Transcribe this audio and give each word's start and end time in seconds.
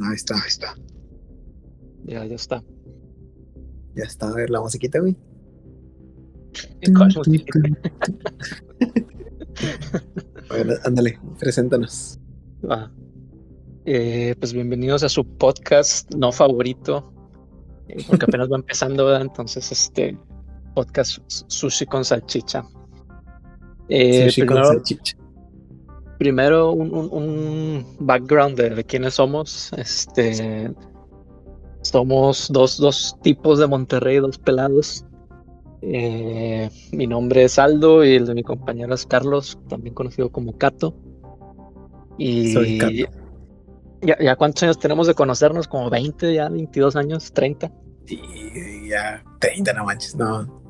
Ahí 0.00 0.14
está, 0.14 0.34
ahí 0.34 0.46
está. 0.46 0.74
Ya, 2.04 2.24
ya 2.24 2.36
está. 2.36 2.62
Ya 3.94 4.04
está, 4.04 4.28
a 4.28 4.34
ver 4.34 4.50
la 4.50 4.60
musiquita, 4.60 5.00
güey. 5.00 5.16
¿Cuál 6.96 7.12
musiquita? 7.16 7.58
Bueno, 10.48 10.74
ándale, 10.84 11.18
preséntanos. 11.38 12.18
Va. 12.64 12.90
Eh, 13.84 14.34
pues 14.38 14.52
bienvenidos 14.52 15.02
a 15.02 15.08
su 15.08 15.24
podcast 15.36 16.14
no 16.14 16.32
favorito, 16.32 17.12
eh, 17.88 18.02
porque 18.06 18.24
apenas 18.24 18.50
va 18.50 18.56
empezando, 18.56 19.04
¿verdad? 19.04 19.22
Entonces, 19.22 19.70
este 19.72 20.16
podcast 20.74 21.18
Sushi 21.26 21.86
con 21.86 22.04
Salchicha. 22.04 22.64
Eh, 23.88 24.30
Sushi 24.30 24.46
con 24.46 24.64
salchicha. 24.64 25.17
Primero 26.18 26.72
un, 26.72 26.92
un- 26.94 27.08
un 27.12 27.96
background 28.00 28.56
de, 28.56 28.70
de 28.70 28.84
quiénes 28.84 29.14
somos. 29.14 29.72
Este, 29.76 30.72
somos 31.82 32.48
dos, 32.50 32.76
dos 32.78 33.16
tipos 33.22 33.58
de 33.58 33.66
Monterrey, 33.66 34.18
dos 34.18 34.38
pelados. 34.38 35.04
Eh, 35.80 36.68
mi 36.92 37.06
nombre 37.06 37.44
es 37.44 37.58
Aldo 37.58 38.04
y 38.04 38.14
el 38.16 38.26
de 38.26 38.34
mi 38.34 38.42
compañero 38.42 38.94
es 38.94 39.06
Carlos, 39.06 39.58
también 39.68 39.94
conocido 39.94 40.30
como 40.30 40.56
Cato. 40.58 40.94
Y 42.18 42.52
Soy 42.52 42.78
Cato. 42.78 42.92
Ya, 44.00 44.16
ya 44.20 44.36
cuántos 44.36 44.62
años 44.64 44.78
tenemos 44.78 45.06
de 45.06 45.14
conocernos, 45.14 45.66
como 45.66 45.90
20, 45.90 46.32
ya 46.34 46.48
22 46.48 46.94
años, 46.96 47.32
30. 47.32 47.72
Y 48.06 48.88
ya, 48.90 49.22
30, 49.40 49.72
no 49.72 49.84
manches, 49.84 50.14
no. 50.16 50.62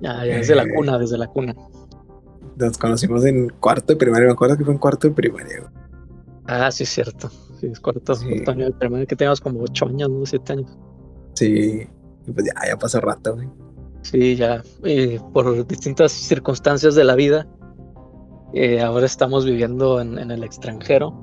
Ya, 0.00 0.24
ya 0.24 0.36
desde 0.36 0.54
la 0.54 0.62
Eh. 0.62 0.74
cuna, 0.74 0.98
desde 0.98 1.18
la 1.18 1.26
cuna. 1.26 1.54
Nos 2.60 2.78
conocimos 2.78 3.24
en 3.24 3.48
cuarto 3.48 3.92
de 3.92 3.96
primaria, 3.96 4.26
me 4.26 4.32
acuerdo 4.32 4.56
que 4.56 4.64
fue 4.64 4.74
en 4.74 4.78
cuarto 4.78 5.08
de 5.08 5.14
primaria. 5.14 5.60
güey. 5.60 5.72
Ah, 6.46 6.70
sí, 6.70 6.82
es 6.84 6.90
cierto. 6.90 7.28
Sí, 7.58 7.66
es 7.66 7.80
cuarto, 7.80 8.14
Sí. 8.14 8.26
cuarto 8.28 8.50
año 8.52 8.64
de 8.66 8.72
primaria, 8.72 9.06
que 9.06 9.16
teníamos 9.16 9.40
como 9.40 9.60
8 9.62 9.86
años, 9.86 10.10
¿no? 10.10 10.26
7 10.26 10.52
años. 10.54 10.78
Sí, 11.34 11.86
y 12.26 12.32
pues 12.32 12.46
ya, 12.46 12.52
ya 12.68 12.76
pasó 12.76 13.00
rato, 13.00 13.34
güey. 13.34 13.48
Sí, 14.02 14.34
ya 14.36 14.62
eh, 14.84 15.20
por 15.32 15.66
distintas 15.66 16.12
circunstancias 16.12 16.94
de 16.94 17.04
la 17.04 17.14
vida, 17.14 17.46
eh, 18.54 18.80
ahora 18.80 19.06
estamos 19.06 19.44
viviendo 19.44 20.00
en, 20.00 20.18
en 20.18 20.30
el 20.30 20.42
extranjero. 20.42 21.14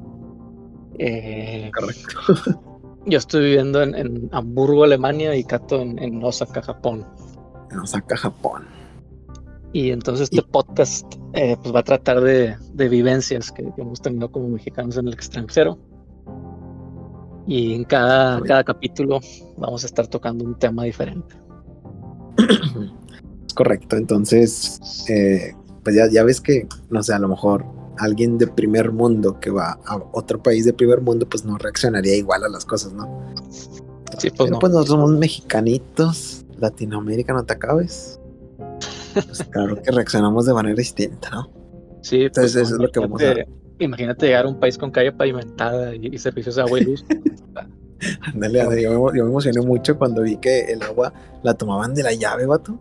Eh, 0.99 1.69
Correcto. 1.77 2.61
yo 3.05 3.17
estoy 3.17 3.45
viviendo 3.45 3.81
en, 3.83 3.95
en 3.95 4.29
Hamburgo, 4.31 4.83
Alemania, 4.83 5.35
y 5.35 5.43
Kato 5.43 5.81
en, 5.81 5.99
en 5.99 6.23
Osaka, 6.23 6.61
Japón. 6.61 7.05
Nos 7.71 7.91
saca 7.91 8.15
a 8.15 8.17
Japón. 8.19 8.63
Y 9.73 9.91
entonces 9.91 10.29
este 10.31 10.41
podcast 10.43 11.05
eh, 11.33 11.57
pues 11.61 11.75
va 11.75 11.81
a 11.81 11.83
tratar 11.83 12.21
de, 12.21 12.55
de 12.73 12.89
vivencias 12.89 13.51
que, 13.51 13.63
que 13.75 13.81
hemos 13.81 14.01
tenido 14.01 14.31
como 14.31 14.49
mexicanos 14.49 14.97
en 14.97 15.07
el 15.07 15.13
extranjero. 15.13 15.77
Y 17.45 17.73
en 17.73 17.83
cada, 17.85 18.41
cada 18.41 18.63
capítulo 18.63 19.19
vamos 19.57 19.83
a 19.83 19.87
estar 19.87 20.07
tocando 20.07 20.43
un 20.43 20.57
tema 20.59 20.83
diferente. 20.83 21.35
Es 23.47 23.53
correcto, 23.53 23.95
entonces, 23.95 25.05
eh, 25.09 25.53
pues 25.83 25.95
ya, 25.95 26.09
ya 26.11 26.23
ves 26.23 26.41
que, 26.41 26.67
no 26.89 27.01
sé, 27.01 27.13
a 27.13 27.19
lo 27.19 27.29
mejor 27.29 27.65
alguien 27.97 28.37
de 28.37 28.47
primer 28.47 28.91
mundo 28.91 29.39
que 29.39 29.49
va 29.49 29.79
a 29.85 29.97
otro 30.11 30.41
país 30.43 30.65
de 30.65 30.73
primer 30.73 31.01
mundo, 31.01 31.27
pues 31.27 31.45
no 31.45 31.57
reaccionaría 31.57 32.15
igual 32.15 32.43
a 32.43 32.49
las 32.49 32.65
cosas, 32.65 32.93
¿no? 32.93 33.05
Sí, 34.17 34.29
pues 34.29 34.33
Pero 34.37 34.51
no. 34.51 34.59
pues 34.59 34.71
nosotros 34.73 34.99
somos 34.99 35.11
mexicanitos, 35.17 36.45
Latinoamérica, 36.57 37.33
no 37.33 37.45
te 37.45 37.53
acabes. 37.53 38.16
Pues 39.25 39.43
claro 39.51 39.81
que 39.81 39.91
reaccionamos 39.91 40.45
de 40.45 40.53
manera 40.53 40.75
distinta, 40.75 41.29
¿no? 41.31 41.49
Sí, 42.01 42.21
Entonces, 42.23 42.53
pues, 42.53 42.67
eso 42.67 42.75
es 42.75 42.81
lo 42.81 42.89
que 42.91 42.99
vamos 42.99 43.21
a 43.21 43.25
imagínate- 43.25 43.51
Imagínate 43.79 44.25
llegar 44.25 44.45
a 44.45 44.47
un 44.49 44.59
país 44.59 44.75
con 44.77 44.89
calle 44.91 45.11
pavimentada 45.11 45.93
y, 45.95 46.07
y 46.13 46.17
servicios 46.17 46.55
de 46.55 46.61
agua 46.63 46.79
y 46.79 46.83
luz. 46.85 47.05
Ándale, 48.33 48.59
yo, 48.59 48.69
me, 48.69 48.95
emo- 48.95 49.15
yo 49.15 49.23
me 49.23 49.29
emocioné 49.31 49.61
mucho 49.61 49.97
cuando 49.97 50.21
vi 50.21 50.37
que 50.37 50.61
el 50.71 50.81
agua 50.83 51.13
la 51.43 51.53
tomaban 51.55 51.93
de 51.93 52.03
la 52.03 52.13
llave, 52.13 52.45
vato. 52.45 52.79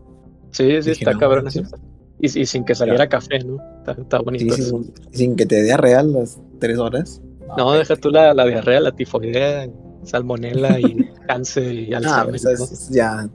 Sí, 0.52 0.64
sí, 0.82 0.90
Dije, 0.90 0.90
está 0.92 1.12
no 1.12 1.18
cabrón. 1.20 1.44
manches. 1.44 1.72
así. 1.72 1.82
Y, 2.18 2.40
y 2.40 2.46
sin 2.46 2.64
que 2.64 2.74
saliera 2.74 3.06
café, 3.08 3.40
¿no? 3.40 3.58
Está, 3.78 3.92
está 3.92 4.18
Sí, 4.18 4.24
bonito. 4.24 4.54
sin, 4.54 4.94
sin 5.12 5.36
que 5.36 5.44
te 5.46 5.56
dé 5.56 5.62
diarrea 5.64 6.02
las 6.02 6.38
tres 6.60 6.78
horas. 6.78 7.20
No, 7.58 7.72
deja 7.72 7.96
tú 7.96 8.10
la, 8.10 8.32
la 8.34 8.44
diarrea, 8.46 8.80
la 8.80 8.92
tifoidea, 8.92 9.68
salmonela 10.02 10.80
y 10.80 10.96
cáncer 11.28 11.74
y 11.74 11.92
Ah, 11.94 11.98
Alzheimer. 11.98 12.40
pues, 12.42 12.44
¿no? 12.44 12.50
es- 12.64 12.88
ya, 12.90 13.28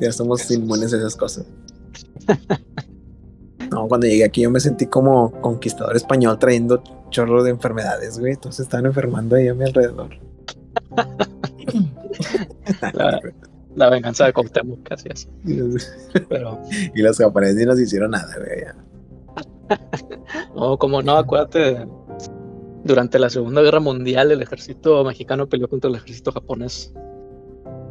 ya 0.00 0.12
somos 0.12 0.48
inmunes 0.50 0.92
a 0.92 0.98
esas 0.98 1.16
cosas. 1.16 1.46
No, 3.70 3.88
cuando 3.88 4.06
llegué 4.06 4.24
aquí 4.24 4.42
yo 4.42 4.50
me 4.50 4.60
sentí 4.60 4.86
como 4.86 5.32
conquistador 5.40 5.96
español 5.96 6.38
trayendo 6.38 6.82
chorro 7.10 7.42
de 7.42 7.50
enfermedades, 7.50 8.18
güey. 8.18 8.32
Entonces 8.32 8.60
estaban 8.66 8.86
enfermando 8.86 9.36
ahí 9.36 9.48
a 9.48 9.54
mi 9.54 9.64
alrededor. 9.64 10.10
La- 12.92 13.20
La 13.74 13.88
venganza 13.88 14.26
de 14.26 14.34
Cuauhtémoc, 14.34 14.82
casi 14.86 15.08
así. 15.10 15.26
Pero, 16.28 16.60
y 16.94 17.00
los 17.00 17.16
japoneses 17.16 17.56
ni 17.56 17.64
nos 17.64 17.80
hicieron 17.80 18.10
nada, 18.10 18.34
güey. 18.36 18.64
ya. 18.64 18.76
no, 20.54 20.76
como 20.76 21.00
no, 21.00 21.16
acuérdate, 21.16 21.86
durante 22.84 23.18
la 23.18 23.30
Segunda 23.30 23.62
Guerra 23.62 23.80
Mundial 23.80 24.30
el 24.30 24.42
ejército 24.42 25.02
mexicano 25.04 25.48
peleó 25.48 25.68
contra 25.68 25.88
el 25.88 25.96
ejército 25.96 26.32
japonés. 26.32 26.92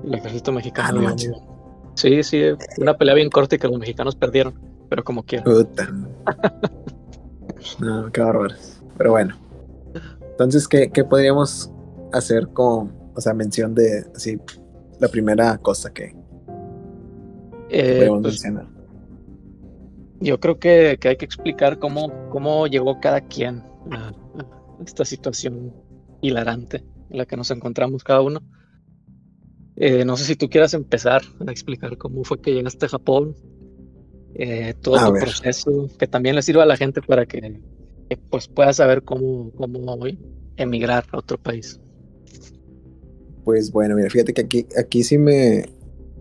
El 0.06 0.14
ejército 0.14 0.52
mexicano. 0.52 1.02
Ah, 1.08 1.16
no. 1.16 1.61
Sí, 2.02 2.24
sí, 2.24 2.42
una 2.78 2.98
pelea 2.98 3.16
bien 3.16 3.30
corta 3.30 3.56
y 3.56 3.60
que 3.60 3.68
los 3.68 3.80
mexicanos 3.80 4.16
perdieron, 4.16 4.54
pero 4.90 5.04
como 5.04 5.24
quieran. 5.24 5.46
Puta. 5.46 5.90
No, 7.80 8.12
qué 8.12 8.22
bárbaro. 8.22 8.56
Pero 8.98 9.12
bueno. 9.12 9.38
Entonces, 10.32 10.68
¿qué, 10.68 10.90
qué 10.92 11.04
podríamos 11.04 11.72
hacer 12.12 12.48
con, 12.48 12.92
o 13.16 13.22
sea, 13.22 13.34
mención 13.34 13.76
de, 13.76 14.06
así, 14.16 14.40
la 15.00 15.08
primera 15.08 15.58
cosa 15.60 15.94
que, 15.94 16.16
Eh, 17.70 17.94
podríamos 17.94 18.22
pues, 18.22 18.34
mencionar? 18.34 18.66
yo 20.20 20.40
creo 20.40 20.60
que, 20.60 20.98
que 21.00 21.10
hay 21.10 21.18
que 21.18 21.26
explicar 21.26 21.80
cómo, 21.80 22.12
cómo 22.30 22.68
llegó 22.68 23.00
cada 23.00 23.22
quien 23.22 23.64
a, 23.92 24.10
a 24.10 24.84
esta 24.86 25.06
situación 25.06 25.74
hilarante 26.22 26.84
en 27.10 27.18
la 27.18 27.26
que 27.26 27.38
nos 27.38 27.52
encontramos 27.52 28.04
cada 28.04 28.22
uno. 28.22 28.42
Eh, 29.84 30.06
no 30.06 30.16
sé 30.16 30.26
si 30.26 30.36
tú 30.36 30.48
quieras 30.48 30.76
empezar 30.76 31.24
a 31.40 31.52
explicar 31.52 31.98
cómo 31.98 32.24
fue 32.24 32.40
que 32.40 32.54
llegaste 32.54 32.86
a 32.86 32.90
Japón, 32.90 33.36
eh, 34.36 34.76
todo 34.80 34.96
A 34.98 35.08
tu 35.08 35.14
ver. 35.14 35.24
proceso, 35.24 35.90
que 35.98 36.06
también 36.06 36.36
le 36.36 36.44
sirva 36.44 36.62
a 36.62 36.68
la 36.68 36.78
gente 36.78 37.02
para 37.02 37.26
que, 37.26 37.60
que, 38.08 38.18
pues 38.30 38.48
pueda 38.48 38.74
saber 38.74 39.02
cómo, 39.02 39.50
cómo 39.58 39.98
emigrar 40.56 41.06
a 41.12 41.18
otro 41.18 41.40
país. 41.40 41.80
Pues 43.44 43.72
bueno, 43.72 43.96
mira, 43.96 44.08
fíjate 44.12 44.36
que 44.36 44.42
aquí, 44.42 44.68
aquí 44.78 45.04
sí 45.04 45.18
me, 45.18 45.66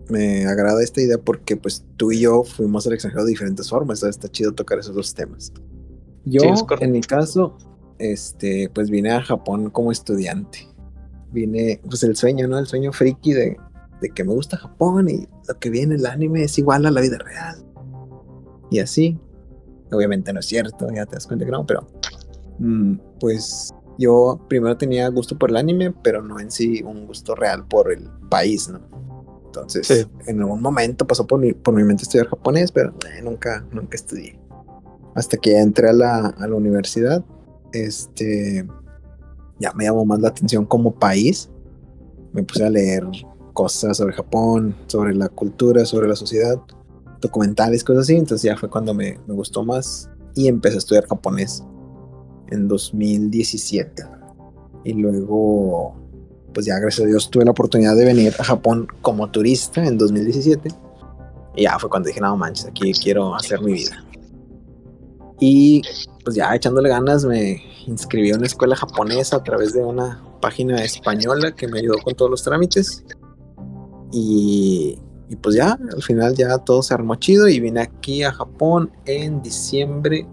me 0.09 0.47
agrada 0.47 0.81
esta 0.81 0.99
idea 0.99 1.19
porque 1.19 1.55
pues 1.55 1.85
tú 1.97 2.11
y 2.11 2.21
yo 2.21 2.43
fuimos 2.43 2.87
al 2.87 2.93
extranjero 2.93 3.25
de 3.25 3.29
diferentes 3.29 3.69
formas, 3.69 3.99
¿sabes? 3.99 4.15
está 4.15 4.27
chido 4.27 4.53
tocar 4.53 4.79
esos 4.79 4.95
dos 4.95 5.13
temas. 5.13 5.53
Yo, 6.25 6.41
Sí, 6.41 6.49
en 6.79 6.91
mi 6.91 7.01
caso, 7.01 7.55
este, 7.99 8.71
pues 8.73 8.89
vine 8.89 9.11
a 9.11 9.21
Japón 9.21 9.69
como 9.69 9.91
estudiante. 9.91 10.70
Vine, 11.31 11.79
pues 11.87 12.03
el 12.03 12.15
sueño, 12.15 12.47
¿no? 12.47 12.57
El 12.59 12.65
sueño 12.67 12.91
friki 12.91 13.33
de, 13.33 13.57
de 14.01 14.09
que 14.09 14.23
me 14.23 14.33
gusta 14.33 14.57
Japón 14.57 15.09
y 15.09 15.27
lo 15.47 15.59
que 15.59 15.69
viene 15.69 15.95
el 15.95 16.05
anime 16.05 16.43
es 16.43 16.57
igual 16.57 16.85
a 16.85 16.91
la 16.91 17.01
vida 17.01 17.17
real. 17.17 17.63
Y 18.69 18.79
así. 18.79 19.19
Obviamente 19.93 20.31
no 20.31 20.39
es 20.39 20.45
cierto, 20.45 20.87
ya 20.95 21.05
te 21.05 21.15
das 21.15 21.27
cuenta 21.27 21.43
que 21.43 21.51
no, 21.51 21.65
pero 21.65 21.85
mm, 22.59 22.93
pues 23.19 23.73
yo 23.97 24.39
primero 24.47 24.77
tenía 24.77 25.09
gusto 25.09 25.37
por 25.37 25.49
el 25.49 25.57
anime, 25.57 25.91
pero 26.01 26.21
no 26.21 26.39
en 26.39 26.49
sí 26.49 26.81
un 26.81 27.05
gusto 27.07 27.35
real 27.35 27.67
por 27.67 27.91
el 27.91 28.09
país, 28.29 28.69
¿no? 28.69 28.79
Entonces, 29.47 29.85
Sí. 29.85 30.05
en 30.27 30.39
algún 30.39 30.61
momento 30.61 31.05
pasó 31.05 31.27
por 31.27 31.41
mi, 31.41 31.51
por 31.51 31.73
mi 31.73 31.83
mente 31.83 32.03
estudiar 32.03 32.29
japonés, 32.29 32.71
pero 32.71 32.93
eh, 33.13 33.21
nunca, 33.21 33.65
nunca 33.73 33.95
estudié. 33.95 34.39
Hasta 35.13 35.35
que 35.35 35.59
entré 35.59 35.89
a 35.89 35.93
la, 35.93 36.27
a 36.27 36.47
la 36.47 36.55
universidad, 36.55 37.21
este, 37.73 38.65
ya 39.61 39.71
me 39.73 39.85
llamó 39.85 40.05
más 40.05 40.19
la 40.19 40.29
atención 40.29 40.65
como 40.65 40.91
país. 40.91 41.49
Me 42.33 42.43
puse 42.43 42.65
a 42.65 42.69
leer 42.69 43.05
cosas 43.53 43.97
sobre 43.97 44.13
Japón, 44.13 44.75
sobre 44.87 45.13
la 45.13 45.29
cultura, 45.29 45.85
sobre 45.85 46.07
la 46.07 46.15
sociedad, 46.15 46.59
documentales, 47.21 47.83
cosas 47.83 48.03
así. 48.03 48.15
Entonces 48.15 48.43
ya 48.43 48.57
fue 48.57 48.69
cuando 48.69 48.93
me, 48.93 49.19
me 49.27 49.33
gustó 49.33 49.63
más 49.63 50.09
y 50.35 50.47
empecé 50.47 50.75
a 50.75 50.79
estudiar 50.79 51.05
japonés 51.07 51.63
en 52.49 52.67
2017. 52.67 54.03
Y 54.83 54.93
luego, 54.93 55.95
pues 56.53 56.65
ya 56.65 56.79
gracias 56.79 57.05
a 57.05 57.07
Dios 57.07 57.29
tuve 57.29 57.45
la 57.45 57.51
oportunidad 57.51 57.95
de 57.95 58.05
venir 58.05 58.33
a 58.39 58.43
Japón 58.43 58.87
como 59.01 59.29
turista 59.29 59.85
en 59.85 59.97
2017. 59.97 60.69
Y 61.55 61.63
ya 61.63 61.77
fue 61.77 61.89
cuando 61.89 62.07
dije, 62.07 62.19
no 62.19 62.35
manches, 62.35 62.65
aquí 62.65 62.93
quiero 62.93 63.35
hacer 63.35 63.61
mi 63.61 63.73
vida. 63.73 64.03
Y 65.43 65.81
pues 66.23 66.35
ya 66.35 66.53
echándole 66.53 66.87
ganas 66.87 67.25
me 67.25 67.63
inscribí 67.87 68.31
a 68.31 68.37
una 68.37 68.45
escuela 68.45 68.75
japonesa 68.75 69.37
a 69.37 69.43
través 69.43 69.73
de 69.73 69.83
una 69.83 70.23
página 70.39 70.83
española 70.83 71.55
que 71.55 71.67
me 71.67 71.79
ayudó 71.79 71.97
con 71.97 72.13
todos 72.13 72.29
los 72.29 72.43
trámites. 72.43 73.03
Y, 74.13 74.99
y 75.29 75.35
pues 75.37 75.55
ya, 75.55 75.79
al 75.93 76.03
final 76.03 76.35
ya 76.35 76.59
todo 76.59 76.83
se 76.83 76.93
armó 76.93 77.15
chido 77.15 77.47
y 77.47 77.59
vine 77.59 77.81
aquí 77.81 78.21
a 78.21 78.31
Japón 78.31 78.91
en 79.05 79.41
diciembre 79.41 80.27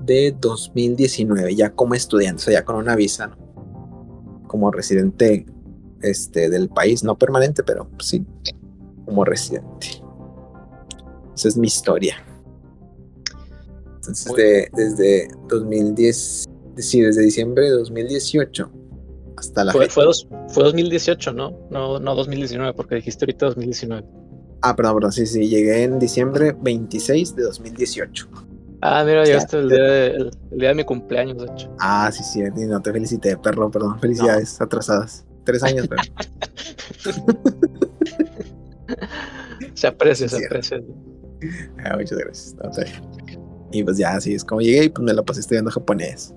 de 0.00 0.34
2019, 0.40 1.54
ya 1.54 1.74
como 1.74 1.94
estudiante, 1.94 2.44
o 2.48 2.50
ya 2.50 2.64
con 2.64 2.76
una 2.76 2.96
visa, 2.96 3.36
como 4.46 4.70
residente 4.70 5.44
este, 6.00 6.48
del 6.48 6.70
país, 6.70 7.04
no 7.04 7.18
permanente, 7.18 7.62
pero 7.62 7.90
sí, 7.98 8.24
como 9.04 9.24
residente. 9.26 10.02
Esa 11.34 11.48
es 11.48 11.58
mi 11.58 11.66
historia. 11.66 12.16
Entonces, 14.08 14.68
desde 14.72 15.28
2010, 15.48 16.48
sí, 16.76 17.00
desde 17.00 17.22
diciembre 17.22 17.64
de 17.64 17.70
2018 17.70 18.70
hasta 19.36 19.64
la 19.64 19.72
fue, 19.72 19.88
fue, 19.88 20.04
fue, 20.48 20.64
2018, 20.64 21.32
¿no? 21.32 21.58
¿no? 21.70 21.98
No 21.98 22.14
2019, 22.14 22.74
porque 22.74 22.96
dijiste 22.96 23.24
ahorita 23.24 23.46
2019. 23.46 24.06
Ah, 24.62 24.76
perdón, 24.76 24.94
perdón, 24.94 25.12
sí, 25.12 25.26
sí, 25.26 25.48
llegué 25.48 25.82
en 25.82 25.98
diciembre 25.98 26.54
26 26.58 27.36
de 27.36 27.42
2018. 27.42 28.28
Ah, 28.80 29.02
mira, 29.04 29.24
llegaste 29.24 29.58
el, 29.58 29.68
día 29.68 29.82
de, 29.82 30.06
el, 30.08 30.30
día 30.52 30.68
de 30.68 30.74
mi 30.74 30.84
cumpleaños, 30.84 31.38
de 31.38 31.52
hecho. 31.52 31.74
Ah, 31.80 32.10
sí, 32.12 32.22
sí, 32.22 32.42
no 32.66 32.80
te 32.80 32.92
felicité, 32.92 33.36
perro, 33.36 33.70
perdón, 33.70 33.98
felicidades 33.98 34.60
atrasadas. 34.60 35.24
Tres 35.44 35.62
años, 35.62 35.88
pero. 35.88 36.02
se 39.74 39.86
aprecia, 39.86 40.28
se 40.28 40.46
aprecia. 40.46 40.82
Ah, 41.84 41.96
muchas 41.96 42.18
gracias. 42.18 42.54
Y 43.74 43.82
pues 43.82 43.98
ya, 43.98 44.14
así 44.14 44.34
es 44.34 44.44
como 44.44 44.60
llegué 44.60 44.84
y 44.84 44.88
pues 44.88 45.04
me 45.04 45.12
la 45.12 45.22
pasé 45.22 45.40
estudiando 45.40 45.70
japonés. 45.70 46.34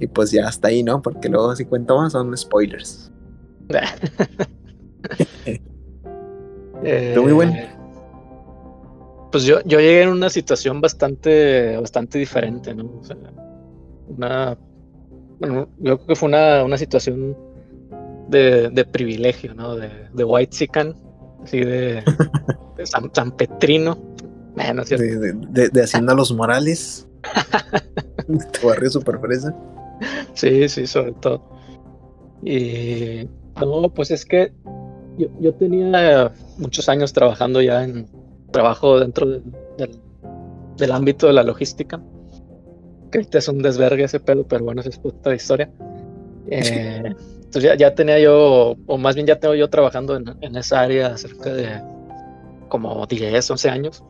Y 0.00 0.06
pues 0.06 0.30
ya 0.30 0.46
hasta 0.46 0.68
ahí, 0.68 0.82
¿no? 0.82 1.02
Porque 1.02 1.28
luego 1.28 1.54
si 1.56 1.64
cuento 1.64 1.96
más 1.96 2.12
son 2.12 2.36
spoilers. 2.36 3.10
muy 7.20 7.32
bueno. 7.32 7.52
Eh, 7.52 7.68
pues 9.32 9.44
yo, 9.44 9.60
yo 9.64 9.78
llegué 9.78 10.02
en 10.02 10.10
una 10.10 10.30
situación 10.30 10.80
bastante, 10.80 11.76
bastante 11.76 12.18
diferente, 12.18 12.74
¿no? 12.74 12.84
O 13.00 13.04
sea, 13.04 13.16
una, 14.08 14.56
bueno, 15.38 15.68
yo 15.78 15.96
creo 15.96 16.06
que 16.06 16.16
fue 16.16 16.28
una, 16.28 16.64
una 16.64 16.78
situación 16.78 17.36
de, 18.28 18.70
de 18.70 18.84
privilegio, 18.84 19.54
¿no? 19.54 19.76
De, 19.76 19.90
de 20.12 20.24
White 20.24 20.56
Sican, 20.56 20.94
así 21.42 21.60
de, 21.60 22.02
de 22.76 22.86
San, 22.86 23.10
San, 23.12 23.32
Petrino. 23.32 23.98
De, 24.58 25.32
de, 25.50 25.68
de, 25.68 25.82
Hacienda 25.82 26.14
Los 26.14 26.32
Morales. 26.32 27.06
tu 28.60 28.66
barrio 28.66 28.90
super 28.90 29.18
fresa. 29.18 29.54
Sí, 30.34 30.68
sí, 30.68 30.86
sobre 30.86 31.12
todo. 31.12 31.42
Y 32.42 33.28
no, 33.60 33.92
pues 33.92 34.10
es 34.10 34.24
que 34.24 34.52
yo, 35.16 35.28
yo 35.40 35.54
tenía 35.54 36.32
muchos 36.58 36.88
años 36.88 37.12
trabajando 37.12 37.60
ya 37.60 37.84
en 37.84 38.06
trabajo 38.52 39.00
dentro 39.00 39.26
del, 39.26 39.42
del, 40.76 40.92
ámbito 40.92 41.26
de 41.26 41.32
la 41.32 41.42
logística. 41.42 42.00
Que 43.10 43.18
ahorita 43.18 43.38
es 43.38 43.48
un 43.48 43.62
desvergue 43.62 44.04
ese 44.04 44.20
pedo, 44.20 44.46
pero 44.46 44.64
bueno, 44.64 44.80
esa 44.80 44.90
es 44.90 45.00
otra 45.02 45.34
historia. 45.34 45.70
Eh, 46.50 47.14
entonces 47.36 47.62
ya, 47.62 47.74
ya, 47.74 47.94
tenía 47.94 48.18
yo, 48.18 48.76
o 48.86 48.98
más 48.98 49.14
bien 49.14 49.26
ya 49.26 49.38
tengo 49.38 49.54
yo 49.54 49.68
trabajando 49.68 50.16
en, 50.16 50.36
en 50.40 50.56
esa 50.56 50.80
área 50.80 51.16
cerca 51.16 51.52
de 51.52 51.80
como 52.68 53.06
10, 53.06 53.50
11 53.50 53.70
años. 53.70 54.04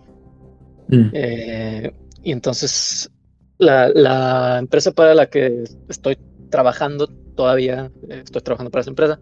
Mm. 0.88 1.10
Eh, 1.12 1.92
y 2.22 2.32
entonces 2.32 3.10
la, 3.58 3.88
la, 3.88 4.58
empresa 4.58 4.92
para 4.92 5.14
la 5.14 5.26
que 5.26 5.64
estoy 5.88 6.16
trabajando 6.50 7.06
todavía, 7.06 7.90
eh, 8.08 8.22
estoy 8.24 8.42
trabajando 8.42 8.70
para 8.70 8.80
esa 8.82 8.90
empresa, 8.90 9.20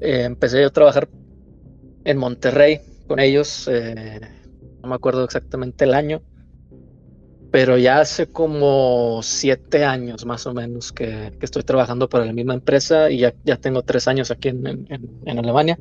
eh, 0.00 0.24
empecé 0.24 0.60
yo 0.60 0.68
a 0.68 0.70
trabajar 0.70 1.08
en 2.04 2.18
Monterrey 2.18 2.80
con 3.06 3.20
ellos, 3.20 3.68
eh, 3.70 4.20
no 4.82 4.88
me 4.88 4.94
acuerdo 4.94 5.24
exactamente 5.24 5.84
el 5.84 5.94
año, 5.94 6.22
pero 7.50 7.78
ya 7.78 8.00
hace 8.00 8.26
como 8.26 9.20
siete 9.22 9.84
años 9.84 10.26
más 10.26 10.46
o 10.46 10.52
menos 10.52 10.92
que, 10.92 11.32
estoy 11.40 11.62
trabajando 11.62 12.08
para 12.08 12.24
la 12.24 12.32
misma 12.32 12.54
empresa 12.54 13.10
y 13.10 13.18
ya, 13.18 13.32
ya 13.44 13.56
tengo 13.56 13.82
tres 13.82 14.08
años 14.08 14.30
aquí 14.30 14.48
en, 14.48 14.66
en, 15.24 15.38
Alemania. 15.38 15.78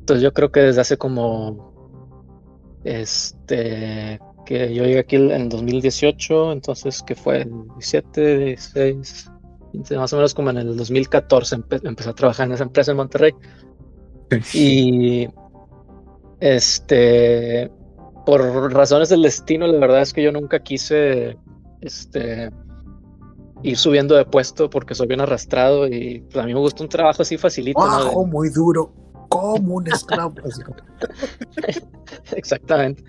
Entonces 0.00 0.22
yo 0.22 0.32
creo 0.32 0.50
que 0.50 0.60
desde 0.60 0.80
hace 0.80 0.96
como, 0.96 1.69
este, 2.84 4.20
que 4.46 4.74
yo 4.74 4.84
llegué 4.84 4.98
aquí 4.98 5.16
en 5.16 5.48
2018, 5.48 6.52
entonces 6.52 7.02
que 7.02 7.14
fue 7.14 7.42
el 7.42 7.50
17, 7.78 8.38
16, 8.38 9.30
15, 9.72 9.96
más 9.96 10.12
o 10.12 10.16
menos 10.16 10.34
como 10.34 10.50
en 10.50 10.58
el 10.58 10.76
2014 10.76 11.56
empecé 11.82 12.10
a 12.10 12.14
trabajar 12.14 12.46
en 12.46 12.54
esa 12.54 12.64
empresa 12.64 12.90
en 12.90 12.96
Monterrey. 12.96 13.32
Y 14.54 15.28
este, 16.40 17.70
por 18.24 18.72
razones 18.72 19.08
del 19.08 19.22
destino, 19.22 19.66
la 19.66 19.78
verdad 19.78 20.02
es 20.02 20.12
que 20.12 20.22
yo 20.22 20.32
nunca 20.32 20.60
quise 20.60 21.36
este, 21.80 22.50
ir 23.62 23.76
subiendo 23.76 24.14
de 24.14 24.24
puesto 24.24 24.70
porque 24.70 24.94
soy 24.94 25.06
bien 25.06 25.20
arrastrado 25.20 25.86
y 25.86 26.20
pues, 26.30 26.42
a 26.42 26.46
mí 26.46 26.54
me 26.54 26.60
gusta 26.60 26.82
un 26.82 26.88
trabajo 26.88 27.22
así 27.22 27.36
facilito. 27.36 27.80
Muy 28.26 28.50
duro, 28.50 28.92
como 29.28 29.76
un 29.76 29.88
esclavo. 29.88 30.34
Exactamente. 32.36 33.02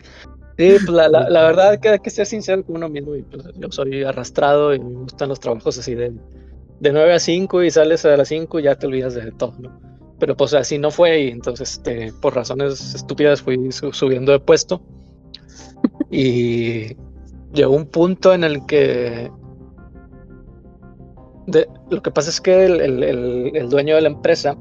Sí, 0.57 0.75
pues 0.85 0.89
la, 0.89 1.07
la, 1.07 1.29
la, 1.29 1.43
verdad 1.43 1.79
que 1.79 1.89
hay 1.89 1.99
que 1.99 2.09
ser 2.09 2.25
sincero 2.25 2.63
con 2.63 2.75
uno 2.75 2.89
mismo 2.89 3.15
y 3.15 3.23
pues 3.23 3.43
yo 3.55 3.71
soy 3.71 4.03
arrastrado 4.03 4.73
y 4.73 4.79
me 4.79 5.03
gustan 5.03 5.29
los 5.29 5.39
trabajos 5.39 5.77
así 5.77 5.95
de, 5.95 6.13
de 6.79 6.91
9 6.91 7.13
a 7.13 7.19
5 7.19 7.63
y 7.63 7.71
sales 7.71 8.05
a 8.05 8.17
las 8.17 8.27
5 8.27 8.59
y 8.59 8.63
ya 8.63 8.75
te 8.75 8.85
olvidas 8.85 9.15
de 9.15 9.31
todo, 9.31 9.53
¿no? 9.59 9.79
Pero 10.19 10.37
pues 10.37 10.53
así 10.53 10.77
no 10.77 10.91
fue 10.91 11.21
y 11.21 11.27
entonces 11.29 11.73
este, 11.73 12.13
por 12.21 12.35
razones 12.35 12.93
estúpidas 12.93 13.41
fui 13.41 13.71
subiendo 13.71 14.33
de 14.33 14.39
puesto. 14.39 14.81
y 16.11 16.95
llegó 17.53 17.75
un 17.75 17.87
punto 17.87 18.33
en 18.33 18.43
el 18.43 18.65
que... 18.65 19.31
De, 21.47 21.67
lo 21.89 22.01
que 22.03 22.11
pasa 22.11 22.29
es 22.29 22.39
que 22.39 22.65
el, 22.65 22.81
el, 22.81 23.55
el 23.55 23.69
dueño 23.69 23.95
de 23.95 24.01
la 24.01 24.09
empresa 24.09 24.55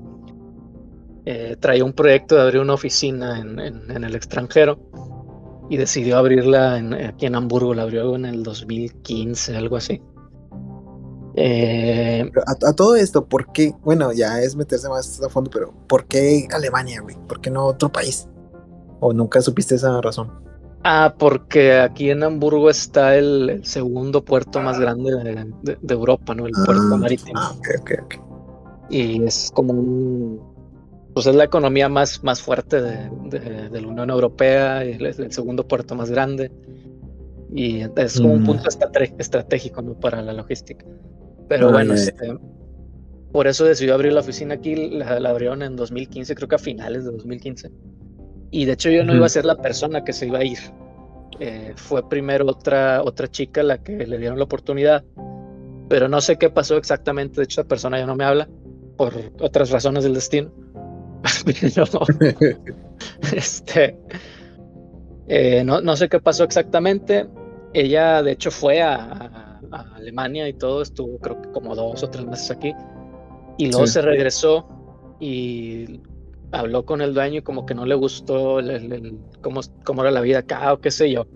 eh, 1.25 1.57
traía 1.59 1.85
un 1.85 1.93
proyecto 1.93 2.37
de 2.37 2.43
abrir 2.43 2.61
una 2.61 2.75
oficina 2.75 3.39
en, 3.39 3.59
en, 3.59 3.91
en 3.91 4.05
el 4.05 4.15
extranjero 4.15 4.79
y 5.71 5.77
decidió 5.77 6.19
abrirla 6.19 6.79
en, 6.79 6.93
aquí 6.95 7.27
en 7.27 7.37
Hamburgo, 7.37 7.75
la 7.75 7.83
abrió 7.83 8.17
en 8.17 8.25
el 8.25 8.43
2015, 8.43 9.57
algo 9.57 9.77
así. 9.77 10.03
Eh, 11.37 12.31
a, 12.47 12.73
todo 12.73 12.97
esto, 12.97 13.25
¿por 13.27 13.53
qué? 13.53 13.73
Bueno, 13.85 14.13
ya 14.13 14.41
es 14.41 14.57
meterse 14.57 14.89
más 14.89 15.23
a 15.23 15.29
fondo, 15.29 15.49
pero 15.51 15.73
¿por 15.87 16.07
qué 16.07 16.49
Alemania, 16.53 17.01
güey? 17.01 17.17
¿Por 17.29 17.41
qué 17.41 17.51
no 17.51 17.67
otro 17.67 17.91
país? 17.91 18.29
¿O 18.99 19.13
nunca 19.13 19.41
supiste 19.41 19.77
esa 19.77 20.01
razón? 20.01 20.31
Ah, 20.83 21.15
porque 21.17 21.79
aquí 21.79 22.11
en 22.11 22.25
Hamburgo 22.25 22.69
está 22.69 23.17
el, 23.17 23.61
segundo 23.65 24.25
puerto 24.25 24.61
más 24.61 24.81
grande 24.81 25.13
de, 25.63 25.95
Europa, 25.95 26.35
¿no? 26.35 26.47
El 26.47 26.53
ah, 26.57 26.63
puerto 26.65 26.99
marítimo. 26.99 27.39
Ah, 27.39 27.55
ok, 27.57 27.69
ok, 27.81 27.91
ok. 28.05 28.15
Y 28.91 29.23
es 29.23 29.53
como 29.55 29.73
un. 29.73 30.50
Pues 31.21 31.27
es 31.27 31.37
la 31.37 31.45
economía 31.45 31.87
más, 31.91 32.25
más 32.25 32.41
fuerte 32.41 32.81
de, 32.81 33.79
la 33.79 33.87
Unión 33.87 34.09
Europea, 34.09 34.83
es 34.83 35.19
el 35.19 35.31
segundo 35.31 35.69
puerto 35.69 35.95
más 35.95 36.11
grande. 36.11 36.51
Y 37.55 37.83
es 37.83 38.19
como 38.19 38.33
un 38.33 38.43
mm. 38.43 38.47
punto 38.47 38.71
estratégico 39.19 39.83
¿no? 39.83 40.01
para 40.01 40.23
la 40.23 40.33
logística. 40.33 40.87
Pero 41.47 41.73
bueno, 41.73 41.93
este, 41.93 42.39
por 43.33 43.47
eso 43.49 43.67
decidió 43.67 43.93
abrir 43.93 44.15
la 44.15 44.21
oficina 44.21 44.55
aquí, 44.55 44.75
la, 44.75 45.29
abrieron 45.29 45.63
en 45.63 45.77
2015, 45.77 46.35
creo 46.35 46.49
que 46.49 46.55
a 46.55 46.59
finales 46.59 47.05
de 47.05 47.11
2015. 47.11 47.71
Y 48.51 48.65
de 48.65 48.73
hecho 48.73 48.89
yo 48.89 49.05
no 49.05 49.15
iba 49.15 49.27
a 49.27 49.29
ser 49.29 49.45
la 49.45 49.57
persona 49.57 50.03
que 50.03 50.15
se 50.15 50.27
iba 50.27 50.39
a 50.39 50.45
ir. 50.45 50.61
Eh, 51.39 51.75
fue 51.77 52.09
primero 52.09 52.47
otra, 52.47 53.03
otra 53.03 53.29
chica 53.29 53.63
la 53.63 53.77
que 53.83 54.07
le 54.07 54.17
dieron 54.17 54.39
la 54.39 54.45
oportunidad, 54.45 55.05
pero 55.91 56.09
no 56.09 56.23
sé 56.23 56.39
qué 56.39 56.49
pasó 56.49 56.79
exactamente. 56.79 57.43
De 57.43 57.45
hecho, 57.45 57.61
esa 57.61 57.69
persona 57.69 57.99
ya 57.99 58.07
no 58.07 58.17
me 58.17 58.25
habla 58.25 58.49
por 58.97 59.13
otras 59.39 59.69
razones 59.69 60.05
del 60.05 60.15
destino. 60.15 60.51
este, 63.35 63.99
eh, 65.29 65.63
no, 65.65 65.81
no 65.81 65.97
sé 65.97 66.09
qué 66.09 66.21
pasó 66.21 66.45
exactamente. 66.45 67.27
Ella, 67.73 68.23
de 68.23 68.33
hecho, 68.33 68.51
fue 68.51 68.83
a, 68.83 69.61
a 69.71 69.81
Alemania 69.95 70.49
y 70.49 70.55
todo, 70.55 70.83
estuvo 70.83 71.19
creo 71.19 71.41
que 71.41 71.51
como 71.51 71.75
dos 71.75 72.03
o 72.03 72.11
tres 72.11 72.27
meses 72.27 72.51
aquí. 72.51 72.75
Y 73.59 73.71
luego 73.71 73.87
se 73.87 74.01
regresó 74.01 74.67
y 75.21 76.01
habló 76.53 76.85
con 76.85 77.03
el 77.03 77.15
dueño 77.15 77.39
y 77.39 77.43
como 77.43 77.67
que 77.67 77.75
no 77.75 77.85
le 77.85 77.95
gustó 77.95 78.59
el, 78.59 79.19
cómo, 79.43 79.61
cómo, 79.85 80.03
era 80.03 80.11
la 80.11 80.21
vida 80.21 80.39
acá 80.39 80.73
o 80.73 80.81
qué 80.81 80.91
sé 80.91 81.11
yo. 81.11 81.27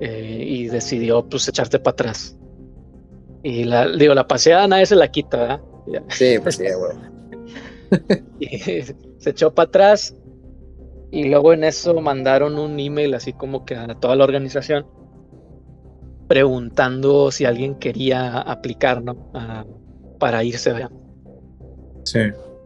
Eh, 0.00 0.44
y 0.46 0.68
decidió 0.68 1.28
pues 1.28 1.46
echarte 1.46 1.78
para 1.78 1.92
atrás. 1.92 2.38
Y 3.42 3.64
la, 3.64 3.88
digo, 3.88 4.14
la 4.14 4.26
paseada 4.26 4.66
nadie 4.66 4.86
se 4.86 4.96
la 4.96 5.10
quita, 5.10 5.36
¿verdad? 5.36 5.60
Sí, 6.08 6.38
pues 6.42 6.56
sí, 6.56 6.64
bueno. 6.78 7.19
y 8.40 8.82
se 9.18 9.30
echó 9.30 9.54
para 9.54 9.68
atrás 9.68 10.14
y 11.10 11.28
luego 11.28 11.52
en 11.52 11.64
eso 11.64 12.00
mandaron 12.00 12.58
un 12.58 12.78
email 12.78 13.14
así 13.14 13.32
como 13.32 13.64
que 13.64 13.74
a 13.74 13.94
toda 13.94 14.16
la 14.16 14.24
organización 14.24 14.86
preguntando 16.28 17.32
si 17.32 17.44
alguien 17.44 17.74
quería 17.74 18.38
aplicar, 18.38 19.02
¿no? 19.02 19.32
para 20.20 20.44
irse, 20.44 20.72
¿verdad? 20.72 20.90
Sí. 22.04 22.20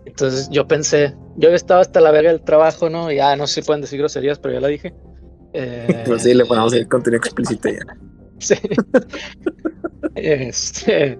Entonces 0.04 0.50
yo 0.50 0.69
pensé, 0.69 1.14
yo 1.37 1.49
estaba 1.49 1.81
hasta 1.81 2.00
la 2.00 2.11
verga 2.11 2.31
del 2.31 2.43
trabajo, 2.43 2.90
¿no? 2.90 3.11
Ya 3.11 3.35
no 3.37 3.47
sé 3.47 3.54
si 3.54 3.62
pueden 3.62 3.81
decir 3.81 3.99
groserías, 4.00 4.38
pero 4.38 4.52
ya 4.52 4.61
la 4.61 4.69
dije. 4.69 4.93
Eh, 5.54 6.04
pues 6.04 6.25
sí, 6.25 6.35
le 6.35 6.45
ponemos 6.45 6.75
el 6.75 6.87
contenido 6.88 7.19
explícito 7.19 7.71
ya. 7.71 7.78
sí. 8.38 8.57
este, 10.14 11.19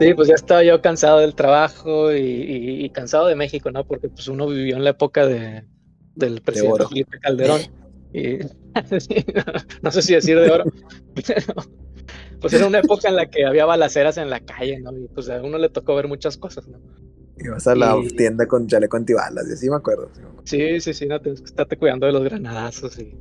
Sí, 0.00 0.14
pues 0.14 0.28
ya 0.28 0.34
estaba 0.34 0.62
yo 0.62 0.80
cansado 0.80 1.20
del 1.20 1.34
trabajo 1.34 2.12
y, 2.14 2.88
cansado 2.90 3.26
de 3.26 3.36
México, 3.36 3.70
¿no? 3.70 3.84
Porque 3.86 4.08
pues 4.08 4.28
uno 4.28 4.46
vivió 4.46 4.76
en 4.76 4.84
la 4.84 4.90
época 4.90 5.26
de, 5.26 5.64
del 6.14 6.40
presidente 6.42 6.86
Felipe 6.88 7.18
Calderón. 7.20 7.60
Y, 8.12 8.38
no 9.82 9.90
sé 9.90 10.02
si 10.02 10.14
decir 10.14 10.38
de 10.38 10.50
oro, 10.50 10.64
pero 11.14 11.54
pues 12.40 12.52
era 12.52 12.66
una 12.66 12.78
época 12.78 13.08
en 13.08 13.16
la 13.16 13.26
que 13.30 13.44
había 13.44 13.64
balaceras 13.64 14.18
en 14.18 14.30
la 14.30 14.40
calle, 14.40 14.78
¿no? 14.80 14.96
Y 14.96 15.08
pues 15.08 15.28
a 15.30 15.42
uno 15.42 15.58
le 15.58 15.68
tocó 15.68 15.94
ver 15.96 16.08
muchas 16.08 16.36
cosas, 16.36 16.68
¿no? 16.68 16.78
Ibas 17.38 17.66
a 17.66 17.74
la 17.74 17.96
tienda 18.16 18.46
con 18.46 18.68
chaleco 18.68 18.96
antibalas, 18.96 19.48
y 19.48 19.52
así 19.54 19.68
me 19.68 19.76
acuerdo. 19.76 20.10
Sí, 20.44 20.80
sí, 20.80 20.94
sí, 20.94 21.06
no 21.06 21.20
tienes 21.20 21.40
que 21.40 21.46
estarte 21.46 21.76
cuidando 21.76 22.06
de 22.06 22.12
los 22.12 22.22
granadazos 22.22 22.98
y, 22.98 23.16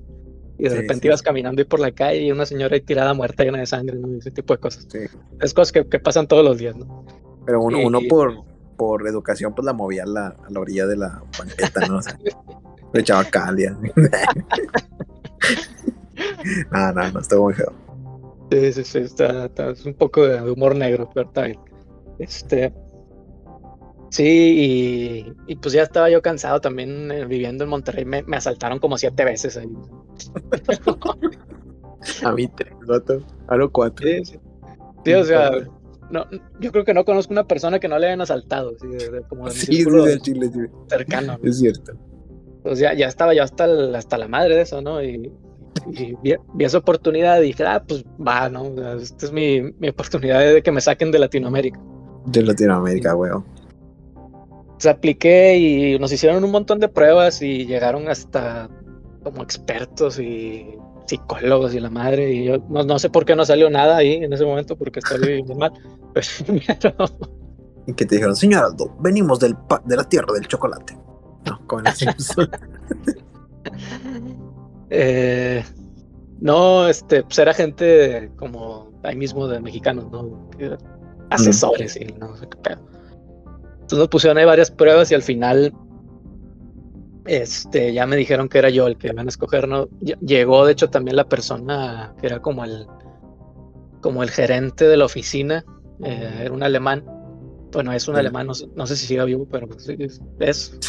y 0.58 0.64
de 0.70 0.76
repente 0.76 1.08
ibas 1.08 1.22
caminando 1.22 1.62
y 1.62 1.66
por 1.66 1.80
la 1.80 1.92
calle 1.92 2.22
y 2.22 2.32
una 2.32 2.46
señora 2.46 2.76
ahí 2.76 2.82
tirada 2.82 3.14
muerta 3.14 3.44
llena 3.44 3.60
de 3.60 3.66
sangre, 3.66 3.98
¿no? 3.98 4.18
ese 4.18 4.32
tipo 4.32 4.54
de 4.54 4.60
cosas. 4.60 4.88
Sí. 4.90 5.00
Es 5.42 5.54
cosas 5.54 5.72
que, 5.72 5.88
que, 5.88 6.00
pasan 6.00 6.28
todos 6.28 6.46
los 6.46 6.58
días, 6.58 6.76
¿no? 6.76 7.06
Pero 7.46 7.62
uno, 7.62 7.80
uno 7.80 8.00
por, 8.08 8.44
por 8.78 9.08
educación 9.08 9.54
pues 9.54 9.66
la 9.66 9.74
movía 9.74 10.04
a 10.04 10.08
la, 10.08 10.28
a 10.28 10.50
la 10.50 10.60
orilla 10.60 10.86
de 10.86 10.98
la 10.98 11.24
banqueta, 11.38 11.88
¿no? 11.88 11.98
O 11.98 12.02
sea, 12.02 12.18
le 12.94 13.02
echaba 13.02 13.24
calia. 13.26 13.78
no, 16.72 16.92
no, 16.94 17.12
no, 17.12 17.20
estuvo 17.20 17.44
muy 17.44 17.54
feo. 17.54 17.74
Sí, 18.52 18.74
sí, 18.74 18.84
sí, 18.84 19.00
está, 19.00 19.46
está, 19.46 19.72
es 19.72 19.86
un 19.86 19.96
poco 19.96 20.28
de 20.28 20.52
humor 20.52 20.76
negro, 20.76 21.10
pero 21.14 21.28
está 21.28 21.46
bien. 21.46 21.60
Este, 22.20 22.72
Sí, 24.13 25.25
y, 25.48 25.55
pues 25.55 25.74
ya 25.74 25.82
estaba 25.82 26.08
yo 26.08 26.22
cansado 26.22 26.62
también 26.62 27.12
eh, 27.12 27.25
viviendo 27.25 27.63
en 27.63 27.72
Monterrey. 27.72 28.05
Me, 28.05 28.24
asaltaron 28.38 28.77
como 28.77 28.96
siete 28.96 29.25
veces 29.25 29.58
ahí. 29.58 29.67
a 32.24 32.32
mí 32.32 32.48
tres, 32.48 32.72
a 33.48 33.55
lo 33.55 33.72
cuatro. 33.72 34.08
Sí, 34.08 34.38
sí. 35.03 35.13
o 35.13 35.24
sea, 35.24 35.50
no, 36.12 36.27
yo 36.60 36.72
creo 36.72 36.86
que 36.86 36.93
no 36.93 37.05
conozco 37.05 37.34
una 37.34 37.48
persona 37.48 37.79
que 37.79 37.88
no 37.88 37.98
le 37.98 38.05
hayan 38.05 38.22
asaltado. 38.22 38.77
Sí, 38.77 38.86
como 39.29 39.50
sí, 39.50 39.84
sí, 39.84 40.20
Chile, 40.22 40.51
sí. 40.53 40.60
Cercano. 40.89 41.39
Es 41.41 41.58
cierto. 41.58 41.93
Pues 42.62 42.77
ya, 42.77 42.93
ya 42.93 43.08
estaba 43.08 43.34
yo 43.34 43.41
hasta, 43.41 43.65
hasta 43.98 44.20
la 44.20 44.27
madre 44.27 44.58
de 44.58 44.62
eso, 44.62 44.79
¿no? 44.79 45.01
Y, 45.01 45.32
vi, 46.22 46.36
esa 46.60 46.77
oportunidad 46.77 47.41
y 47.41 47.46
dije, 47.46 47.65
ah, 47.65 47.84
pues 47.84 48.05
va, 48.25 48.48
¿no? 48.48 48.75
esta 48.96 49.25
es 49.25 49.32
mi, 49.32 49.74
mi 49.79 49.89
oportunidad 49.89 50.39
de 50.39 50.62
que 50.62 50.72
me 50.72 50.82
saquen 50.82 51.12
de 51.12 51.17
Latinoamérica. 51.17 51.79
De 52.27 52.43
Latinoamérica, 52.43 53.15
weón 53.15 53.43
apliqué 54.90 55.58
y 55.58 56.00
nos 56.00 56.12
hicieron 56.12 56.44
un 56.44 56.52
montón 56.52 56.80
de 56.80 56.90
pruebas 56.90 57.42
y 57.42 57.66
llegaron 57.66 58.10
hasta 58.10 58.70
como 59.24 59.44
expertos 59.44 60.20
y 60.20 60.75
psicólogos 61.06 61.74
y 61.74 61.80
la 61.80 61.90
madre. 61.90 62.32
Y 62.32 62.46
yo 62.46 62.58
no, 62.70 63.00
sé 63.00 63.10
por 63.10 63.25
qué 63.25 63.36
no 63.36 63.46
salió 63.46 63.70
nada 63.70 63.98
ahí 63.98 64.16
en 64.16 64.34
ese 64.34 64.46
momento 64.46 64.75
porque 64.75 65.00
estaba 65.00 65.20
viviendo 65.20 65.56
mal. 65.56 65.72
Y 67.86 67.94
que 67.94 68.06
te 68.06 68.16
dijeron, 68.16 68.36
señor 68.36 68.63
Aldo, 68.66 68.96
venimos 69.00 69.40
del 69.40 69.56
de 69.86 69.98
la 69.98 70.08
tierra 70.08 70.34
del 70.34 70.48
chocolate. 70.48 70.98
No, 71.46 71.68
con 71.68 71.84
eh, 74.90 75.63
no, 76.40 76.88
este, 76.88 77.24
pues 77.24 77.38
era 77.40 77.54
gente 77.54 78.32
como 78.38 78.90
ahí 79.04 79.18
mismo 79.18 79.48
de 79.48 79.60
mexicanos, 79.60 80.10
¿no? 80.12 80.50
Asesores 81.30 81.98
y 81.98 82.06
no 82.20 82.38
sé 82.38 82.48
qué 82.48 82.58
pedo. 82.58 82.80
Entonces 83.84 84.00
nos 84.00 84.08
pusieron 84.08 84.38
ahí 84.38 84.46
varias 84.46 84.72
pruebas 84.72 85.12
y 85.12 85.16
al 85.16 85.22
final 85.22 85.74
este, 87.25 87.94
ya 87.94 88.06
me 88.06 88.16
dijeron 88.16 88.50
que 88.50 88.58
era 88.58 88.70
yo 88.70 88.88
el 88.88 88.98
que 88.98 89.08
iban 89.08 89.28
a 89.28 89.30
escoger. 89.30 89.68
¿no? 89.68 89.88
Llegó, 90.00 90.66
de 90.66 90.74
hecho, 90.74 90.90
también 90.90 91.16
la 91.16 91.28
persona 91.28 92.13
que 92.20 92.28
era 92.28 92.42
como 92.42 92.63
el, 92.63 92.88
como 94.02 94.24
el 94.24 94.30
gerente 94.30 94.88
de 94.88 94.98
la 94.98 95.06
oficina, 95.06 95.66
eh, 96.04 96.42
era 96.42 96.54
un 96.54 96.63
alemán. 96.63 97.04
Bueno, 97.72 97.92
es 97.92 98.08
un 98.08 98.16
alemán, 98.16 98.48
no 98.48 98.54
sé, 98.54 98.96
si 98.96 99.08
siga 99.08 99.25
vivo, 99.25 99.48
pero 99.50 99.68
pues, 99.68 99.90
es. 100.40 100.80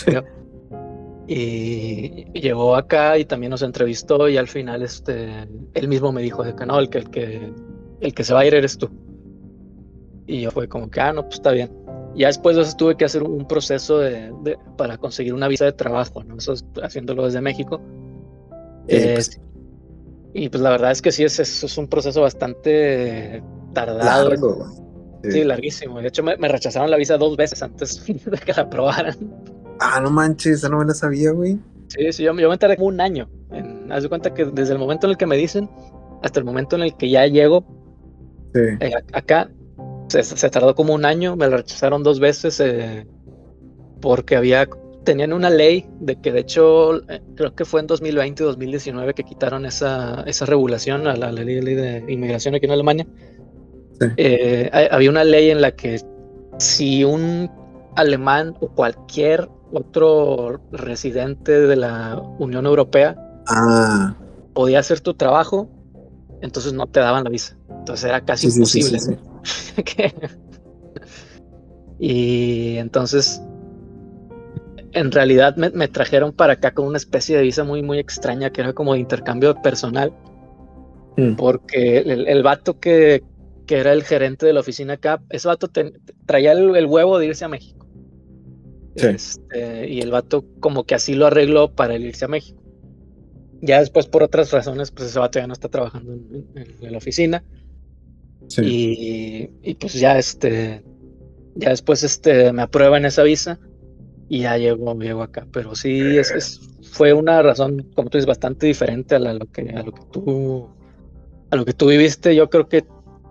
y, 1.27 2.25
llegó 2.39 2.77
acá 2.77 3.17
y 3.17 3.25
también 3.25 3.51
nos 3.51 3.63
entrevistó 3.63 4.29
y 4.29 4.37
al 4.37 4.49
final 4.49 4.83
este, 4.83 5.49
él 5.73 5.89
mismo 5.89 6.13
me 6.13 6.21
dijo 6.21 6.45
de 6.45 6.55
que 6.55 6.67
no, 6.67 6.79
el 6.79 6.91
que, 6.91 6.99
el 6.99 7.11
que, 7.11 7.53
el 8.01 8.15
que 8.15 8.25
se 8.25 8.35
va 8.35 8.41
a 8.41 8.47
ir 8.47 8.55
eres 8.55 8.77
tú. 8.77 8.91
Y 10.27 10.43
yo 10.43 10.51
fue 10.51 10.69
como 10.69 10.91
que, 10.91 11.01
ah, 11.01 11.13
no, 11.13 11.23
pues 11.23 11.35
está 11.37 11.53
bien. 11.53 11.84
Ya 12.15 12.29
después 12.29 12.57
de 12.57 12.63
eso 12.63 12.77
tuve 12.77 12.97
que 12.97 13.05
hacer 13.05 13.23
un 13.23 13.47
proceso 13.47 13.99
de, 13.99 14.59
para 14.77 14.97
conseguir 14.99 15.35
una 15.35 15.49
visa 15.49 15.65
de 15.65 15.73
trabajo, 15.73 16.23
¿no? 16.25 16.37
Eso 16.37 16.55
haciéndolo 16.83 17.25
desde 17.25 17.41
México. 17.41 17.81
Pues 18.89 19.41
y 20.37 20.49
pues 20.49 20.61
la 20.63 20.71
verdad 20.71 20.91
es 20.91 21.01
que 21.01 21.13
sí, 21.13 21.23
es, 21.23 21.39
es 21.39 21.79
un 21.79 21.87
proceso 21.87 22.21
bastante 22.21 23.43
tardado. 23.73 24.33
Sí. 25.23 25.43
larguísimo. 25.43 26.01
De 26.01 26.09
hecho, 26.09 26.23
me, 26.23 26.37
rechazaron 26.37 26.91
la 26.91 26.99
visa 26.99 27.17
dos 27.17 27.37
veces 27.37 27.63
antes 27.63 28.05
de 28.07 28.39
que 28.39 28.53
la 28.53 28.63
aprobaran. 28.63 29.17
Ah, 29.81 30.01
no 30.01 30.11
manches, 30.11 30.57
esa 30.59 30.69
no 30.69 30.79
me 30.79 30.85
la 30.85 30.95
sabía, 30.95 31.31
güey. 31.31 31.59
Sí, 31.89 32.13
sí, 32.13 32.25
yo, 32.25 32.35
yo 32.37 32.49
me 32.49 32.55
enteré 32.55 32.77
como 32.77 32.89
un 32.89 33.01
año. 33.01 33.29
En, 33.51 33.91
haz 33.91 34.03
de 34.03 34.09
cuenta 34.09 34.35
que 34.35 34.45
desde 34.45 34.73
el 34.73 34.79
momento 34.79 35.07
en 35.07 35.13
el 35.13 35.17
que 35.17 35.27
me 35.27 35.37
dicen 35.37 35.71
hasta 36.23 36.41
el 36.41 36.45
momento 36.45 36.77
en 36.77 36.83
el 36.83 36.97
que 36.97 37.11
ya 37.11 37.27
llego 37.27 37.65
eh, 38.55 38.93
acá, 39.13 39.51
se, 40.09 40.51
tardó 40.51 40.75
como 40.75 40.95
un 40.95 41.05
año, 41.05 41.37
me 41.37 41.49
lo 41.49 41.57
rechazaron 41.57 42.03
dos 42.03 42.21
veces 42.21 42.61
eh, 42.61 43.07
porque 44.01 44.37
había 44.37 44.69
tenían 45.05 45.35
una 45.35 45.51
ley 45.51 45.87
de 46.01 46.17
que 46.17 46.33
de 46.33 46.41
hecho 46.41 46.97
eh, 47.11 47.21
creo 47.37 47.55
que 47.55 47.65
fue 47.65 47.81
en 47.81 47.87
2020 47.87 48.43
y 48.43 48.47
2019 48.47 49.15
que 49.15 49.23
quitaron 49.23 49.67
esa, 49.67 50.23
esa 50.27 50.47
regulación 50.47 51.07
a 51.07 51.15
la, 51.15 51.31
ley, 51.31 51.61
de 51.61 52.05
inmigración 52.09 52.55
aquí 52.55 52.67
en 52.67 52.73
Alemania. 52.73 53.07
Eh, 54.17 54.71
había 54.91 55.11
una 55.11 55.25
ley 55.25 55.51
en 55.51 55.61
la 55.61 55.71
que 55.73 56.01
si 56.59 57.05
un 57.05 57.51
alemán 57.97 58.57
o 58.61 58.69
cualquier 58.69 59.49
otro 59.73 60.61
residente 60.73 61.53
de 61.53 61.77
la 61.77 62.21
Unión 62.39 62.67
Europea 62.67 63.17
ah. 63.49 64.15
podía 64.53 64.81
hacer 64.81 65.01
tu 65.01 65.15
trabajo, 65.15 65.69
entonces 66.41 66.73
no 66.73 66.87
te 66.87 67.01
daban 67.01 67.25
la 67.25 67.31
visa. 67.31 67.57
Entonces 67.71 68.05
era 68.07 68.21
casi 68.21 68.49
imposible. 68.49 68.99
y 71.99 72.77
entonces, 72.77 73.43
en 74.93 75.11
realidad 75.11 75.57
me, 75.57 75.89
trajeron 75.89 76.33
para 76.33 76.55
acá 76.55 76.73
con 76.73 76.87
una 76.87 76.99
especie 76.99 77.37
de 77.37 77.43
visa 77.43 77.65
muy, 77.65 77.83
muy 77.83 77.99
extraña 77.99 78.51
que 78.51 78.61
era 78.61 78.73
como 78.73 78.95
de 78.95 79.01
intercambio 79.01 79.61
personal. 79.63 80.13
Mm. 81.17 81.37
Porque 81.37 81.99
el, 81.99 82.43
vato 82.43 82.81
que, 82.81 83.23
que, 83.67 83.79
era 83.79 83.93
el 83.93 84.03
gerente 84.03 84.47
de 84.47 84.53
la 84.53 84.61
oficina 84.61 84.95
acá, 84.95 85.23
ese 85.31 85.47
vato 85.47 85.71
traía 86.27 86.53
el, 86.53 86.87
huevo 86.87 87.19
de 87.19 87.27
irse 87.27 87.45
a 87.45 87.49
México. 87.49 87.87
Este, 88.97 89.89
y 89.89 90.01
el 90.01 90.13
vato 90.13 90.45
como 90.61 90.85
que 90.85 90.95
así 90.95 91.15
lo 91.15 91.27
arregló 91.27 91.73
para 91.73 91.97
irse 91.97 92.25
a 92.25 92.29
México. 92.29 92.63
Ya 93.61 93.81
después, 93.81 94.07
por 94.07 94.23
otras 94.23 94.53
razones, 94.53 94.91
pues 94.91 95.09
ese 95.09 95.19
vato 95.19 95.39
ya 95.39 95.47
no 95.47 95.53
está 95.53 95.69
trabajando 95.69 96.13
en 96.13 96.93
la 96.93 96.99
oficina. 96.99 97.45
Y, 98.59 99.75
pues 99.81 99.95
ya 99.95 100.19
este, 100.19 100.85
ya 101.55 101.71
después 101.71 102.03
este, 102.03 102.53
me 102.53 102.63
aprueban 102.63 103.05
esa 103.05 103.23
visa 103.23 103.59
y 104.29 104.41
ya 104.41 104.57
llego, 104.57 104.95
llego 104.99 105.23
acá. 105.23 105.47
Pero 105.53 105.75
sí, 105.75 106.19
es, 106.19 106.61
fue 106.93 107.13
una 107.13 107.43
razón, 107.43 107.91
como 107.95 108.11
tú 108.11 108.19
dices, 108.19 108.27
bastante 108.27 108.67
diferente 108.67 109.17
a, 109.17 109.19
lo 109.19 109.47
que, 109.47 109.71
a 109.71 109.83
lo 109.83 109.93
que 109.93 110.03
tú, 110.13 110.69
a 111.51 111.57
lo 111.57 111.65
que 111.65 111.73
tú 111.73 111.89
viviste. 111.89 112.35
Yo 112.35 112.49
creo 112.51 112.69
que 112.69 112.85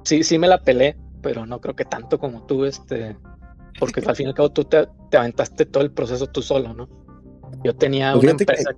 sí, 0.03 0.23
sí 0.23 0.37
me 0.37 0.47
la 0.47 0.61
pelé, 0.61 0.97
pero 1.21 1.45
no 1.45 1.61
creo 1.61 1.75
que 1.75 1.85
tanto 1.85 2.19
como 2.19 2.45
tú, 2.45 2.65
este, 2.65 3.15
porque 3.79 4.01
al 4.05 4.15
fin 4.15 4.27
y 4.27 4.29
al 4.29 4.35
cabo 4.35 4.51
tú 4.51 4.65
te, 4.65 4.87
aventaste 5.15 5.65
todo 5.65 5.83
el 5.83 5.91
proceso 5.91 6.27
tú 6.27 6.41
solo, 6.41 6.73
¿no? 6.73 6.89
Yo 7.63 7.75
tenía 7.75 8.13
pues 8.13 8.23
una 8.23 8.31
empresa 8.31 8.71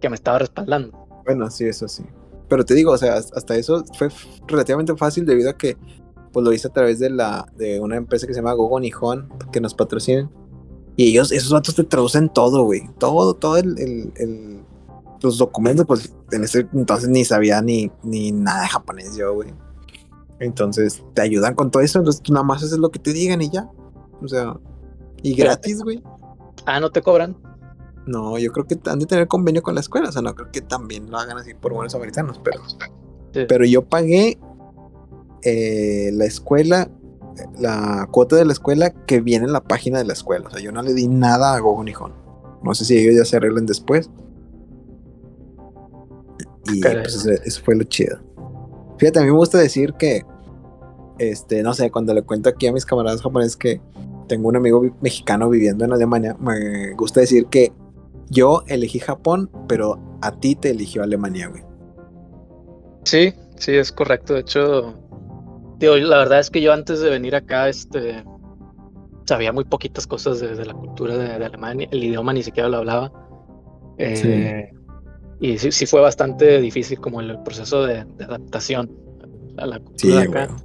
que 0.00 0.08
me 0.08 0.16
estaba 0.16 0.38
respaldando. 0.38 1.06
Bueno, 1.24 1.50
sí, 1.50 1.64
eso 1.64 1.88
sí. 1.88 2.04
Pero 2.48 2.64
te 2.64 2.74
digo, 2.74 2.92
o 2.92 2.98
sea, 2.98 3.14
hasta 3.14 3.56
eso 3.56 3.84
fue 3.98 4.08
relativamente 4.46 4.94
fácil 4.96 5.24
debido 5.24 5.50
a 5.50 5.56
que 5.56 5.76
pues 6.32 6.44
lo 6.44 6.52
hice 6.52 6.68
a 6.68 6.72
través 6.72 6.98
de 6.98 7.10
la 7.10 7.46
de 7.56 7.80
una 7.80 7.96
empresa 7.96 8.26
que 8.26 8.34
se 8.34 8.40
llama 8.40 8.52
Gogo 8.54 8.80
Nihon, 8.80 9.28
que 9.52 9.60
nos 9.60 9.74
patrocinan. 9.74 10.30
Y 10.96 11.10
ellos, 11.10 11.32
esos 11.32 11.50
datos 11.50 11.74
te 11.74 11.84
traducen 11.84 12.28
todo, 12.28 12.64
güey. 12.64 12.82
Todo, 12.98 13.34
todo 13.34 13.56
el, 13.56 13.78
el, 13.78 14.62
los 15.22 15.38
documentos, 15.38 15.86
pues 15.86 16.12
en 16.32 16.44
ese 16.44 16.68
entonces 16.72 17.08
ni 17.08 17.24
sabía 17.24 17.62
ni, 17.62 17.90
ni 18.02 18.32
nada 18.32 18.62
de 18.62 18.68
japonés 18.68 19.16
yo, 19.16 19.34
güey. 19.34 19.52
Entonces 20.40 21.02
te 21.14 21.22
ayudan 21.22 21.54
con 21.54 21.70
todo 21.70 21.82
eso, 21.82 21.98
entonces 21.98 22.20
tú 22.22 22.32
nada 22.32 22.44
más 22.44 22.62
haces 22.62 22.78
lo 22.78 22.90
que 22.90 22.98
te 22.98 23.12
digan 23.12 23.40
y 23.40 23.50
ya. 23.50 23.70
O 24.22 24.28
sea, 24.28 24.56
y 25.22 25.34
gratis, 25.34 25.82
güey. 25.82 26.02
Ah, 26.66 26.80
no 26.80 26.90
te 26.90 27.00
cobran. 27.00 27.36
No, 28.06 28.38
yo 28.38 28.52
creo 28.52 28.66
que 28.66 28.78
han 28.86 28.98
de 28.98 29.06
tener 29.06 29.28
convenio 29.28 29.62
con 29.62 29.74
la 29.74 29.80
escuela, 29.80 30.08
o 30.08 30.12
sea, 30.12 30.22
no 30.22 30.34
creo 30.34 30.50
que 30.50 30.60
también 30.60 31.10
lo 31.10 31.18
hagan 31.18 31.38
así 31.38 31.54
por 31.54 31.72
buenos 31.72 31.94
americanos, 31.94 32.40
pero, 32.44 32.60
pero 33.48 33.64
yo 33.64 33.82
pagué 33.82 34.38
eh, 35.42 36.10
la 36.12 36.26
escuela, 36.26 36.90
la 37.58 38.06
cuota 38.10 38.36
de 38.36 38.44
la 38.44 38.52
escuela 38.52 38.90
que 38.90 39.20
viene 39.20 39.46
en 39.46 39.52
la 39.52 39.62
página 39.62 39.98
de 39.98 40.04
la 40.04 40.12
escuela, 40.12 40.48
o 40.48 40.50
sea, 40.50 40.60
yo 40.60 40.70
no 40.70 40.82
le 40.82 40.92
di 40.92 41.08
nada 41.08 41.54
a 41.54 41.58
Gogo 41.60 41.82
Nihon. 41.82 42.12
No 42.62 42.74
sé 42.74 42.84
si 42.84 42.96
ellos 42.96 43.16
ya 43.16 43.24
se 43.26 43.36
arreglen 43.36 43.66
después. 43.66 44.08
Y 46.72 46.80
pues 46.80 47.26
eso, 47.26 47.60
fue 47.62 47.76
lo 47.76 47.84
chido. 47.84 48.18
Fíjate, 48.96 49.18
a 49.18 49.22
mí 49.22 49.28
me 49.28 49.36
gusta 49.36 49.58
decir 49.58 49.92
que 49.94 50.24
este, 51.18 51.62
no 51.62 51.74
sé, 51.74 51.90
cuando 51.90 52.14
le 52.14 52.22
cuento 52.22 52.48
aquí 52.48 52.66
a 52.66 52.72
mis 52.72 52.84
camaradas 52.84 53.22
japoneses 53.22 53.56
que 53.56 53.80
tengo 54.28 54.48
un 54.48 54.56
amigo 54.56 54.82
mexicano 55.00 55.48
viviendo 55.48 55.84
en 55.84 55.92
Alemania, 55.92 56.36
me 56.40 56.92
gusta 56.94 57.20
decir 57.20 57.46
que 57.46 57.72
yo 58.30 58.62
elegí 58.66 58.98
Japón, 58.98 59.50
pero 59.68 59.98
a 60.22 60.32
ti 60.38 60.54
te 60.54 60.70
eligió 60.70 61.02
Alemania, 61.02 61.48
güey. 61.48 61.62
Sí, 63.04 63.34
sí, 63.56 63.72
es 63.72 63.92
correcto. 63.92 64.34
De 64.34 64.40
hecho, 64.40 64.94
digo, 65.78 65.96
la 65.96 66.18
verdad 66.18 66.40
es 66.40 66.50
que 66.50 66.60
yo 66.60 66.72
antes 66.72 67.00
de 67.00 67.10
venir 67.10 67.34
acá, 67.36 67.68
este, 67.68 68.24
sabía 69.26 69.52
muy 69.52 69.64
poquitas 69.64 70.06
cosas 70.06 70.40
de, 70.40 70.64
la 70.64 70.74
cultura 70.74 71.16
de, 71.16 71.44
Alemania, 71.44 71.88
el 71.90 72.04
idioma 72.04 72.32
ni 72.32 72.42
siquiera 72.42 72.68
lo 72.68 72.78
hablaba. 72.78 73.12
Eh, 73.98 74.70
y 75.40 75.58
sí, 75.58 75.72
sí, 75.72 75.86
fue 75.86 76.00
bastante 76.00 76.60
difícil 76.60 76.98
como 77.00 77.20
el, 77.20 77.38
proceso 77.42 77.84
de, 77.84 77.98
adaptación 78.20 78.90
a 79.56 79.66
la 79.66 79.78
cultura 79.78 80.20
de 80.20 80.22
acá. 80.22 80.56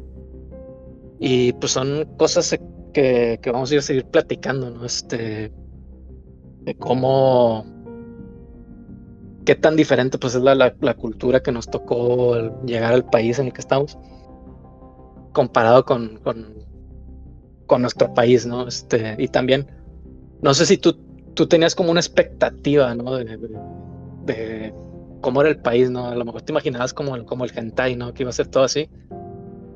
Y 1.19 1.53
pues 1.53 1.73
son 1.73 2.07
cosas 2.17 2.57
que, 2.93 3.39
vamos 3.45 3.71
a 3.71 3.73
ir 3.73 3.79
a 3.79 3.83
seguir 3.83 4.05
platicando, 4.05 4.69
¿no? 4.69 4.85
Este, 4.85 5.51
de 6.69 6.75
cómo, 6.75 7.65
qué 9.43 9.55
tan 9.55 9.75
diferente 9.75 10.19
pues 10.19 10.35
es 10.35 10.43
la, 10.43 10.53
la, 10.53 10.93
cultura 10.93 11.41
que 11.41 11.51
nos 11.51 11.67
tocó 11.67 12.35
llegar 12.63 12.93
al 12.93 13.05
país 13.05 13.39
en 13.39 13.47
el 13.47 13.53
que 13.53 13.61
estamos, 13.61 13.97
comparado 15.33 15.83
con, 15.83 16.17
con, 16.17 16.53
con 17.65 17.81
nuestro 17.81 18.13
país, 18.13 18.45
¿no? 18.45 18.67
Este, 18.67 19.15
y 19.17 19.29
también, 19.29 19.65
no 20.43 20.53
sé 20.53 20.67
si 20.67 20.77
tú, 20.77 20.95
tú 21.33 21.47
tenías 21.47 21.73
como 21.73 21.89
una 21.89 22.01
expectativa, 22.01 22.93
¿no? 22.93 23.15
De, 23.15 23.39
de, 24.25 24.73
cómo 25.21 25.41
era 25.41 25.49
el 25.49 25.59
país, 25.59 25.89
¿no? 25.89 26.05
A 26.05 26.15
lo 26.15 26.23
mejor 26.23 26.43
te 26.43 26.51
imaginabas 26.51 26.93
como, 26.93 27.25
como 27.25 27.45
el 27.45 27.51
hentai, 27.57 27.95
¿no? 27.95 28.13
Que 28.13 28.21
iba 28.21 28.29
a 28.29 28.33
ser 28.33 28.47
todo 28.47 28.63
así. 28.63 28.91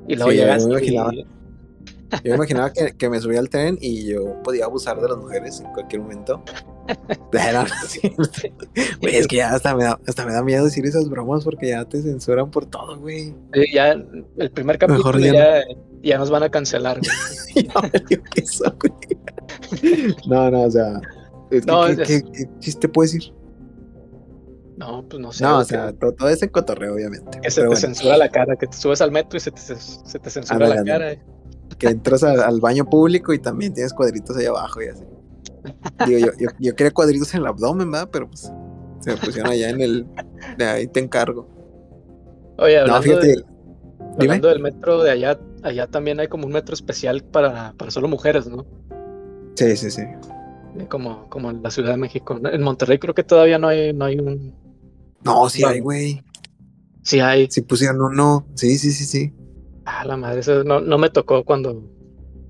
Y 0.08 0.16
luego 0.16 0.30
sí, 0.30 0.38
yo 0.38 0.46
me 2.30 2.36
imaginaba 2.36 2.72
que, 2.72 2.96
que, 2.96 3.10
me 3.10 3.20
subía 3.20 3.40
al 3.40 3.50
tren 3.50 3.80
y 3.82 4.06
yo 4.06 4.40
podía 4.44 4.66
abusar 4.66 5.02
de 5.02 5.08
las 5.10 5.18
mujeres 5.18 5.60
en 5.60 5.74
cualquier 5.74 6.04
momento. 6.04 6.44
es 9.02 9.28
que 9.28 9.38
ya 9.38 9.54
hasta 9.54 9.76
me, 9.76 9.84
da, 9.84 10.00
hasta 10.08 10.26
me 10.26 10.34
da 10.34 10.44
miedo 10.44 10.66
decir 10.66 10.86
esas 10.86 11.10
bromas 11.10 11.44
porque 11.44 11.70
ya 11.70 11.86
te 11.86 12.02
censuran 12.02 12.52
por 12.52 12.66
todo, 12.66 13.00
güey. 13.00 13.34
ya 13.72 13.92
el 13.92 14.52
primer 14.52 14.78
capítulo 14.78 15.18
ya, 15.20 15.64
ya, 16.02 16.18
nos 16.18 16.30
van 16.30 16.44
a 16.44 16.50
cancelar, 16.50 17.00
no, 20.28 20.52
no, 20.52 20.64
o 20.64 20.72
sea. 20.72 21.02
no, 21.66 21.86
¿qué, 22.06 22.24
qué, 22.62 22.72
te 22.74 22.90
puedes 22.90 23.14
decir? 23.14 23.34
No, 24.76 25.08
pues 25.08 25.22
no 25.22 25.32
sé. 25.32 25.44
No, 25.44 25.60
o 25.60 25.64
sea, 25.64 25.94
todo, 25.94 26.30
es 26.30 26.42
en 26.42 26.50
cotorreo, 26.50 26.96
obviamente. 26.96 27.40
Que 27.42 27.52
se 27.52 27.66
te 27.66 27.76
censura 27.76 28.18
la 28.18 28.30
cara, 28.30 28.56
que 28.56 28.68
te 28.68 28.76
subes 28.76 29.02
al 29.02 29.12
metro 29.12 29.38
y 29.38 29.40
se 29.40 29.52
te, 29.52 29.62
se 29.62 30.20
te 30.20 30.30
censura 30.30 30.68
la 30.68 30.84
cara. 30.84 31.16
Que 31.78 31.88
entras 31.88 32.24
al 32.24 32.60
baño 32.60 32.86
público 32.86 33.34
y 33.34 33.40
también 33.40 33.74
tienes 33.74 33.94
cuadritos 33.94 34.36
ahí 34.38 34.46
abajo 34.46 34.82
y 34.82 34.88
así. 34.88 35.04
Digo, 36.06 36.20
yo, 36.20 36.28
yo, 36.40 36.50
yo 36.60 36.76
quería 36.76 36.92
cuadritos 36.92 37.34
en 37.34 37.42
el 37.42 37.48
abdomen, 37.48 37.92
¿verdad? 37.92 38.10
Pero 38.12 38.28
pues 38.28 38.52
se 39.00 39.12
me 39.12 39.18
pusieron 39.18 39.52
allá 39.52 39.70
en 39.70 39.82
el. 39.82 40.08
De 40.58 40.66
ahí 40.66 40.88
te 40.88 41.00
encargo. 41.00 41.48
Oye, 42.58 42.80
hablando, 42.80 43.20
hablando 44.20 44.48
del 44.48 44.60
metro 44.60 45.04
de 45.04 45.12
allá, 45.12 45.40
allá 45.64 45.88
también 45.88 46.20
hay 46.20 46.28
como 46.28 46.46
un 46.46 46.54
metro 46.54 46.74
especial 46.74 47.24
para, 47.24 47.74
para 47.74 47.92
solo 47.92 48.08
mujeres, 48.08 48.48
¿no? 48.48 48.66
Sí, 49.56 49.76
sí, 49.76 49.92
sí. 49.92 50.04
Como, 50.90 51.30
como 51.30 51.52
en 51.52 51.62
la 51.62 51.72
Ciudad 51.72 51.92
de 51.92 51.98
México. 51.98 52.40
En 52.44 52.64
Monterrey 52.64 52.98
creo 52.98 53.14
que 53.14 53.24
todavía 53.24 53.60
no 53.60 53.68
hay, 53.68 53.94
no 53.94 54.06
hay 54.06 54.20
un. 54.20 54.56
No, 55.24 55.50
sí 55.50 55.64
hay, 55.64 55.80
güey. 55.80 56.24
Sí 57.04 57.20
hay. 57.20 57.50
Sí 57.50 57.62
pusieron 57.62 58.02
uno. 58.02 58.46
Sí, 58.56 58.78
sí, 58.78 58.92
sí, 58.92 59.06
sí. 59.06 59.34
Ah, 59.86 60.06
la 60.06 60.18
madre, 60.18 60.40
eso 60.40 60.64
no, 60.64 60.80
no 60.80 60.98
me 60.98 61.10
tocó 61.10 61.44
cuando 61.44 61.84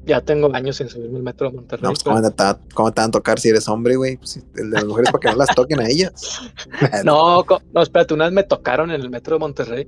ya 0.06 0.22
tengo 0.22 0.54
años 0.54 0.78
sin 0.78 0.90
subirme 0.90 1.18
el 1.18 1.24
metro 1.24 1.50
de 1.50 1.56
Monterrey. 1.56 1.84
No, 1.84 1.90
pues, 1.90 2.04
¿cómo, 2.04 2.92
te, 2.92 3.02
van 3.02 3.10
a 3.10 3.12
tocar 3.12 3.40
si 3.40 3.50
eres 3.50 3.68
hombre, 3.68 3.96
güey? 3.96 4.18
Pues, 4.18 4.38
el 4.56 4.70
de 4.70 4.76
las 4.76 4.86
mujeres 4.86 5.12
para 5.12 5.20
que 5.20 5.30
no 5.30 5.36
las 5.38 5.56
toquen 5.56 5.80
a 5.80 5.88
ellas. 5.88 6.42
no, 7.04 7.46
no, 7.74 7.82
espérate, 7.82 8.14
una 8.14 8.26
vez 8.26 8.34
me 8.34 8.44
tocaron 8.44 8.92
en 8.92 9.02
el 9.02 9.10
metro 9.10 9.36
de 9.36 9.40
Monterrey. 9.40 9.88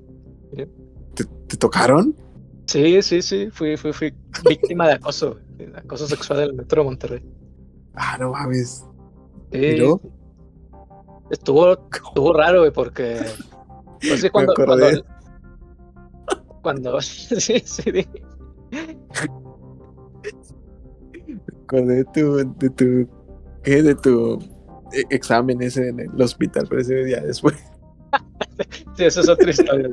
¿Te, 1.13 1.57
tocaron? 1.57 2.15
Sí, 2.65 3.01
sí, 3.01 3.21
sí, 3.21 3.49
fui, 3.51 3.77
fui, 3.77 3.93
fui 3.93 4.13
víctima 4.47 4.87
de 4.87 4.93
acoso, 4.93 5.37
de 5.57 5.71
acoso 5.75 6.07
sexual 6.07 6.39
en 6.39 6.45
el 6.45 6.53
metro 6.53 6.81
de 6.81 6.85
Monterrey. 6.85 7.23
Ah, 7.93 8.17
no 8.19 8.31
mames. 8.31 8.85
Sí. 9.51 9.77
Estuvo, 11.29 11.89
estuvo 11.91 12.33
raro, 12.33 12.59
güey, 12.59 12.71
porque. 12.71 13.21
Pues 14.01 14.21
sí, 14.21 14.29
cuando, 14.29 14.53
cuando, 14.53 14.85
cuando. 16.61 17.01
sí, 17.01 17.59
sí. 17.65 18.07
De 21.71 22.05
tu, 22.05 22.35
de 22.57 22.69
tu, 22.69 23.09
¿qué? 23.63 23.83
De 23.83 23.95
tu 23.95 24.39
e, 24.93 25.03
examen 25.09 25.61
ese 25.61 25.89
en 25.89 25.99
el 25.99 26.21
hospital, 26.21 26.65
pero 26.69 26.81
ese 26.81 27.03
día 27.03 27.21
después. 27.21 27.55
sí, 28.97 29.05
eso 29.05 29.21
es 29.21 29.29
otra 29.29 29.49
historia. 29.49 29.89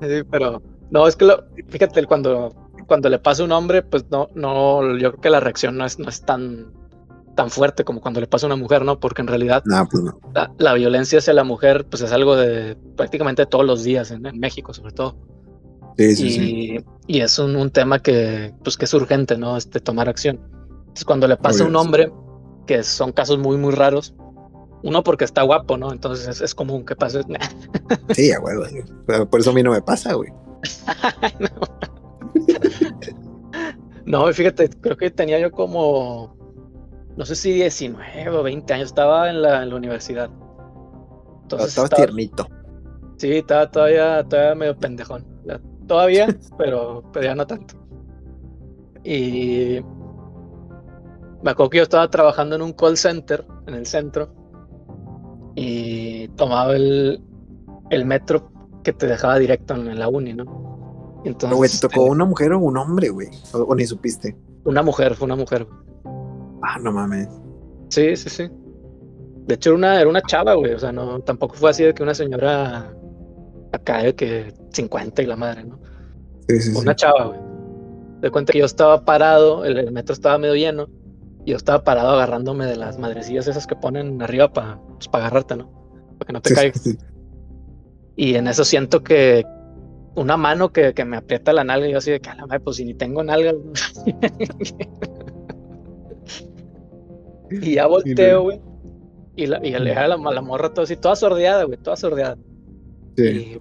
sí, 0.00 0.22
pero 0.30 0.62
no, 0.90 1.06
es 1.06 1.16
que 1.16 1.24
lo, 1.24 1.44
fíjate, 1.68 2.04
cuando, 2.06 2.54
cuando 2.86 3.08
le 3.08 3.18
pasa 3.18 3.42
a 3.42 3.46
un 3.46 3.52
hombre, 3.52 3.82
pues 3.82 4.06
no, 4.10 4.28
no, 4.34 4.96
yo 4.96 5.12
creo 5.12 5.20
que 5.20 5.30
la 5.30 5.40
reacción 5.40 5.76
no 5.76 5.84
es, 5.84 5.98
no 5.98 6.08
es 6.08 6.22
tan, 6.22 6.72
tan 7.34 7.50
fuerte 7.50 7.84
como 7.84 8.00
cuando 8.00 8.20
le 8.20 8.26
pasa 8.26 8.46
a 8.46 8.48
una 8.48 8.56
mujer, 8.56 8.84
¿no? 8.84 8.98
Porque 9.00 9.22
en 9.22 9.28
realidad 9.28 9.62
pues 9.90 10.04
la, 10.58 10.74
violencia 10.74 11.18
hacia 11.18 11.32
la 11.34 11.44
mujer, 11.44 11.86
pues 11.88 12.02
es 12.02 12.12
algo 12.12 12.36
de 12.36 12.76
prácticamente 12.96 13.46
todos 13.46 13.64
los 13.64 13.82
días 13.82 14.10
en, 14.10 14.26
en 14.26 14.38
México, 14.38 14.72
sobre 14.72 14.92
todo. 14.92 15.16
Sí, 15.96 16.16
sí, 16.16 16.26
y, 16.26 16.30
sí. 16.30 16.84
y, 17.06 17.20
es 17.20 17.38
un, 17.38 17.56
un, 17.56 17.70
tema 17.70 18.00
que, 18.00 18.52
pues, 18.62 18.76
que 18.76 18.84
es 18.84 18.92
urgente, 18.92 19.38
¿no? 19.38 19.56
Este, 19.56 19.80
tomar 19.80 20.08
acción. 20.08 20.40
Entonces, 20.78 21.04
cuando 21.04 21.26
le 21.26 21.36
pasa 21.36 21.64
a 21.64 21.66
un 21.66 21.76
hombre, 21.76 22.12
que 22.66 22.82
son 22.82 23.12
casos 23.12 23.38
muy, 23.38 23.56
muy 23.56 23.72
raros, 23.72 24.14
uno 24.82 25.02
porque 25.02 25.24
está 25.24 25.42
guapo, 25.42 25.78
¿no? 25.78 25.92
Entonces 25.92 26.28
es, 26.28 26.40
es 26.42 26.54
común 26.54 26.84
que 26.84 26.94
pase. 26.94 27.22
sí, 28.14 28.30
a 28.32 28.40
huevo. 28.40 28.64
Por 29.30 29.40
eso 29.40 29.50
a 29.50 29.54
mí 29.54 29.62
no 29.62 29.72
me 29.72 29.80
pasa, 29.80 30.12
güey. 30.14 30.30
no. 34.04 34.32
fíjate, 34.32 34.68
creo 34.68 34.96
que 34.96 35.10
tenía 35.10 35.38
yo 35.38 35.50
como, 35.50 36.36
no 37.16 37.24
sé 37.24 37.36
si 37.36 37.52
19 37.52 38.28
o 38.30 38.42
20 38.42 38.74
años, 38.74 38.88
estaba 38.88 39.30
en 39.30 39.40
la, 39.40 39.62
en 39.62 39.70
la 39.70 39.76
universidad. 39.76 40.30
Entonces, 41.42 41.68
estaba, 41.68 41.88
tiernito. 41.88 42.46
Sí, 43.16 43.32
estaba 43.32 43.70
todavía, 43.70 44.22
todavía 44.28 44.54
medio 44.54 44.76
pendejón 44.76 45.24
todavía, 45.86 46.28
pero, 46.58 47.02
pero 47.12 47.26
ya 47.26 47.34
no 47.34 47.46
tanto. 47.46 47.74
Y 49.04 49.80
me 51.42 51.50
acuerdo 51.50 51.70
que 51.70 51.78
yo 51.78 51.82
estaba 51.84 52.10
trabajando 52.10 52.56
en 52.56 52.62
un 52.62 52.72
call 52.72 52.96
center 52.96 53.46
en 53.66 53.74
el 53.74 53.86
centro 53.86 54.34
y 55.54 56.28
tomaba 56.28 56.74
el, 56.74 57.22
el 57.90 58.04
metro 58.04 58.50
que 58.82 58.92
te 58.92 59.06
dejaba 59.06 59.38
directo 59.38 59.74
en 59.74 59.98
la 59.98 60.08
uni, 60.08 60.34
¿no? 60.34 61.22
Entonces, 61.24 61.56
güey, 61.56 61.70
¿te 61.70 61.78
tocó 61.78 62.02
este, 62.02 62.10
una 62.10 62.24
mujer 62.24 62.52
o 62.52 62.60
un 62.60 62.76
hombre, 62.76 63.08
güey? 63.08 63.28
O, 63.52 63.74
ni 63.74 63.84
supiste? 63.84 64.36
Una 64.64 64.82
mujer, 64.82 65.14
fue 65.14 65.26
una 65.26 65.36
mujer. 65.36 65.66
Ah, 66.62 66.78
no 66.80 66.92
mames. 66.92 67.28
Sí, 67.88 68.16
sí, 68.16 68.28
sí. 68.28 68.48
De 69.46 69.54
hecho, 69.54 69.70
era 69.70 69.76
una, 69.76 70.00
era 70.00 70.08
una 70.08 70.22
chava, 70.22 70.54
güey. 70.54 70.74
O 70.74 70.78
sea, 70.78 70.92
no, 70.92 71.20
tampoco 71.20 71.54
fue 71.54 71.70
así 71.70 71.82
de 71.82 71.94
que 71.94 72.02
una 72.02 72.14
señora 72.14 72.94
acá 73.76 74.02
de 74.02 74.14
que 74.14 74.52
50 74.72 75.22
y 75.22 75.26
la 75.26 75.36
madre, 75.36 75.64
¿no? 75.64 75.78
Sí, 76.48 76.60
sí, 76.60 76.72
Una 76.76 76.94
chava, 76.94 77.26
güey. 77.26 77.40
De 78.20 78.30
cuenta 78.30 78.52
que 78.52 78.60
yo 78.60 78.66
estaba 78.66 79.04
parado, 79.04 79.64
el, 79.64 79.90
metro 79.92 80.12
estaba 80.12 80.38
medio 80.38 80.54
lleno, 80.54 80.88
y 81.44 81.50
yo 81.50 81.56
estaba 81.56 81.84
parado 81.84 82.10
agarrándome 82.10 82.66
de 82.66 82.76
las 82.76 82.98
madrecillas 82.98 83.46
esas 83.46 83.66
que 83.66 83.76
ponen 83.76 84.20
arriba 84.22 84.52
para 84.52 84.78
pues, 84.78 85.08
agarrarte, 85.12 85.56
¿no? 85.56 85.70
Para 86.18 86.26
que 86.26 86.32
no 86.32 86.40
te 86.40 86.54
caigas. 86.54 86.82
Y 88.16 88.34
en 88.34 88.48
eso 88.48 88.64
siento 88.64 89.04
que 89.04 89.44
una 90.14 90.38
mano 90.38 90.72
que, 90.72 90.94
que, 90.94 91.04
me 91.04 91.18
aprieta 91.18 91.52
la 91.52 91.62
nalga 91.62 91.86
y 91.86 91.92
yo 91.92 91.98
así 91.98 92.10
de 92.10 92.20
que, 92.20 92.34
madre, 92.34 92.60
pues 92.60 92.76
si 92.76 92.84
ni 92.84 92.94
tengo 92.94 93.22
nalga. 93.22 93.52
y 97.50 97.74
ya 97.74 97.86
volteo, 97.86 98.42
güey. 98.42 98.60
Y, 99.36 99.46
la, 99.46 99.64
y 99.64 99.78
le 99.78 99.94
a 99.94 100.08
la, 100.08 100.16
la 100.16 100.40
morra 100.40 100.72
todo 100.72 100.84
así, 100.84 100.96
toda 100.96 101.14
sordeada, 101.14 101.64
güey, 101.64 101.78
toda 101.78 101.96
sordeada. 101.96 102.38
Sí. 103.16 103.58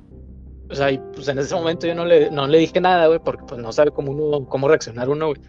o 0.69 0.75
sea, 0.75 0.91
y 0.91 0.97
pues 1.13 1.27
en 1.27 1.39
ese 1.39 1.55
momento 1.55 1.87
yo 1.87 1.95
no 1.95 2.05
le, 2.05 2.29
no 2.29 2.47
le 2.47 2.57
dije 2.59 2.81
nada, 2.81 3.07
güey, 3.07 3.19
porque 3.23 3.43
pues 3.47 3.61
no 3.61 3.71
sabe 3.71 3.91
cómo 3.91 4.11
uno, 4.11 4.45
cómo 4.47 4.67
reaccionar 4.67 5.09
uno, 5.09 5.27
güey. 5.27 5.41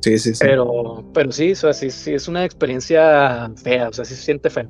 Sí, 0.00 0.18
sí, 0.18 0.34
sí. 0.34 0.40
Pero, 0.40 1.04
pero 1.12 1.30
sí, 1.30 1.52
o 1.52 1.56
sea, 1.56 1.72
sí, 1.72 1.90
sí, 1.90 2.14
es 2.14 2.26
una 2.28 2.44
experiencia 2.44 3.50
fea, 3.56 3.88
o 3.88 3.92
sea, 3.92 4.04
sí 4.04 4.14
se 4.14 4.22
siente 4.22 4.48
feo. 4.48 4.68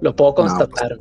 lo, 0.00 0.16
puedo 0.16 0.34
pues, 0.34 0.52
constatar. 0.52 0.98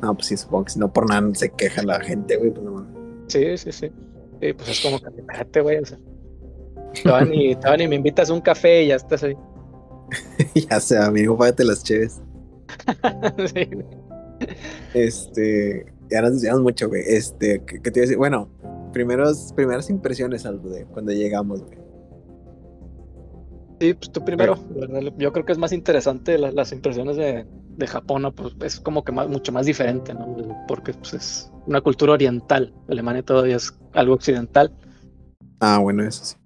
No, 0.00 0.14
pues, 0.14 0.26
sí, 0.28 0.36
supongo 0.36 0.64
que 0.64 0.72
si 0.72 0.78
no 0.78 0.92
por 0.92 1.08
nada 1.08 1.28
se 1.34 1.50
queja 1.50 1.82
la 1.82 2.00
gente, 2.00 2.36
güey, 2.36 2.50
pues 2.50 2.64
no 2.64 2.86
Sí, 3.26 3.58
sí, 3.58 3.72
sí. 3.72 3.92
Sí, 4.40 4.52
pues 4.52 4.68
es 4.68 4.80
como 4.80 4.98
que 5.00 5.08
espérate, 5.20 5.60
güey, 5.60 5.78
o 5.78 5.84
sea. 5.84 5.98
Todavía 7.02 7.30
ni, 7.30 7.54
ni 7.54 7.88
me 7.88 7.96
invitas 7.96 8.30
a 8.30 8.32
un 8.34 8.40
café 8.40 8.84
y 8.84 8.88
ya 8.88 8.96
estás 8.96 9.22
ahí. 9.22 9.36
ya 10.70 10.80
sea, 10.80 11.06
amigo, 11.06 11.36
págate 11.36 11.64
las 11.64 11.84
cheves. 11.84 12.20
Este, 14.94 15.92
ya 16.10 16.22
nos 16.22 16.34
decíamos 16.34 16.62
mucho, 16.62 16.88
güey. 16.88 17.02
Este, 17.06 17.62
¿qué, 17.64 17.80
te 17.80 17.90
iba 17.90 18.04
a 18.04 18.06
decir? 18.06 18.16
Bueno, 18.16 18.48
primeros, 18.92 19.52
primeras 19.54 19.90
impresiones, 19.90 20.46
algo 20.46 20.70
de 20.70 20.84
cuando 20.86 21.12
llegamos, 21.12 21.62
güey. 21.64 21.78
Sí, 23.80 23.94
pues 23.94 24.10
tú 24.10 24.24
primero. 24.24 24.56
Yo 25.18 25.32
creo 25.32 25.44
que 25.44 25.52
es 25.52 25.58
más 25.58 25.72
interesante 25.72 26.38
las 26.38 26.72
impresiones 26.72 27.16
de, 27.16 27.46
de 27.76 27.86
Japón, 27.86 28.22
¿no? 28.22 28.34
Pues 28.34 28.54
es 28.62 28.80
como 28.80 29.04
que 29.04 29.12
más, 29.12 29.28
mucho 29.28 29.52
más 29.52 29.66
diferente, 29.66 30.12
¿no? 30.14 30.64
Porque 30.66 30.92
pues, 30.94 31.14
es 31.14 31.52
una 31.66 31.80
cultura 31.80 32.14
oriental. 32.14 32.74
Alemania 32.88 33.22
todavía 33.22 33.56
es 33.56 33.72
algo 33.92 34.14
occidental. 34.14 34.72
Ah, 35.60 35.78
bueno, 35.78 36.02
eso 36.02 36.24
sí. 36.24 36.36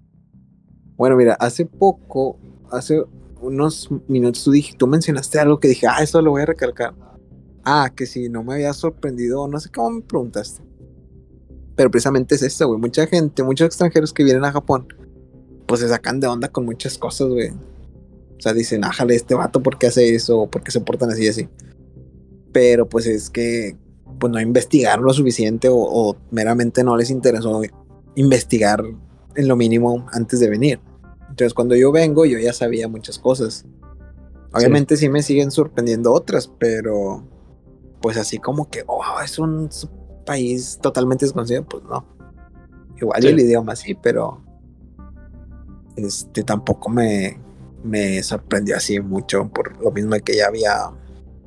Bueno, 0.96 1.16
mira, 1.16 1.34
hace 1.40 1.64
poco, 1.64 2.38
hace 2.70 3.02
unos 3.42 3.90
minutos 4.08 4.44
tú, 4.44 4.52
tú 4.78 4.86
mencionaste 4.86 5.38
algo 5.38 5.60
que 5.60 5.68
dije, 5.68 5.86
ah, 5.86 6.02
eso 6.02 6.22
lo 6.22 6.30
voy 6.30 6.42
a 6.42 6.46
recalcar. 6.46 6.94
Ah, 7.64 7.92
que 7.94 8.06
si 8.06 8.28
no 8.28 8.42
me 8.42 8.54
había 8.54 8.72
sorprendido, 8.72 9.46
no 9.48 9.60
sé 9.60 9.70
cómo 9.70 9.90
me 9.90 10.02
preguntaste. 10.02 10.62
Pero 11.76 11.90
precisamente 11.90 12.34
es 12.34 12.42
eso, 12.42 12.68
güey. 12.68 12.80
Mucha 12.80 13.06
gente, 13.06 13.42
muchos 13.42 13.66
extranjeros 13.66 14.12
que 14.12 14.24
vienen 14.24 14.44
a 14.44 14.52
Japón, 14.52 14.86
pues 15.66 15.80
se 15.80 15.88
sacan 15.88 16.20
de 16.20 16.26
onda 16.26 16.48
con 16.48 16.64
muchas 16.64 16.98
cosas, 16.98 17.28
güey. 17.28 17.50
O 17.50 18.40
sea, 18.40 18.52
dicen, 18.52 18.84
ájale, 18.84 19.14
este 19.14 19.34
vato, 19.34 19.62
¿por 19.62 19.78
qué 19.78 19.86
hace 19.86 20.14
eso? 20.14 20.48
¿Por 20.48 20.62
qué 20.62 20.70
se 20.70 20.80
portan 20.80 21.10
así 21.10 21.24
y 21.24 21.28
así? 21.28 21.48
Pero 22.52 22.88
pues 22.88 23.06
es 23.06 23.30
que, 23.30 23.76
pues 24.18 24.32
no 24.32 24.40
investigaron 24.40 25.04
lo 25.04 25.12
suficiente 25.12 25.68
o, 25.70 26.16
meramente 26.30 26.82
no 26.84 26.96
les 26.96 27.10
interesó 27.10 27.62
investigar 28.14 28.82
en 29.34 29.48
lo 29.48 29.56
mínimo 29.56 30.06
antes 30.12 30.40
de 30.40 30.50
venir. 30.50 30.80
Entonces, 31.32 31.54
cuando 31.54 31.74
yo 31.74 31.90
vengo, 31.92 32.26
yo 32.26 32.38
ya 32.38 32.52
sabía 32.52 32.88
muchas 32.88 33.18
cosas. 33.18 33.64
Obviamente 34.52 34.98
sí, 34.98 35.08
me 35.08 35.22
siguen 35.22 35.50
sorprendiendo 35.50 36.12
otras, 36.12 36.46
pero 36.58 37.26
pues 38.02 38.18
así 38.18 38.36
como 38.36 38.68
que, 38.68 38.84
oh, 38.86 39.02
es 39.24 39.38
un 39.38 39.70
país 40.26 40.78
totalmente 40.82 41.24
desconocido, 41.24 41.64
pues 41.64 41.84
no. 41.84 42.04
Igual 43.00 43.24
el 43.24 43.40
idioma 43.40 43.74
sí, 43.76 43.94
pero 43.94 44.42
este 45.96 46.42
tampoco 46.42 46.90
me, 46.90 47.40
me 47.82 48.22
sorprendió 48.22 48.76
así 48.76 49.00
mucho 49.00 49.48
por 49.48 49.82
lo 49.82 49.90
mismo 49.90 50.14
que 50.22 50.36
ya 50.36 50.48
había 50.48 50.90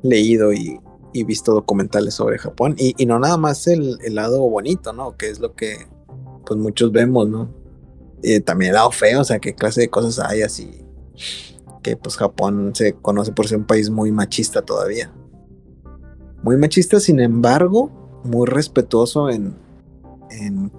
leído 0.02 0.52
y, 0.52 0.80
visto 1.26 1.54
documentales 1.54 2.12
sobre 2.12 2.38
Japón 2.38 2.74
y, 2.76 3.06
no 3.06 3.20
nada 3.20 3.36
más 3.36 3.68
el, 3.68 3.98
lado 4.10 4.40
bonito, 4.50 4.92
¿no? 4.92 5.16
Que 5.16 5.30
es 5.30 5.38
lo 5.38 5.54
que 5.54 5.86
pues 6.44 6.58
muchos 6.58 6.90
vemos, 6.90 7.28
¿no? 7.28 7.65
Y 8.22 8.40
también 8.40 8.70
el 8.70 8.74
lado 8.76 8.90
feo, 8.90 9.20
o 9.20 9.24
sea, 9.24 9.38
qué 9.38 9.54
clase 9.54 9.82
de 9.82 9.88
cosas 9.88 10.18
hay 10.18 10.42
así 10.42 10.86
que 11.86 11.96
pues 11.96 12.16
Japón 12.16 12.72
se 12.74 12.94
conoce 12.94 13.30
por 13.30 13.46
ser 13.46 13.58
un 13.58 13.64
país 13.64 13.90
muy 13.90 14.10
machista 14.10 14.60
todavía. 14.60 15.12
Muy 16.42 16.56
machista, 16.56 16.98
sin 16.98 17.20
embargo, 17.20 18.20
muy 18.24 18.44
respetuoso 18.44 19.30
en, 19.30 19.54
en 20.30 20.72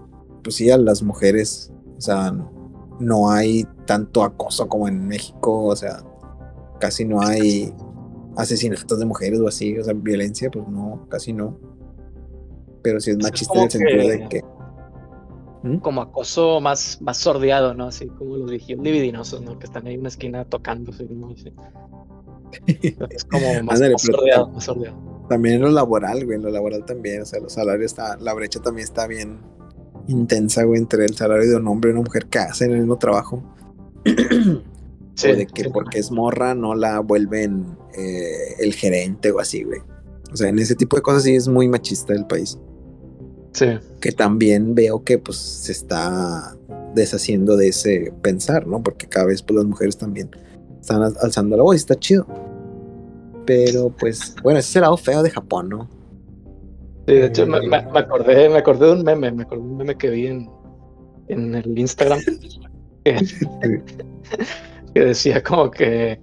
pues 0.44 0.58
sí, 0.58 0.70
a 0.70 0.78
las 0.78 1.04
mujeres. 1.04 1.72
O 1.98 2.02
sea, 2.02 2.34
no 3.00 3.32
hay 3.32 3.66
tanto 3.86 4.22
acoso 4.22 4.68
como 4.68 4.90
en 4.90 5.08
México, 5.08 5.64
o 5.64 5.76
sea, 5.78 6.04
casi 6.78 7.06
no 7.06 7.22
hay 7.22 7.74
asesinatos 8.36 9.00
de 9.00 9.06
mujeres 9.06 9.40
o 9.40 9.48
así, 9.48 9.80
o 9.80 9.86
sea, 9.86 9.94
violencia, 9.94 10.52
pues 10.52 10.68
no, 10.68 11.08
casi 11.10 11.32
no. 11.32 11.58
Pero 12.82 13.00
sí 13.00 13.12
es 13.12 13.18
machista 13.18 13.60
en 13.60 13.64
el 13.64 13.72
sentido 13.72 14.10
de 14.10 14.28
que. 14.28 14.44
¿Mm? 15.68 15.78
Como 15.80 16.02
acoso 16.02 16.60
más, 16.62 17.02
más 17.02 17.18
sordeado, 17.18 17.74
¿no? 17.74 17.88
Así 17.88 18.08
como 18.08 18.38
los 18.38 18.50
libidinosos, 18.50 19.42
¿no? 19.42 19.60
Que 19.60 19.66
están 19.66 19.88
ahí 19.88 19.96
en 19.96 20.02
una 20.02 20.10
esquina 20.10 20.46
tocando, 20.46 20.92
¿no? 21.10 21.36
Es 23.10 23.26
como 23.26 23.64
más, 23.64 23.80
sordeado, 23.98 24.50
más 24.50 24.64
sordeado. 24.64 25.26
También 25.30 25.56
en 25.56 25.62
lo 25.64 25.72
laboral, 25.72 26.24
güey, 26.24 26.38
en 26.38 26.44
lo 26.44 26.50
laboral 26.50 26.86
también, 26.86 27.22
o 27.22 27.26
sea, 27.26 27.42
los 27.42 27.54
salarios 27.54 27.92
está, 27.92 28.16
la 28.18 28.34
brecha 28.34 28.62
también 28.62 28.86
está 28.86 29.06
bien 29.06 29.40
intensa, 30.08 30.64
güey, 30.64 30.80
entre 30.80 31.04
el 31.04 31.16
salario 31.16 31.50
de 31.50 31.56
un 31.58 31.68
hombre 31.68 31.90
y 31.90 31.94
una 31.94 32.04
mujer 32.04 32.28
que 32.28 32.40
hacen 32.40 32.72
el 32.72 32.80
mismo 32.80 32.98
trabajo. 32.98 33.44
o 34.06 35.36
de 35.36 35.48
que 35.48 35.70
porque 35.70 36.00
es 36.00 36.12
morra 36.12 36.56
no 36.56 36.76
la 36.76 37.00
vuelven 37.00 37.78
eh, 37.98 38.56
el 38.60 38.74
gerente 38.74 39.32
o 39.32 39.40
así, 39.40 39.64
güey. 39.64 39.82
O 40.32 40.38
sea, 40.38 40.50
en 40.50 40.60
ese 40.60 40.76
tipo 40.76 40.96
de 40.96 41.02
cosas 41.02 41.24
sí 41.24 41.36
es 41.36 41.48
muy 41.48 41.68
machista 41.68 42.14
el 42.14 42.26
país. 42.26 42.58
Sí. 43.58 43.66
Que 44.00 44.12
también 44.12 44.76
veo 44.76 45.04
que 45.04 45.18
pues 45.18 45.38
se 45.38 45.72
está 45.72 46.56
deshaciendo 46.94 47.58
de 47.58 47.70
ese 47.70 48.14
pensar, 48.22 48.68
¿no? 48.68 48.84
Porque 48.84 49.08
cada 49.08 49.26
vez 49.26 49.42
pues 49.42 49.58
las 49.58 49.66
mujeres 49.66 49.98
también 49.98 50.30
están 50.80 51.02
alzando 51.02 51.58
la 51.58 51.64
voz 51.64 51.76
y 51.76 51.78
está 51.78 51.96
chido. 51.96 52.28
Pero 53.48 53.90
pues, 53.90 54.36
bueno, 54.44 54.60
ese 54.60 54.70
es 54.70 54.76
el 54.76 54.84
lado 54.84 54.96
feo 54.96 55.24
de 55.24 55.32
Japón, 55.32 55.70
¿no? 55.70 55.90
Sí, 57.08 57.16
de 57.16 57.26
hecho, 57.26 57.48
me, 57.48 57.58
acordé, 57.98 58.48
me 58.48 58.60
acordé 58.60 58.86
de 58.86 58.92
un 58.92 59.04
meme, 59.04 59.32
me 59.32 59.42
acordé 59.42 59.64
de 59.64 59.68
un 59.68 59.78
meme 59.78 59.98
que 59.98 60.10
vi 60.12 60.28
en, 60.28 60.48
en 61.30 61.56
el 61.56 61.80
Instagram 61.80 62.20
que, 63.04 63.18
decía 64.94 65.42
como 65.42 65.72
que 65.72 66.20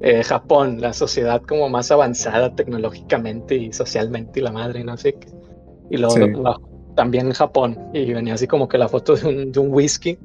eh, 0.00 0.24
Japón, 0.24 0.80
la 0.80 0.92
sociedad 0.92 1.40
como 1.42 1.68
más 1.68 1.92
avanzada 1.92 2.52
tecnológicamente 2.56 3.54
y 3.54 3.72
socialmente 3.72 4.40
y 4.40 4.42
la 4.42 4.50
madre, 4.50 4.82
no 4.82 4.96
sé 4.96 5.12
qué. 5.14 5.33
Y 5.90 5.96
luego 5.96 6.14
también 6.94 7.32
Japón, 7.32 7.78
y 7.92 8.12
venía 8.12 8.34
así 8.34 8.46
como 8.46 8.68
que 8.68 8.78
la 8.78 8.88
foto 8.88 9.16
de 9.16 9.26
un, 9.26 9.52
de 9.52 9.60
un 9.60 9.72
whisky, 9.72 10.18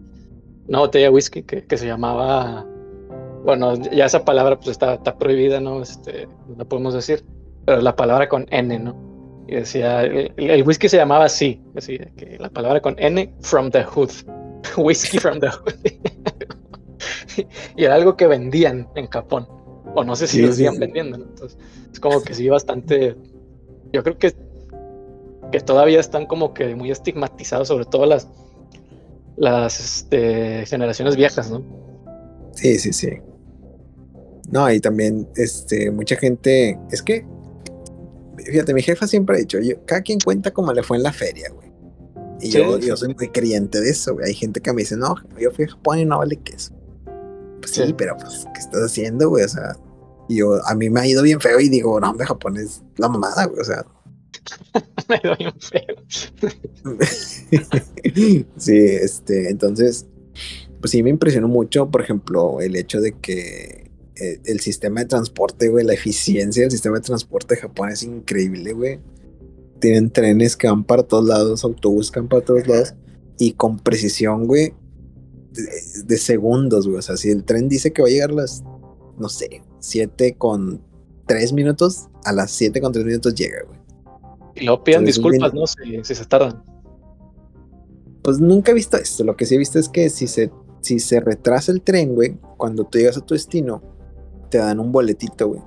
una 0.68 0.80
botella 0.80 1.06
de 1.06 1.10
whisky 1.10 1.44
que, 1.44 1.66
que, 1.66 1.78
se 1.78 1.88
llamaba, 1.88 2.66
bueno, 3.44 3.74
ya 3.92 4.06
esa 4.06 4.24
palabra 4.24 4.58
pues 4.58 4.70
está, 4.70 4.96
está 4.96 5.18
prohibida, 5.18 5.60
¿no? 5.60 5.82
Este, 5.82 6.28
no 6.48 6.58
la 6.58 6.66
podemos 6.66 6.94
decir, 6.94 7.26
pero 7.66 7.82
la 7.82 7.96
palabra 7.96 8.30
con 8.30 8.46
N, 8.52 8.78
¿no? 8.80 8.96
Y 9.48 9.56
decía, 9.56 10.04
el, 10.04 10.64
whisky 10.64 10.88
se 10.88 10.98
llamaba 10.98 11.26
así, 11.26 11.60
decía, 11.74 12.08
que 12.16 12.38
la 12.40 12.50
palabra 12.50 12.82
con 12.82 12.96
N, 13.00 13.34
from 13.42 13.72
the 13.72 13.84
hood. 13.84 14.12
whisky 14.78 15.18
from 15.18 15.40
the 15.40 15.50
hood. 15.50 15.74
y 17.76 17.84
era 17.84 17.96
algo 17.96 18.16
que 18.16 18.28
vendían 18.28 18.88
en 18.96 19.08
Japón. 19.08 19.48
O 19.96 20.04
no 20.04 20.16
sé 20.16 20.28
si 20.28 20.44
lo 20.44 20.54
siguen 20.54 20.80
vendiendo. 20.80 21.18
Entonces, 21.18 21.58
es 21.92 22.00
como 22.00 22.22
que 22.22 22.36
sí, 22.36 22.48
bastante. 22.48 23.16
Yo 23.92 24.04
creo 24.04 24.20
que, 24.20 24.36
que 25.52 25.60
todavía 25.60 26.00
están 26.00 26.26
como 26.26 26.54
que 26.54 26.76
muy 26.76 26.92
estigmatizados, 26.92 27.68
sobre 27.68 27.86
todo 27.86 28.06
las, 28.06 28.28
las 29.38 29.80
este, 29.80 30.66
generaciones 30.66 31.16
viejas, 31.16 31.50
¿no? 31.50 31.64
Sí, 32.54 32.78
sí, 32.78 32.94
sí. 32.94 33.10
No, 34.52 34.72
y 34.72 34.80
también 34.80 35.28
este, 35.36 35.92
mucha 35.92 36.16
gente. 36.16 36.78
Es 36.92 37.04
que 37.04 37.26
fíjate, 38.46 38.74
mi 38.74 38.82
jefa 38.82 39.08
siempre 39.08 39.38
ha 39.38 39.40
dicho, 39.40 39.58
cada 39.86 40.02
quien 40.02 40.20
cuenta 40.20 40.52
como 40.52 40.74
le 40.74 40.84
fue 40.84 40.98
en 40.98 41.04
la 41.04 41.14
feria, 41.14 41.50
güey. 41.50 41.70
Y 42.42 42.52
yo, 42.52 42.80
yo 42.80 42.96
soy 42.96 43.14
muy 43.14 43.28
creyente 43.30 43.82
de 43.82 43.90
eso, 43.90 44.14
güey. 44.14 44.28
Hay 44.28 44.34
gente 44.34 44.62
que 44.62 44.72
me 44.72 44.82
dice, 44.82 44.96
no, 44.96 45.16
yo 45.40 45.52
fui 45.52 45.66
a 45.66 45.70
Japón 45.70 46.00
y 46.00 46.06
no 46.06 46.20
vale 46.20 46.38
queso. 46.38 46.74
Pues 47.60 47.72
sí, 47.72 47.94
pero 47.98 48.16
pues, 48.16 48.46
¿qué 48.54 48.60
estás 48.62 48.82
haciendo, 48.82 49.30
güey? 49.30 49.44
O 49.44 49.50
sea, 49.50 49.76
yo, 50.30 50.66
a 50.66 50.74
mí 50.74 50.90
me 50.90 51.02
ha 51.02 51.08
ido 51.08 51.22
bien 51.22 51.42
feo 51.42 51.60
y 51.60 51.68
digo, 51.68 52.00
no, 52.00 52.12
hombre, 52.12 52.26
Japón 52.26 52.56
es 52.58 52.82
la 52.98 53.10
mamada, 53.10 53.46
güey. 53.46 53.60
O 53.60 53.64
sea. 53.64 53.86
me 55.10 55.20
ido 55.24 55.36
bien 55.38 55.54
feo. 55.60 55.96
sí, 58.58 58.76
este, 58.78 59.50
entonces, 59.50 60.08
pues 60.80 60.92
sí 60.92 61.04
me 61.04 61.10
impresionó 61.10 61.48
mucho, 61.48 61.90
por 61.90 62.02
ejemplo, 62.02 62.62
el 62.62 62.76
hecho 62.76 63.02
de 63.02 63.14
que 63.20 63.90
eh, 64.20 64.40
el 64.46 64.60
sistema 64.60 65.02
de 65.02 65.08
transporte, 65.08 65.70
güey, 65.70 65.86
la 65.86 65.94
eficiencia 65.94 66.64
del 66.64 66.72
sistema 66.72 66.98
de 66.98 67.04
transporte 67.04 67.56
de 67.56 67.62
Japón 67.62 67.90
es 67.90 68.04
increíble, 68.04 68.74
güey. 68.74 69.00
Tienen 69.80 70.12
trenes 70.12 70.58
que 70.58 70.68
van 70.68 70.84
para 70.84 71.04
todos 71.04 71.26
lados, 71.26 71.64
autobuses 71.64 72.12
que 72.12 72.20
van 72.20 72.28
para 72.28 72.44
todos 72.44 72.68
lados 72.68 72.94
y 73.38 73.54
con 73.54 73.80
precisión, 73.80 74.46
güey, 74.46 74.74
de, 76.06 76.18
segundos, 76.18 76.86
güey. 76.86 77.00
O 77.00 77.02
sea, 77.02 77.16
si 77.18 77.30
el 77.30 77.46
tren 77.46 77.70
dice 77.70 77.94
que 77.94 78.02
va 78.02 78.10
a 78.10 78.12
llegar 78.12 78.32
a 78.32 78.34
las, 78.34 78.64
no 79.18 79.30
sé, 79.30 79.64
7 79.80 80.36
con 80.38 80.82
3 81.26 81.54
minutos, 81.54 82.10
a 82.26 82.34
las 82.34 82.52
7 82.52 82.82
con 82.82 82.92
3 82.92 83.06
minutos 83.06 83.34
llega, 83.34 83.64
güey. 83.66 83.79
Y 84.60 84.66
luego 84.66 84.84
pidan 84.84 85.06
disculpas, 85.06 85.54
¿no? 85.54 85.66
Si, 85.68 86.04
si, 86.04 86.16
se 86.16 86.26
tardan. 86.26 86.64
Pues 88.22 88.40
nunca 88.40 88.72
he 88.72 88.76
visto 88.76 88.98
esto. 88.98 89.24
Lo 89.24 89.36
que 89.36 89.46
sí 89.46 89.56
he 89.56 89.58
visto 89.58 89.80
es 89.80 89.90
que 89.90 90.10
si 90.10 90.28
se, 90.28 90.52
si 90.82 91.00
se 91.00 91.20
retrasa 91.20 91.72
el 91.72 91.82
tren, 91.82 92.16
güey, 92.16 92.38
cuando 92.58 92.84
tú 92.84 92.98
llegas 92.98 93.18
a 93.18 93.22
tu 93.22 93.34
destino, 93.34 93.82
te 94.50 94.58
dan 94.58 94.80
un 94.80 94.92
boletito, 94.92 95.48
güey. 95.48 95.62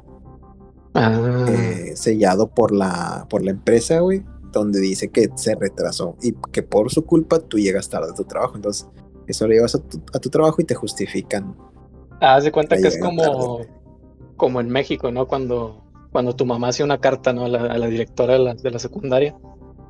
Ah. 0.94 1.46
Eh, 1.48 1.92
sellado 1.96 2.48
por 2.48 2.72
la, 2.72 3.26
por 3.31 3.42
la 3.42 3.50
empresa, 3.50 4.00
güey, 4.00 4.24
donde 4.52 4.81
dice 4.81 5.11
que 5.11 5.31
se 5.37 5.55
retrasó 5.55 6.16
y 6.22 6.35
que 6.52 6.62
por 6.62 6.90
su 6.90 7.07
culpa 7.07 7.38
tú 7.38 7.59
llegas 7.59 7.88
tarde 7.88 8.11
a 8.11 8.14
tu 8.14 8.24
trabajo. 8.24 8.57
Entonces, 8.57 8.87
eso 9.26 9.46
lo 9.46 9.55
llevas 9.55 9.74
a 9.74 10.18
tu, 10.18 10.31
trabajo 10.31 10.61
y 10.61 10.64
te 10.64 10.74
justifican. 10.74 11.57
Ah, 12.20 12.37
haz 12.37 12.44
de 12.44 12.52
cuenta 12.52 12.76
que 12.76 12.88
es 12.88 12.98
como, 12.98 13.61
como 14.37 14.61
en 14.61 14.68
México, 14.68 15.11
¿no? 15.11 15.26
Cuando, 15.26 15.82
cuando 16.12 16.37
tu 16.37 16.44
mamá 16.44 16.68
hacía 16.68 16.85
una 16.85 16.98
carta, 16.98 17.33
¿no? 17.33 17.46
A 17.46 17.48
la, 17.48 17.87
directora 17.87 18.35
de 18.35 18.70
la, 18.70 18.79
secundaria, 18.79 19.35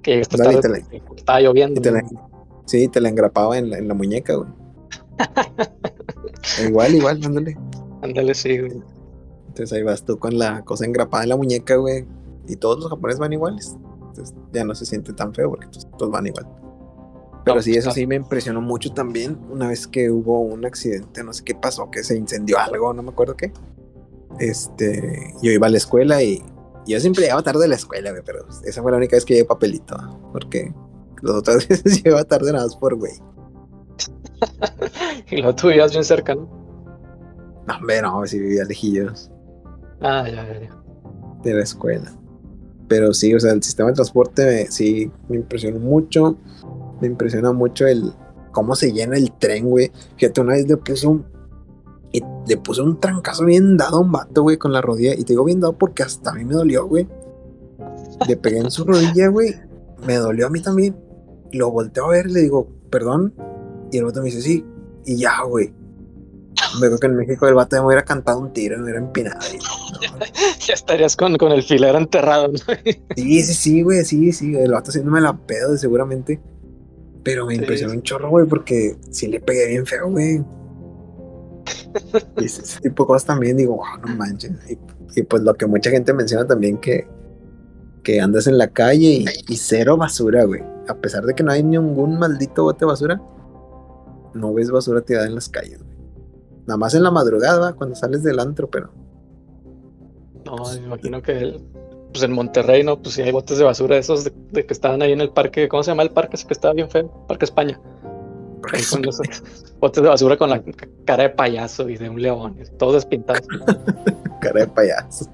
que 0.02 0.20
estaba 0.20 1.40
lloviendo. 1.40 1.82
sí, 2.64 2.88
te 2.88 3.00
la 3.00 3.08
engrapaba 3.08 3.58
en 3.58 3.70
la, 3.70 3.78
en 3.78 3.88
la 3.88 3.94
muñeca, 3.94 4.34
güey. 4.34 4.48
igual, 6.66 6.94
igual, 6.94 7.20
ándale. 7.24 7.56
Ándale, 8.02 8.34
sí, 8.34 8.50
Entonces 8.50 9.72
ahí 9.72 9.82
vas 9.82 10.04
tú 10.04 10.18
con 10.18 10.38
la 10.38 10.62
cosa 10.62 10.84
engrapada 10.84 11.24
en 11.24 11.28
la 11.30 11.36
muñeca, 11.36 11.76
güey. 11.76 12.06
Y 12.48 12.56
todos 12.56 12.78
los 12.80 12.88
japoneses 12.88 13.20
van 13.20 13.32
iguales. 13.32 13.76
Entonces 14.08 14.34
ya 14.52 14.64
no 14.64 14.74
se 14.74 14.86
siente 14.86 15.12
tan 15.12 15.34
feo 15.34 15.50
porque 15.50 15.66
todos 15.98 16.10
van 16.10 16.26
igual. 16.26 16.46
Pero 17.44 17.60
sí, 17.60 17.74
eso 17.76 17.90
sí 17.90 18.06
me 18.06 18.14
impresionó 18.14 18.60
mucho 18.60 18.92
también. 18.92 19.38
Una 19.50 19.68
vez 19.68 19.86
que 19.86 20.10
hubo 20.10 20.40
un 20.40 20.64
accidente, 20.64 21.24
no 21.24 21.32
sé 21.32 21.42
qué 21.44 21.54
pasó, 21.54 21.90
que 21.90 22.04
se 22.04 22.16
incendió 22.16 22.58
algo, 22.58 22.92
no 22.92 23.02
me 23.02 23.10
acuerdo 23.10 23.36
qué. 23.36 23.52
Este, 24.38 25.34
yo 25.42 25.52
iba 25.52 25.66
a 25.66 25.70
la 25.70 25.76
escuela 25.76 26.22
y 26.22 26.42
yo 26.86 26.98
siempre 27.00 27.22
llegaba 27.22 27.42
tarde 27.42 27.66
a 27.66 27.68
la 27.68 27.76
escuela, 27.76 28.10
güey, 28.10 28.22
pero 28.24 28.46
esa 28.64 28.82
fue 28.82 28.90
la 28.90 28.98
única 28.98 29.16
vez 29.16 29.24
que 29.24 29.34
llegué 29.34 29.46
papelito, 29.46 29.96
porque 30.32 30.72
las 31.22 31.36
otras 31.36 31.68
veces 31.68 32.02
llegaba 32.02 32.24
tarde 32.24 32.52
nada 32.52 32.64
más 32.64 32.76
por 32.76 32.96
güey. 32.96 33.12
y 35.30 35.42
lo 35.42 35.54
tú 35.54 35.68
vivías 35.68 35.92
bien 35.92 36.04
cerca, 36.04 36.34
¿no? 36.34 36.62
No, 37.66 37.76
hombre, 37.76 38.02
no, 38.02 38.26
si 38.26 38.38
vivía 38.38 38.64
lejillos. 38.64 39.30
Ah, 40.00 40.24
ya, 40.26 40.46
ya, 40.46 40.60
ya. 40.60 40.82
De 41.42 41.54
la 41.54 41.62
escuela. 41.62 42.12
Pero 42.88 43.14
sí, 43.14 43.34
o 43.34 43.40
sea, 43.40 43.52
el 43.52 43.62
sistema 43.62 43.90
de 43.90 43.94
transporte 43.94 44.66
sí 44.70 45.10
me 45.28 45.36
impresionó 45.36 45.78
mucho. 45.78 46.36
Me 47.00 47.06
impresiona 47.06 47.52
mucho 47.52 47.86
el 47.86 48.12
cómo 48.50 48.74
se 48.74 48.92
llena 48.92 49.16
el 49.16 49.32
tren, 49.32 49.68
güey. 49.68 49.90
Fíjate, 50.16 50.40
una 50.40 50.54
vez 50.54 50.68
le 50.68 50.76
puse 50.76 51.06
un. 51.06 51.24
Le 52.46 52.56
puse 52.56 52.82
un 52.82 52.98
trancazo 52.98 53.44
bien 53.44 53.76
dado 53.76 53.98
a 53.98 54.00
un 54.00 54.12
vato, 54.12 54.42
güey, 54.42 54.56
con 54.56 54.72
la 54.72 54.80
rodilla. 54.80 55.14
Y 55.14 55.24
te 55.24 55.32
digo 55.32 55.44
bien 55.44 55.60
dado 55.60 55.76
porque 55.78 56.02
hasta 56.02 56.30
a 56.30 56.34
mí 56.34 56.44
me 56.44 56.54
dolió, 56.54 56.86
güey. 56.86 57.06
Le 58.26 58.36
pegué 58.36 58.58
en 58.58 58.70
su 58.70 58.84
rodilla, 58.84 59.28
güey. 59.28 59.54
Me 60.06 60.16
dolió 60.16 60.46
a 60.46 60.50
mí 60.50 60.60
también. 60.60 60.96
Lo 61.52 61.70
volteo 61.70 62.06
a 62.06 62.10
ver, 62.10 62.30
le 62.30 62.40
digo, 62.40 62.68
perdón. 62.90 63.34
Y 63.90 63.98
el 63.98 64.04
vato 64.04 64.20
me 64.20 64.26
dice, 64.26 64.42
sí. 64.42 64.64
Y 65.04 65.16
ya, 65.16 65.42
güey. 65.42 65.72
Me 66.80 66.86
creo 66.86 66.98
que 66.98 67.06
en 67.06 67.16
México 67.16 67.46
el 67.46 67.54
vato 67.54 67.76
me 67.76 67.86
hubiera 67.86 68.04
cantado 68.04 68.38
un 68.38 68.52
tiro, 68.52 68.76
me 68.78 68.84
hubiera 68.84 69.00
empinado. 69.00 69.40
ya 70.66 70.74
estarías 70.74 71.16
con, 71.16 71.36
con 71.36 71.52
el 71.52 71.62
filero 71.62 71.98
enterrado, 71.98 72.48
¿no? 72.48 72.58
sí, 73.16 73.42
sí, 73.42 73.54
sí, 73.54 73.82
güey, 73.82 74.04
sí, 74.04 74.32
sí. 74.32 74.56
El 74.56 74.72
vato 74.72 74.90
haciéndome 74.90 75.20
la 75.20 75.36
pedo, 75.36 75.76
seguramente. 75.76 76.40
Pero 77.22 77.46
me 77.46 77.54
impresionó 77.54 77.92
un 77.92 78.02
chorro, 78.02 78.30
güey, 78.30 78.46
porque 78.46 78.96
sí 79.10 79.28
le 79.28 79.40
pegué 79.40 79.68
bien 79.68 79.86
feo, 79.86 80.10
güey. 80.10 80.42
Y 82.36 82.44
ese, 82.44 82.80
tipo 82.80 83.04
de 83.04 83.06
cosas 83.06 83.26
también 83.26 83.56
digo, 83.56 83.76
wow, 83.76 84.06
no 84.06 84.16
manches. 84.16 84.52
Y, 85.14 85.22
pues 85.22 85.42
lo 85.42 85.54
que 85.54 85.66
mucha 85.66 85.90
gente 85.90 86.12
menciona 86.12 86.46
también 86.46 86.78
que, 86.78 87.06
que 88.02 88.20
andas 88.20 88.46
en 88.46 88.58
la 88.58 88.68
calle 88.68 89.24
y, 89.48 89.56
cero 89.56 89.96
basura, 89.96 90.44
güey. 90.44 90.62
A 90.88 90.94
pesar 90.94 91.24
de 91.24 91.34
que 91.34 91.42
no 91.42 91.52
hay 91.52 91.62
ningún 91.62 92.18
maldito 92.18 92.64
bote 92.64 92.80
de 92.80 92.86
basura, 92.86 93.22
no 94.34 94.54
ves 94.54 94.70
basura 94.70 95.00
tirada 95.02 95.26
en 95.26 95.34
las 95.34 95.48
calles, 95.48 95.82
güey. 95.82 95.96
Nada 96.66 96.76
más 96.76 96.94
en 96.94 97.02
la 97.02 97.10
madrugada, 97.10 97.72
cuando 97.72 97.96
sales 97.96 98.22
del 98.22 98.38
antro, 98.38 98.70
pero. 98.70 98.90
No, 100.44 100.56
me 100.74 100.86
imagino 100.86 101.22
que 101.22 101.60
pues 102.12 102.22
en 102.24 102.32
Monterrey, 102.32 102.84
¿no? 102.84 103.00
Pues 103.00 103.14
sí 103.14 103.22
hay 103.22 103.32
botes 103.32 103.58
de 103.58 103.64
basura 103.64 103.96
esos 103.96 104.24
de, 104.24 104.66
que 104.66 104.72
estaban 104.72 105.02
ahí 105.02 105.12
en 105.12 105.20
el 105.20 105.30
parque, 105.30 105.68
¿cómo 105.68 105.82
se 105.82 105.90
llama 105.90 106.02
el 106.02 106.10
parque? 106.10 106.36
Ese 106.36 106.46
que 106.46 106.52
estaba 106.52 106.74
bien 106.74 106.90
feo, 106.90 107.10
Parque 107.26 107.46
España. 107.46 107.80
botes 109.80 110.02
de 110.02 110.08
basura 110.08 110.36
con 110.36 110.50
la 110.50 110.62
cara 111.04 111.24
de 111.24 111.30
payaso 111.30 111.88
y 111.88 111.96
de 111.96 112.08
un 112.08 112.20
león, 112.20 112.56
todos 112.78 112.94
despintados. 112.94 113.46
cara 114.40 114.60
de 114.60 114.66
payaso, 114.68 115.28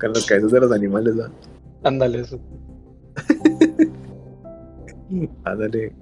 con 0.00 0.12
las 0.12 0.26
cabezas 0.26 0.52
de 0.52 0.60
los 0.60 0.72
animales, 0.72 1.14
¿no? 1.14 1.24
Ándale, 1.84 2.20
eso. 2.20 2.38
Ándale. 5.44 5.94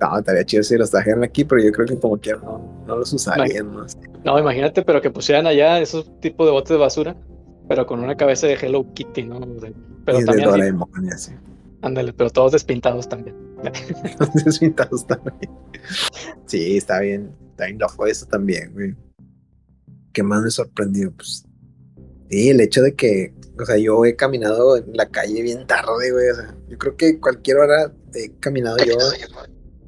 No, 0.00 0.18
estaría 0.18 0.44
chido 0.44 0.62
si 0.62 0.76
los 0.76 0.90
trajeran 0.90 1.24
aquí, 1.24 1.44
pero 1.44 1.62
yo 1.62 1.72
creo 1.72 1.86
que 1.86 1.98
como 1.98 2.20
que 2.20 2.32
no, 2.32 2.84
no 2.86 2.96
los 2.96 3.12
usarían. 3.12 3.72
No, 3.72 3.86
no, 4.24 4.38
imagínate, 4.38 4.82
pero 4.82 5.00
que 5.00 5.10
pusieran 5.10 5.46
allá 5.46 5.80
esos 5.80 6.10
tipos 6.20 6.46
de 6.46 6.52
botes 6.52 6.70
de 6.70 6.76
basura 6.76 7.16
pero 7.68 7.86
con 7.86 8.00
una 8.00 8.16
cabeza 8.16 8.46
de 8.46 8.54
Hello 8.54 8.86
Kitty, 8.94 9.24
¿no? 9.24 9.40
pero 10.04 10.24
también. 10.24 10.78
Ándale, 11.86 12.12
pero 12.12 12.30
todos 12.30 12.52
despintados 12.52 13.08
también. 13.08 13.36
despintados 14.44 15.06
también. 15.06 15.50
Sí, 16.46 16.76
está 16.76 17.00
bien. 17.00 17.32
Está 17.50 17.66
bien 17.66 17.78
loco 17.78 18.06
eso 18.06 18.26
también, 18.26 18.72
güey. 18.72 18.94
¿Qué 20.12 20.22
más 20.22 20.42
me 20.42 20.50
sorprendió? 20.50 21.12
Pues. 21.12 21.44
Sí, 22.28 22.50
el 22.50 22.60
hecho 22.60 22.82
de 22.82 22.94
que. 22.94 23.34
O 23.58 23.64
sea, 23.64 23.78
yo 23.78 24.04
he 24.04 24.16
caminado 24.16 24.76
en 24.76 24.94
la 24.94 25.08
calle 25.08 25.42
bien 25.42 25.66
tarde, 25.66 26.10
güey. 26.10 26.28
O 26.28 26.34
sea, 26.34 26.54
yo 26.68 26.76
creo 26.76 26.96
que 26.96 27.20
cualquier 27.20 27.58
hora 27.58 27.92
he 28.14 28.32
caminado 28.40 28.76
yo 28.78 28.98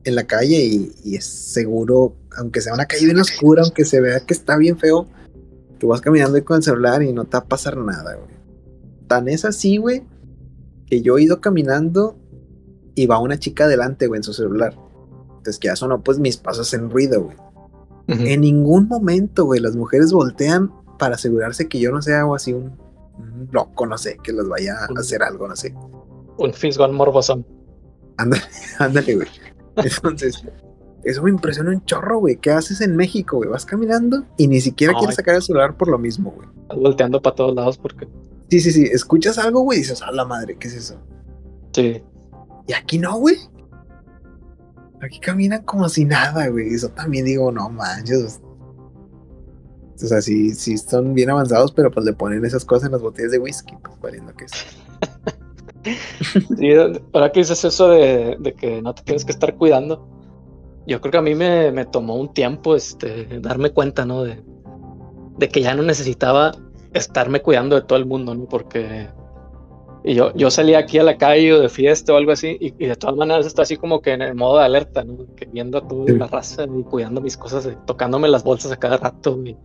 en 0.05 0.15
la 0.15 0.27
calle 0.27 0.57
y, 0.57 0.93
y 1.05 1.17
es 1.17 1.27
seguro, 1.27 2.17
aunque 2.37 2.61
sea 2.61 2.73
una 2.73 2.87
calle 2.87 3.05
bien 3.07 3.19
oscura, 3.19 3.63
aunque 3.63 3.85
se 3.85 4.01
vea 4.01 4.21
que 4.21 4.33
está 4.33 4.57
bien 4.57 4.79
feo, 4.79 5.07
Tú 5.79 5.89
vas 5.89 6.01
caminando 6.01 6.37
ahí 6.37 6.43
con 6.43 6.57
el 6.57 6.63
celular 6.63 7.03
y 7.03 7.13
no 7.13 7.25
te 7.25 7.37
va 7.37 7.39
a 7.39 7.49
pasar 7.49 7.77
nada, 7.77 8.15
güey. 8.15 8.37
Tan 9.07 9.29
es 9.29 9.45
así, 9.45 9.77
güey, 9.77 10.03
que 10.89 11.03
yo 11.03 11.19
he 11.19 11.23
ido 11.23 11.41
caminando 11.41 12.19
y 12.95 13.07
va 13.07 13.19
una 13.19 13.39
chica 13.39 13.65
adelante, 13.65 14.07
güey, 14.07 14.19
en 14.19 14.25
su 14.25 14.33
celular. 14.33 14.75
Entonces 15.29 15.59
que 15.59 15.69
ya 15.69 15.77
sonó 15.77 16.03
pues 16.03 16.19
mis 16.19 16.37
pasos 16.37 16.73
en 16.75 16.91
ruido, 16.91 17.25
güey. 17.25 17.37
En 18.09 18.41
ningún 18.41 18.89
momento, 18.89 19.45
güey, 19.45 19.61
las 19.61 19.77
mujeres 19.77 20.13
voltean 20.13 20.73
para 20.99 21.17
asegurarse 21.17 21.69
que 21.69 21.79
yo 21.79 21.93
no 21.93 22.01
sea 22.01 22.21
algo 22.21 22.35
así 22.35 22.55
un, 22.55 22.73
loco, 23.53 23.85
no 23.87 23.99
sé, 23.99 24.17
que 24.23 24.33
les 24.33 24.49
vaya 24.49 24.77
a 24.81 24.99
hacer 24.99 25.23
algo, 25.23 25.47
no 25.47 25.55
sé. 25.55 25.75
Un 26.39 26.55
fisgón 26.55 26.95
morbosón. 26.95 27.47
Ándale, 28.17 28.43
ándale, 28.79 29.15
güey. 29.15 29.29
Entonces, 29.77 30.43
eso 31.05 31.23
me 31.23 31.31
impresiona 31.31 31.71
un 31.71 31.85
chorro, 31.85 32.19
güey. 32.19 32.37
¿Qué 32.37 32.51
haces 32.51 32.81
en 32.81 32.97
México, 32.97 33.37
güey? 33.37 33.51
Vas 33.51 33.67
caminando 33.67 34.25
y 34.37 34.49
ni 34.49 34.61
siquiera 34.61 34.95
quieres 34.95 35.17
sacar 35.17 35.35
el 35.35 35.43
celular 35.43 35.77
por 35.77 35.89
lo 35.89 35.99
mismo, 35.99 36.33
güey. 36.33 36.49
Estás 36.63 36.79
volteando 36.79 37.23
para 37.23 37.37
todos 37.37 37.55
lados 37.55 37.79
porque. 37.79 38.09
Sí, 38.51 38.61
sí, 38.61 38.73
sí. 38.73 38.85
Escuchas 38.85 39.39
algo, 39.39 39.61
güey, 39.61 39.79
y 39.79 39.83
dices, 39.83 40.03
a 40.03 40.13
la 40.13 40.25
madre, 40.25 40.57
¿qué 40.59 40.69
es 40.69 40.75
eso? 40.75 41.01
Sí. 41.73 42.03
Y 42.67 42.73
aquí 42.73 42.99
no, 42.99 43.19
güey. 43.19 43.37
Aquí 45.01 45.21
caminan 45.21 45.63
como 45.63 45.89
si 45.89 46.05
nada, 46.05 46.49
güey. 46.49 46.75
Eso 46.75 46.89
también 46.91 47.25
digo, 47.25 47.53
no 47.53 47.69
manches. 47.69 48.41
O 50.03 50.07
sea, 50.07 50.23
sí, 50.23 50.55
sí 50.55 50.79
son 50.79 51.15
bien 51.15 51.31
avanzados, 51.31 51.73
pero 51.73 51.91
pues 51.91 52.07
le 52.07 52.13
ponen 52.13 52.45
esas 52.45 52.65
cosas 52.65 52.87
en 52.87 52.93
las 52.93 53.03
botellas 53.03 53.33
de 53.33 53.39
whisky, 53.39 53.75
pues 53.83 54.01
valiendo 54.01 54.33
que 54.35 54.45
es. 54.45 54.53
sí, 56.59 56.73
ahora 57.13 57.33
que 57.33 57.41
dices 57.41 57.65
eso 57.65 57.89
de, 57.89 58.37
de 58.41 58.55
que 58.55 58.81
no 58.81 58.95
te 58.95 59.03
tienes 59.03 59.25
que 59.25 59.33
estar 59.33 59.57
cuidando 59.57 60.19
yo 60.89 61.03
creo 61.03 61.13
que 61.13 61.19
a 61.19 61.23
mí 61.23 61.35
me, 61.35 61.85
tomó 61.85 62.17
un 62.17 62.33
tiempo 62.33 62.75
este, 62.75 63.41
darme 63.41 63.71
cuenta, 63.71 64.07
¿no? 64.07 64.23
De, 64.23 64.43
de, 65.37 65.49
que 65.51 65.61
ya 65.61 65.75
no 65.75 65.83
necesitaba 65.83 66.53
estarme 66.99 67.41
cuidando 67.41 67.77
de 67.77 67.83
todo 67.83 67.99
el 67.99 68.07
mundo, 68.07 68.35
¿no? 68.35 68.47
Porque 68.47 69.09
y 70.05 70.15
yo, 70.15 70.33
yo 70.35 70.51
salía 70.51 70.79
aquí 70.79 70.99
a 70.99 71.03
la 71.03 71.19
calle 71.19 71.53
o 71.53 71.61
de 71.61 71.69
fiesta 71.69 72.13
o 72.13 72.17
algo 72.17 72.33
así 72.33 72.57
y, 72.61 72.71
de 72.71 72.97
todas 72.97 73.17
maneras 73.17 73.47
está 73.47 73.63
así 73.63 73.77
como 73.77 74.01
que 74.01 74.13
en 74.13 74.23
el 74.23 74.35
modo 74.35 74.59
de 74.59 74.65
alerta, 74.65 75.05
¿no? 75.05 75.27
Que 75.35 75.47
viendo 75.47 75.79
a 75.79 75.87
toda 75.87 76.13
la 76.13 76.27
raza 76.27 76.65
y 76.65 76.83
cuidando 76.85 77.21
mis 77.21 77.37
cosas, 77.37 77.69
tocándome 77.87 78.29
las 78.29 78.45
bolsas 78.45 78.73
a 78.73 78.77
cada 78.77 78.97
rato. 78.97 79.39
Y, 79.45 79.57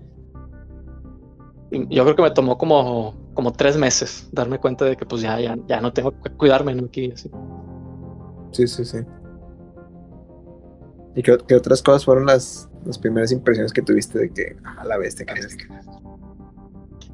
yo 1.89 2.03
creo 2.03 2.15
que 2.15 2.21
me 2.21 2.31
tomó 2.31 2.57
como, 2.57 3.15
como 3.33 3.53
tres 3.53 3.77
meses 3.77 4.29
darme 4.31 4.59
cuenta 4.59 4.85
de 4.85 4.95
que 4.95 5.05
pues 5.05 5.21
ya, 5.21 5.39
ya, 5.39 5.57
ya 5.67 5.81
no 5.81 5.93
tengo 5.93 6.11
que 6.21 6.29
cuidarme, 6.31 6.75
¿no? 6.75 6.85
Aquí, 6.85 7.11
así. 7.11 7.31
Sí, 8.51 8.67
sí, 8.67 8.85
sí. 8.85 8.97
¿Y 11.15 11.21
qué, 11.21 11.55
otras 11.55 11.81
cosas 11.81 12.05
fueron 12.05 12.25
las, 12.25 12.69
las, 12.85 12.97
primeras 12.97 13.31
impresiones 13.31 13.71
que 13.71 13.81
tuviste 13.81 14.19
de 14.19 14.33
que 14.33 14.55
a 14.77 14.83
la 14.83 14.97
bestia 14.97 15.25
que 15.25 15.33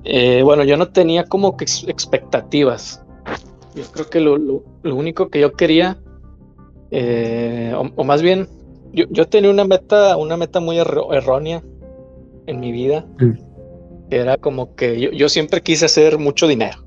eh, 0.04 0.42
bueno, 0.44 0.64
yo 0.64 0.78
no 0.78 0.90
tenía 0.90 1.26
como 1.26 1.58
que 1.58 1.66
expectativas. 1.66 3.04
Yo 3.76 3.84
creo 3.92 4.10
que 4.10 4.20
lo, 4.20 4.38
lo, 4.38 4.96
único 4.96 5.30
que 5.30 5.40
yo 5.40 5.54
quería, 5.54 5.98
eh, 6.92 7.74
o, 7.76 8.04
más 8.04 8.22
bien, 8.22 8.48
yo, 8.92 9.06
yo, 9.10 9.28
tenía 9.28 9.52
una 9.52 9.66
meta, 9.66 10.18
una 10.18 10.38
meta 10.38 10.60
muy 10.60 10.78
errónea 10.78 11.64
en 12.48 12.60
mi 12.60 12.72
vida. 12.72 13.06
Era 14.10 14.38
como 14.38 14.76
que 14.76 15.00
yo, 15.00 15.12
yo, 15.12 15.30
siempre 15.30 15.62
quise 15.62 15.86
hacer 15.86 16.18
mucho 16.18 16.48
dinero. 16.48 16.80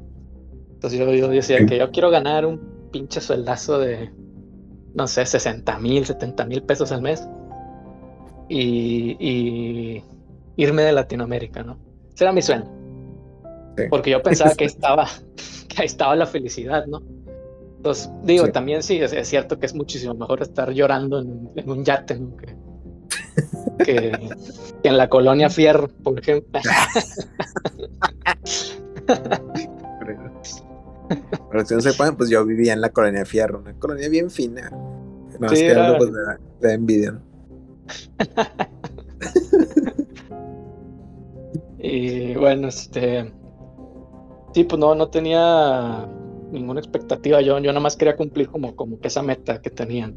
Entonces 0.75 0.99
yo, 0.99 1.13
yo 1.13 1.29
decía 1.29 1.65
que 1.65 1.79
yo 1.79 1.91
quiero 1.93 2.11
ganar 2.11 2.45
un 2.45 2.91
pinche 2.91 3.21
sueldazo 3.21 3.79
de 3.79 4.11
no 4.95 5.07
sé, 5.07 5.25
60 5.25 5.79
mil, 5.79 6.05
70 6.05 6.45
mil 6.47 6.63
pesos 6.63 6.93
al 6.93 7.03
mes 7.03 7.27
y, 8.49 10.03
irme 10.57 10.83
de 10.83 10.93
Latinoamérica, 10.93 11.63
¿no? 11.63 11.79
Ese 12.15 12.25
era 12.25 12.33
mi 12.33 12.43
sueño. 12.43 12.65
Porque 13.91 14.11
yo 14.11 14.23
pensaba 14.23 14.55
que 14.57 14.65
estaba, 14.65 15.07
que 15.69 15.83
ahí 15.83 15.87
estaba 15.87 16.17
la 16.17 16.27
felicidad, 16.27 16.87
¿no? 16.87 17.03
Entonces, 17.77 18.11
digo, 18.23 18.49
también 18.49 18.83
sí, 18.83 18.99
es, 18.99 19.29
cierto 19.29 19.59
que 19.59 19.67
es 19.67 19.75
muchísimo 19.75 20.15
mejor 20.15 20.41
estar 20.41 20.71
llorando 20.71 21.19
en, 21.19 21.69
un 21.69 21.85
yate, 21.85 22.17
¿no? 22.17 22.35
Que, 23.85 24.17
en 24.85 24.97
la 24.97 25.09
colonia 25.09 25.51
Fierro, 25.51 25.89
por 25.89 26.21
ejemplo. 26.21 26.61
Para 31.51 31.65
que 31.65 31.75
no 31.75 31.81
sepan, 31.81 32.17
pues 32.17 32.31
yo 32.31 32.47
vivía 32.47 32.73
en 32.73 32.81
la 32.81 32.91
colonia 32.91 33.25
Fierro, 33.25 33.59
una 33.59 33.75
colonia 33.75 34.09
bien 34.09 34.31
fina. 34.31 34.71
No, 35.41 35.49
sí, 35.49 35.57
que 35.57 35.75
pues, 35.99 36.13
de, 36.61 36.73
envidia. 36.73 37.19
y 41.79 42.35
bueno, 42.35 42.69
este. 42.69 43.33
Sí, 44.55 44.65
pues 44.65 44.79
no, 44.79 44.95
no 44.95 45.09
tenía 45.09 46.09
ninguna 46.51 46.81
expectativa. 46.81 47.41
Yo, 47.41 47.59
yo 47.59 47.71
nada 47.71 47.81
más 47.81 47.97
quería 47.97 48.17
cumplir 48.17 48.49
como, 48.49 48.77
como 48.77 49.01
que 49.01 49.09
esa 49.09 49.23
meta 49.23 49.61
que 49.61 49.71
tenían. 49.71 50.17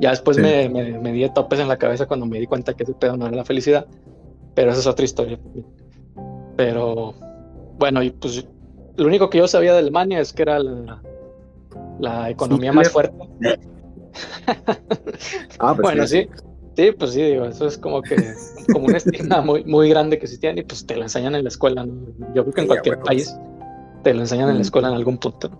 Ya 0.00 0.10
después 0.10 0.38
me, 0.38 0.68
me, 0.68 0.98
me, 0.98 1.12
di 1.12 1.28
topes 1.32 1.60
en 1.60 1.68
la 1.68 1.78
cabeza 1.78 2.06
cuando 2.06 2.26
me 2.26 2.38
di 2.38 2.46
cuenta 2.46 2.74
que 2.74 2.82
ese 2.82 2.94
pedo 2.94 3.16
no 3.16 3.26
era 3.26 3.36
la 3.36 3.44
felicidad. 3.44 3.86
Pero 4.54 4.70
esa 4.70 4.80
es 4.80 4.86
otra 4.86 5.04
historia. 5.04 5.38
Pero 6.56 7.14
bueno, 7.78 8.02
y 8.02 8.10
pues 8.10 8.46
lo 8.96 9.06
único 9.06 9.30
que 9.30 9.38
yo 9.38 9.48
sabía 9.48 9.72
de 9.72 9.78
Alemania 9.78 10.20
es 10.20 10.32
que 10.32 10.42
era 10.42 10.58
la, 10.58 11.02
la 11.98 12.30
economía 12.30 12.72
más 12.72 12.90
fuerte. 12.90 13.16
ah, 15.58 15.74
pues 15.74 15.82
bueno, 15.82 16.06
sí. 16.06 16.28
sí. 16.76 16.92
pues 16.92 17.12
sí, 17.12 17.22
digo, 17.22 17.46
eso 17.46 17.66
es 17.66 17.78
como 17.78 18.02
que 18.02 18.16
como 18.72 18.86
una 18.86 18.98
estigma 18.98 19.40
muy, 19.40 19.64
muy 19.64 19.88
grande 19.88 20.18
que 20.18 20.26
existía 20.26 20.52
y 20.52 20.62
pues 20.62 20.86
te 20.86 20.96
lo 20.96 21.02
enseñan 21.02 21.34
en 21.34 21.44
la 21.44 21.48
escuela. 21.48 21.84
Yo 22.34 22.42
creo 22.42 22.52
que 22.52 22.60
en 22.60 22.66
cualquier 22.66 23.00
país 23.00 23.36
te 24.04 24.14
lo 24.14 24.20
enseñan 24.20 24.50
en 24.50 24.56
la 24.56 24.62
escuela 24.62 24.88
en 24.88 24.94
algún 24.94 25.18
punto. 25.18 25.50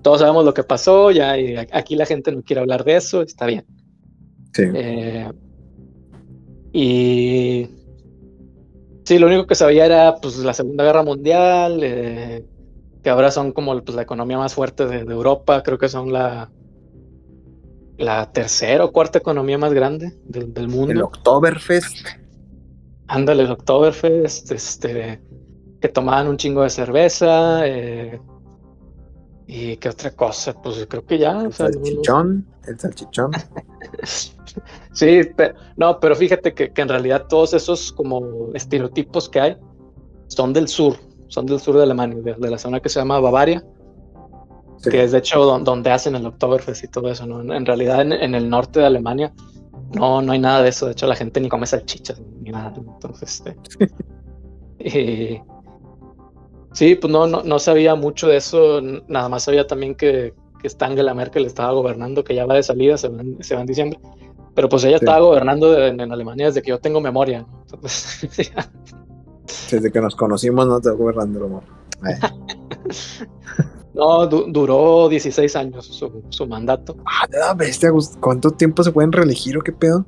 Todos 0.00 0.20
sabemos 0.20 0.44
lo 0.44 0.54
que 0.54 0.64
pasó, 0.64 1.10
ya 1.10 1.38
y 1.38 1.56
aquí 1.56 1.94
la 1.94 2.06
gente 2.06 2.32
no 2.32 2.42
quiere 2.42 2.60
hablar 2.60 2.84
de 2.84 2.96
eso, 2.96 3.20
está 3.22 3.44
bien. 3.46 3.66
Sí. 4.54 4.62
Eh, 4.74 5.30
y 6.72 7.68
sí, 9.04 9.18
lo 9.18 9.26
único 9.26 9.46
que 9.46 9.54
sabía 9.54 9.84
era 9.84 10.16
pues 10.16 10.38
la 10.38 10.54
Segunda 10.54 10.84
Guerra 10.84 11.02
Mundial, 11.02 11.80
eh, 11.82 12.44
que 13.02 13.10
ahora 13.10 13.30
son 13.30 13.52
como 13.52 13.78
pues, 13.82 13.94
la 13.94 14.02
economía 14.02 14.38
más 14.38 14.54
fuerte 14.54 14.86
de, 14.86 15.00
Europa, 15.00 15.62
creo 15.62 15.78
que 15.78 15.88
son 15.88 16.12
la, 16.12 16.50
la 17.98 18.32
tercera 18.32 18.84
o 18.84 18.92
cuarta 18.92 19.18
economía 19.18 19.58
más 19.58 19.72
grande 19.72 20.12
del, 20.24 20.68
mundo. 20.68 20.92
El 20.92 21.02
Oktoberfest. 21.02 22.06
Ándale, 23.08 23.42
el 23.42 23.50
Oktoberfest, 23.50 24.50
este, 24.52 25.20
que 25.82 25.88
tomaban 25.88 26.28
un 26.28 26.36
chingo 26.38 26.62
de 26.62 26.70
cerveza, 26.70 27.66
eh, 27.66 28.18
y 29.46 29.76
qué 29.76 29.88
otra 29.90 30.12
cosa, 30.12 30.54
pues 30.54 30.86
creo 30.88 31.04
que 31.04 31.18
ya. 31.18 31.42
El 31.42 31.52
salchichón, 31.52 32.46
el 32.66 32.78
salchichón. 32.78 33.32
sí, 34.92 35.20
pero, 35.36 35.54
no, 35.76 36.00
pero 36.00 36.14
fíjate 36.16 36.54
que, 36.54 36.72
que, 36.72 36.82
en 36.82 36.88
realidad 36.88 37.26
todos 37.28 37.52
esos 37.52 37.92
como 37.92 38.48
estereotipos 38.54 39.28
que 39.28 39.40
hay 39.40 39.56
son 40.28 40.52
del 40.52 40.68
sur, 40.68 40.96
son 41.28 41.46
del 41.46 41.60
sur 41.60 41.76
de 41.76 41.82
Alemania, 41.82 42.16
de, 42.22 42.50
la 42.50 42.56
zona 42.56 42.80
que 42.80 42.88
se 42.88 43.00
llama 43.00 43.20
Bavaria, 43.20 43.62
que 44.82 45.02
es 45.02 45.12
de 45.12 45.18
hecho 45.18 45.44
donde 45.44 45.90
hacen 45.90 46.14
el 46.14 46.24
Oktoberfest 46.24 46.84
y 46.84 46.88
todo 46.88 47.10
eso, 47.10 47.26
¿no? 47.26 47.54
En, 47.54 47.66
realidad 47.66 48.00
en, 48.00 48.34
el 48.34 48.48
norte 48.48 48.80
de 48.80 48.86
Alemania 48.86 49.32
no, 49.94 50.22
no 50.22 50.32
hay 50.32 50.38
nada 50.38 50.62
de 50.62 50.70
eso, 50.70 50.86
de 50.86 50.92
hecho 50.92 51.06
la 51.06 51.14
gente 51.14 51.40
ni 51.40 51.48
come 51.48 51.66
salchichas 51.66 52.22
ni 52.40 52.50
nada, 52.50 52.72
entonces, 52.76 53.42
este, 54.78 55.42
sí, 56.72 56.94
pues 56.94 57.12
no, 57.12 57.26
no, 57.26 57.42
no 57.42 57.58
sabía 57.58 57.94
mucho 57.94 58.28
de 58.28 58.36
eso, 58.36 58.80
nada 59.08 59.28
más 59.28 59.44
sabía 59.44 59.66
también 59.66 59.94
que, 59.94 60.34
que 60.60 60.70
Angela 60.80 61.14
Merkel 61.14 61.46
estaba 61.46 61.72
gobernando, 61.72 62.24
que 62.24 62.34
ya 62.34 62.46
va 62.46 62.54
de 62.54 62.62
salida, 62.62 62.96
se 62.96 63.08
va, 63.08 63.22
se 63.40 63.54
va 63.54 63.60
en 63.60 63.66
diciembre, 63.66 63.98
pero 64.54 64.68
pues 64.68 64.84
ella 64.84 64.96
estaba 64.96 65.20
gobernando 65.20 65.78
en, 65.78 66.00
Alemania 66.12 66.46
desde 66.46 66.62
que 66.62 66.70
yo 66.70 66.78
tengo 66.78 67.00
memoria, 67.00 67.46
Entonces, 67.70 68.52
Desde 69.70 69.90
que 69.90 70.00
nos 70.00 70.14
conocimos 70.14 70.66
no 70.66 70.80
te 70.80 70.90
gobernando, 70.90 71.44
amor. 71.44 71.62
no, 73.94 74.26
duró 74.26 75.08
16 75.08 75.56
años 75.56 75.86
su, 76.30 76.46
mandato. 76.46 76.96
Ah, 77.04 77.26
la 77.30 77.54
bestia, 77.54 77.90
¿cuánto 78.20 78.50
tiempo 78.50 78.82
se 78.82 78.92
pueden 78.92 79.12
reelegir 79.12 79.56
o 79.56 79.62
qué 79.62 79.72
pedo? 79.72 80.04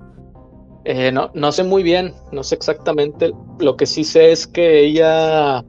Eh, 0.85 1.11
no, 1.11 1.31
no 1.35 1.51
sé 1.51 1.65
muy 1.65 1.83
bien, 1.83 2.15
no 2.31 2.43
sé 2.43 2.55
exactamente. 2.55 3.33
Lo 3.59 3.77
que 3.77 3.87
sí 3.87 4.05
sé 4.05 4.33
es 4.33 4.47
que 4.47 4.85
ella, 4.85 5.65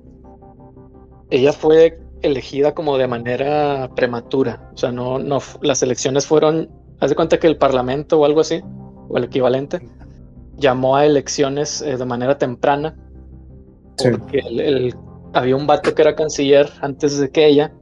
ella 1.30 1.54
fue 1.54 2.00
elegida 2.22 2.74
como 2.74 2.98
de 2.98 3.08
manera 3.08 3.90
prematura. 3.96 4.70
O 4.74 4.78
sea, 4.78 4.92
no, 4.92 5.20
no, 5.20 5.40
las 5.62 5.84
elecciones 5.84 6.26
fueron, 6.26 6.70
haz 7.00 7.10
de 7.10 7.16
cuenta 7.16 7.40
que 7.40 7.48
el 7.48 7.58
parlamento 7.58 8.20
o 8.20 8.26
algo 8.26 8.42
así, 8.42 8.62
o 9.10 9.18
el 9.18 9.26
equivalente, 9.26 9.88
llamó 10.58 10.96
a 10.96 11.06
elecciones 11.06 11.82
eh, 11.82 11.98
de 11.98 12.06
manera 12.06 12.38
temprana 12.38 12.96
porque 13.98 14.40
el, 14.40 14.96
había 15.34 15.56
un 15.56 15.68
vato 15.68 15.94
que 15.94 16.02
era 16.02 16.16
canciller 16.16 16.70
antes 16.82 17.18
de 17.18 17.30
que 17.30 17.48
ella, 17.48 17.74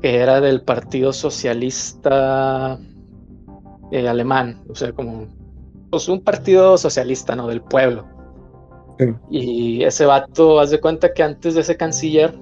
que 0.00 0.16
era 0.16 0.40
del 0.40 0.62
Partido 0.62 1.12
Socialista 1.12 2.78
eh, 3.90 4.08
Alemán, 4.08 4.62
o 4.68 4.74
sea, 4.74 4.92
como 4.92 5.26
pues 5.90 6.08
un 6.08 6.20
partido 6.22 6.76
socialista, 6.76 7.36
¿no? 7.36 7.46
Del 7.46 7.62
pueblo. 7.62 8.06
Y 9.30 9.82
ese 9.84 10.06
vato, 10.06 10.60
haz 10.60 10.70
de 10.70 10.80
cuenta 10.80 11.12
que 11.12 11.22
antes 11.22 11.54
de 11.54 11.60
ese 11.60 11.76
canciller, 11.76 12.34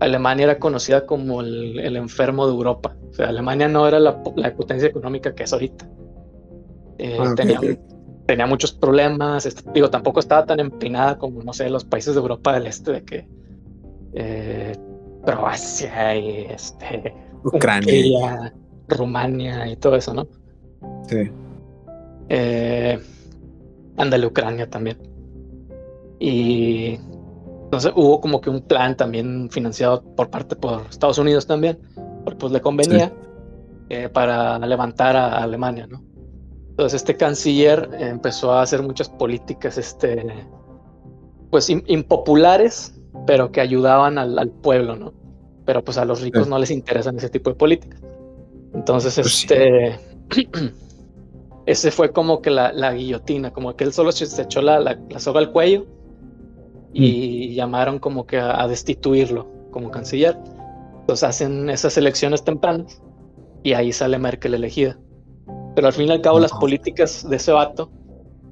Alemania 0.00 0.44
era 0.44 0.58
conocida 0.58 1.06
como 1.06 1.42
el, 1.42 1.96
enfermo 1.96 2.46
de 2.46 2.52
Europa. 2.52 2.96
O 3.10 3.14
sea, 3.14 3.28
Alemania 3.28 3.68
no 3.68 3.86
era 3.86 4.00
la, 4.00 4.22
potencia 4.22 4.88
económica 4.88 5.34
que 5.34 5.42
es 5.42 5.52
ahorita. 5.52 5.88
Eh, 6.98 7.18
ah, 7.20 7.34
tenía, 7.36 7.60
tenía 8.26 8.46
muchos 8.46 8.72
problemas, 8.72 9.48
digo, 9.74 9.90
tampoco 9.90 10.20
estaba 10.20 10.46
tan 10.46 10.60
empinada 10.60 11.18
como, 11.18 11.42
no 11.42 11.52
sé, 11.52 11.68
los 11.68 11.84
países 11.84 12.14
de 12.14 12.20
Europa 12.20 12.52
del 12.54 12.66
Este, 12.66 12.92
de 12.92 13.04
que 13.04 13.28
eh, 14.14 14.72
Croacia 15.24 16.16
y 16.16 16.46
este, 16.50 17.14
Ucrania, 17.44 18.52
Rumania 18.88 19.66
y 19.68 19.76
todo 19.76 19.96
eso, 19.96 20.14
¿no? 20.14 20.28
Sí. 21.08 21.30
Eh, 22.28 22.98
ándale, 23.96 24.26
Ucrania 24.26 24.70
también. 24.70 25.09
Y 26.20 26.98
entonces 27.64 27.92
hubo 27.96 28.20
como 28.20 28.40
que 28.40 28.50
un 28.50 28.60
plan 28.60 28.96
también 28.96 29.50
financiado 29.50 30.02
por 30.14 30.30
parte 30.30 30.54
por 30.54 30.82
Estados 30.90 31.18
Unidos 31.18 31.46
también, 31.46 31.78
porque 32.24 32.38
pues 32.38 32.52
le 32.52 32.60
convenía 32.60 33.12
eh, 33.88 34.08
para 34.08 34.58
levantar 34.58 35.16
a 35.16 35.42
Alemania, 35.42 35.86
¿no? 35.86 36.04
Entonces 36.68 37.00
este 37.00 37.16
canciller 37.16 37.90
empezó 37.98 38.52
a 38.52 38.62
hacer 38.62 38.82
muchas 38.82 39.08
políticas, 39.08 39.78
este, 39.78 40.26
pues 41.50 41.68
impopulares, 41.68 42.94
pero 43.26 43.50
que 43.50 43.60
ayudaban 43.60 44.18
al, 44.18 44.50
pueblo, 44.62 44.96
¿no? 44.96 45.12
Pero 45.64 45.82
pues 45.82 45.98
a 45.98 46.04
los 46.04 46.20
ricos 46.22 46.48
no 46.48 46.58
les 46.58 46.70
interesan 46.70 47.16
ese 47.16 47.28
tipo 47.28 47.50
de 47.50 47.56
políticas. 47.56 48.00
Entonces, 48.74 49.14
pues 49.16 49.42
este, 49.42 49.98
ese 51.66 51.90
fue 51.90 52.12
como 52.12 52.40
que 52.40 52.50
la, 52.50 52.92
guillotina, 52.92 53.52
como 53.52 53.74
que 53.76 53.84
él 53.84 53.92
solo 53.92 54.12
se 54.12 54.42
echó 54.42 54.62
la, 54.62 54.98
soga 55.18 55.40
al 55.40 55.52
cuello 55.52 55.86
y 56.92 57.50
mm. 57.50 57.54
llamaron 57.54 57.98
como 57.98 58.26
que 58.26 58.38
a, 58.38 58.62
a, 58.62 58.68
destituirlo 58.68 59.48
como 59.70 59.90
canciller. 59.90 60.36
Entonces 61.00 61.28
hacen 61.28 61.70
esas 61.70 61.96
elecciones 61.96 62.44
tempranas 62.44 63.00
y 63.62 63.72
ahí 63.72 63.92
sale 63.92 64.18
Merkel 64.18 64.54
elegida. 64.54 64.98
Pero 65.74 65.86
al 65.86 65.92
fin 65.92 66.08
y 66.08 66.12
al 66.12 66.20
cabo, 66.20 66.40
las 66.40 66.52
políticas 66.52 67.28
de 67.28 67.36
ese 67.36 67.52
vato 67.52 67.90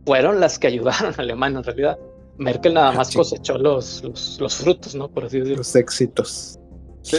fueron 0.07 0.41
las 0.41 0.59
que 0.59 0.69
ayudaron 0.69 1.13
a 1.17 1.23
Alemania 1.23 1.59
en 1.59 1.65
realidad. 1.65 1.99
Merkel 2.39 2.75
nada 2.75 2.93
más 2.93 3.15
cosechó 3.15 3.59
los, 3.59 4.03
los, 4.39 4.57
frutos, 4.57 4.95
¿no? 4.95 5.11
Por 5.11 5.25
así 5.25 5.39
decirlo. 5.39 5.59
Los 5.59 5.75
éxitos. 5.75 6.59
Sí. 7.03 7.17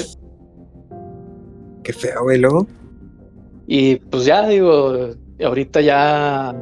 Qué 1.84 1.92
feo, 1.92 2.24
güey, 2.24 2.40
luego. 2.40 2.68
Y 3.68 3.98
pues 3.98 4.26
ya 4.26 4.48
digo, 4.48 5.10
ahorita 5.44 5.82
ya 5.82 6.56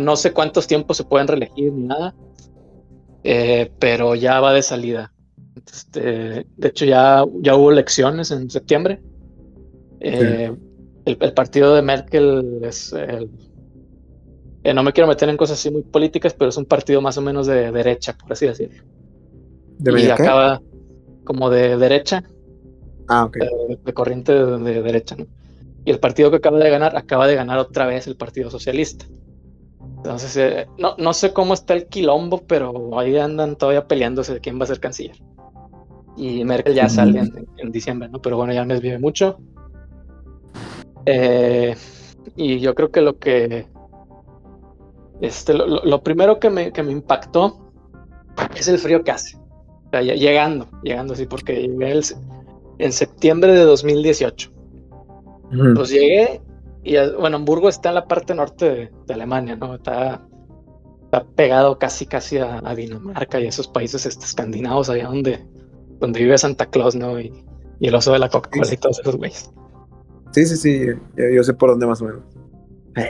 no, 0.00 0.16
sé 0.16 0.32
cuántos 0.32 0.66
tiempos 0.66 0.96
se 0.96 1.04
pueden 1.04 1.28
reelegir 1.28 1.72
ni 1.72 1.86
nada, 1.86 2.14
eh, 3.28 3.72
pero 3.80 4.14
ya 4.14 4.38
va 4.38 4.52
de 4.52 4.62
salida. 4.62 5.12
Este, 5.66 6.46
de 6.56 6.68
hecho, 6.68 6.84
ya, 6.84 7.24
ya 7.40 7.56
hubo 7.56 7.72
elecciones 7.72 8.30
en 8.30 8.48
septiembre. 8.48 9.02
Eh, 9.98 10.54
el, 11.04 11.32
partido 11.32 11.74
de 11.74 11.82
Merkel 11.82 12.60
es 12.62 12.92
el, 12.92 13.28
eh, 14.62 14.72
no 14.72 14.84
me 14.84 14.92
quiero 14.92 15.08
meter 15.08 15.28
en 15.28 15.36
cosas 15.36 15.58
así 15.58 15.72
muy 15.72 15.82
políticas, 15.82 16.34
pero 16.34 16.50
es 16.50 16.56
un 16.56 16.66
partido 16.66 17.00
más 17.00 17.18
o 17.18 17.22
menos 17.22 17.48
de 17.48 17.72
derecha, 17.72 18.16
por 18.16 18.32
así 18.32 18.46
decirlo. 18.46 18.84
¿De 19.78 20.00
y 20.00 20.08
acaba 20.08 20.62
como 21.24 21.50
de 21.50 21.76
derecha. 21.76 22.22
Ah, 23.08 23.24
ok. 23.24 23.38
De, 23.84 23.92
corriente 23.92 24.34
de, 24.34 24.82
derecha, 24.82 25.16
¿no? 25.16 25.26
Y 25.84 25.90
el 25.90 25.98
partido 25.98 26.30
que 26.30 26.36
acaba 26.36 26.58
de 26.58 26.70
ganar, 26.70 26.96
acaba 26.96 27.26
de 27.26 27.34
ganar 27.34 27.58
otra 27.58 27.86
vez 27.86 28.06
el 28.06 28.16
Partido 28.16 28.50
Socialista. 28.52 29.06
Entonces, 29.96 30.36
eh, 30.36 30.66
no, 30.78 30.94
no 30.98 31.12
sé 31.12 31.32
cómo 31.32 31.54
está 31.54 31.74
el 31.74 31.86
quilombo, 31.86 32.42
pero 32.46 32.98
ahí 32.98 33.16
andan 33.16 33.56
todavía 33.56 33.86
peleándose 33.86 34.34
de 34.34 34.40
quién 34.40 34.58
va 34.58 34.64
a 34.64 34.68
ser 34.68 34.80
canciller. 34.80 35.16
Y 36.16 36.44
Merkel 36.44 36.74
ya 36.74 36.88
sale 36.88 37.20
en, 37.58 37.72
diciembre, 37.72 38.08
¿no? 38.08 38.20
Pero 38.22 38.36
bueno, 38.36 38.52
ya 38.52 38.64
me 38.64 38.80
vive 38.80 38.98
mucho. 38.98 39.38
Eh, 41.04 41.76
y 42.36 42.58
yo 42.58 42.74
creo 42.74 42.90
que 42.90 43.00
lo 43.00 43.18
que. 43.18 43.66
Este, 45.20 45.54
lo, 45.54 46.02
primero 46.02 46.38
que 46.38 46.50
me, 46.50 46.72
que 46.72 46.82
me, 46.82 46.92
impactó 46.92 47.72
es 48.54 48.68
el 48.68 48.78
frío 48.78 49.02
que 49.02 49.10
hace. 49.10 49.38
llegando, 49.92 50.68
llegando 50.82 51.14
así, 51.14 51.26
porque 51.26 51.68
llegué 51.68 52.00
en 52.78 52.92
septiembre 52.92 53.52
de 53.52 53.64
2018. 53.64 54.50
Pues 55.74 55.90
llegué 55.90 56.40
y, 56.86 56.96
bueno, 57.18 57.36
Hamburgo 57.36 57.68
está 57.68 57.88
en 57.90 57.96
la 57.96 58.06
parte 58.06 58.34
norte 58.34 58.90
de, 59.06 59.14
Alemania, 59.14 59.56
¿no? 59.56 59.74
Está, 59.74 60.26
está, 61.04 61.24
pegado 61.24 61.78
casi, 61.78 62.06
casi 62.06 62.38
a, 62.38 62.60
Dinamarca 62.74 63.40
y 63.40 63.46
esos 63.46 63.66
países 63.66 64.06
este, 64.06 64.24
escandinavos, 64.24 64.88
allá 64.88 65.06
donde, 65.06 65.44
donde 65.98 66.20
vive 66.20 66.38
Santa 66.38 66.66
Claus, 66.66 66.94
¿no? 66.94 67.18
Y 67.18 67.32
Y 67.78 67.88
el 67.88 67.94
oso 67.94 68.12
de 68.12 68.18
la 68.18 68.28
Coca-Cola 68.28 68.72
y 68.72 68.76
todos 68.76 69.00
esos 69.00 69.16
güeyes. 69.16 69.50
Sí, 70.32 70.46
sí, 70.46 70.56
sí. 70.56 70.86
Yo, 71.34 71.42
sé 71.42 71.54
por 71.54 71.70
dónde 71.70 71.86
más 71.86 72.00
o 72.02 72.06
menos. 72.06 72.22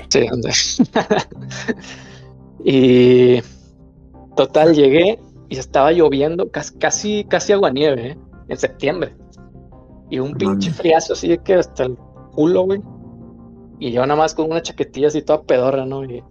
Sí, 0.08 0.26
dónde. 0.28 0.52
y 2.64 3.42
total, 4.36 4.74
llegué 4.74 5.18
y 5.48 5.58
estaba 5.58 5.92
lloviendo 5.92 6.50
casi, 6.50 7.24
casi 7.24 7.52
aguanieve, 7.52 8.12
¿eh? 8.12 8.18
En 8.48 8.56
septiembre. 8.56 9.14
Y 10.10 10.18
un 10.18 10.34
pinche 10.34 10.70
friazo 10.70 11.14
así 11.14 11.36
que 11.38 11.54
hasta 11.54 11.84
el 11.84 11.96
culo, 12.32 12.62
güey. 12.62 12.80
Y 13.78 13.92
yo 13.92 14.02
nada 14.06 14.16
más 14.16 14.34
con 14.34 14.50
una 14.50 14.62
chaquetilla 14.62 15.08
así 15.08 15.22
toda 15.22 15.42
pedorra, 15.42 15.84
¿no? 15.84 16.04
Y, 16.04 16.22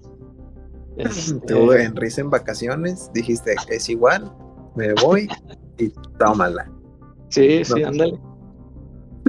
este... 0.97 1.53
Tú 1.53 1.71
en 1.73 1.95
risa 1.95 2.21
en 2.21 2.29
vacaciones 2.29 3.11
dijiste, 3.13 3.55
es 3.69 3.89
igual, 3.89 4.31
me 4.75 4.93
voy 4.93 5.27
y 5.77 5.89
tómala. 6.19 6.71
Sí, 7.29 7.63
sí, 7.65 7.83
ándale. 7.83 8.19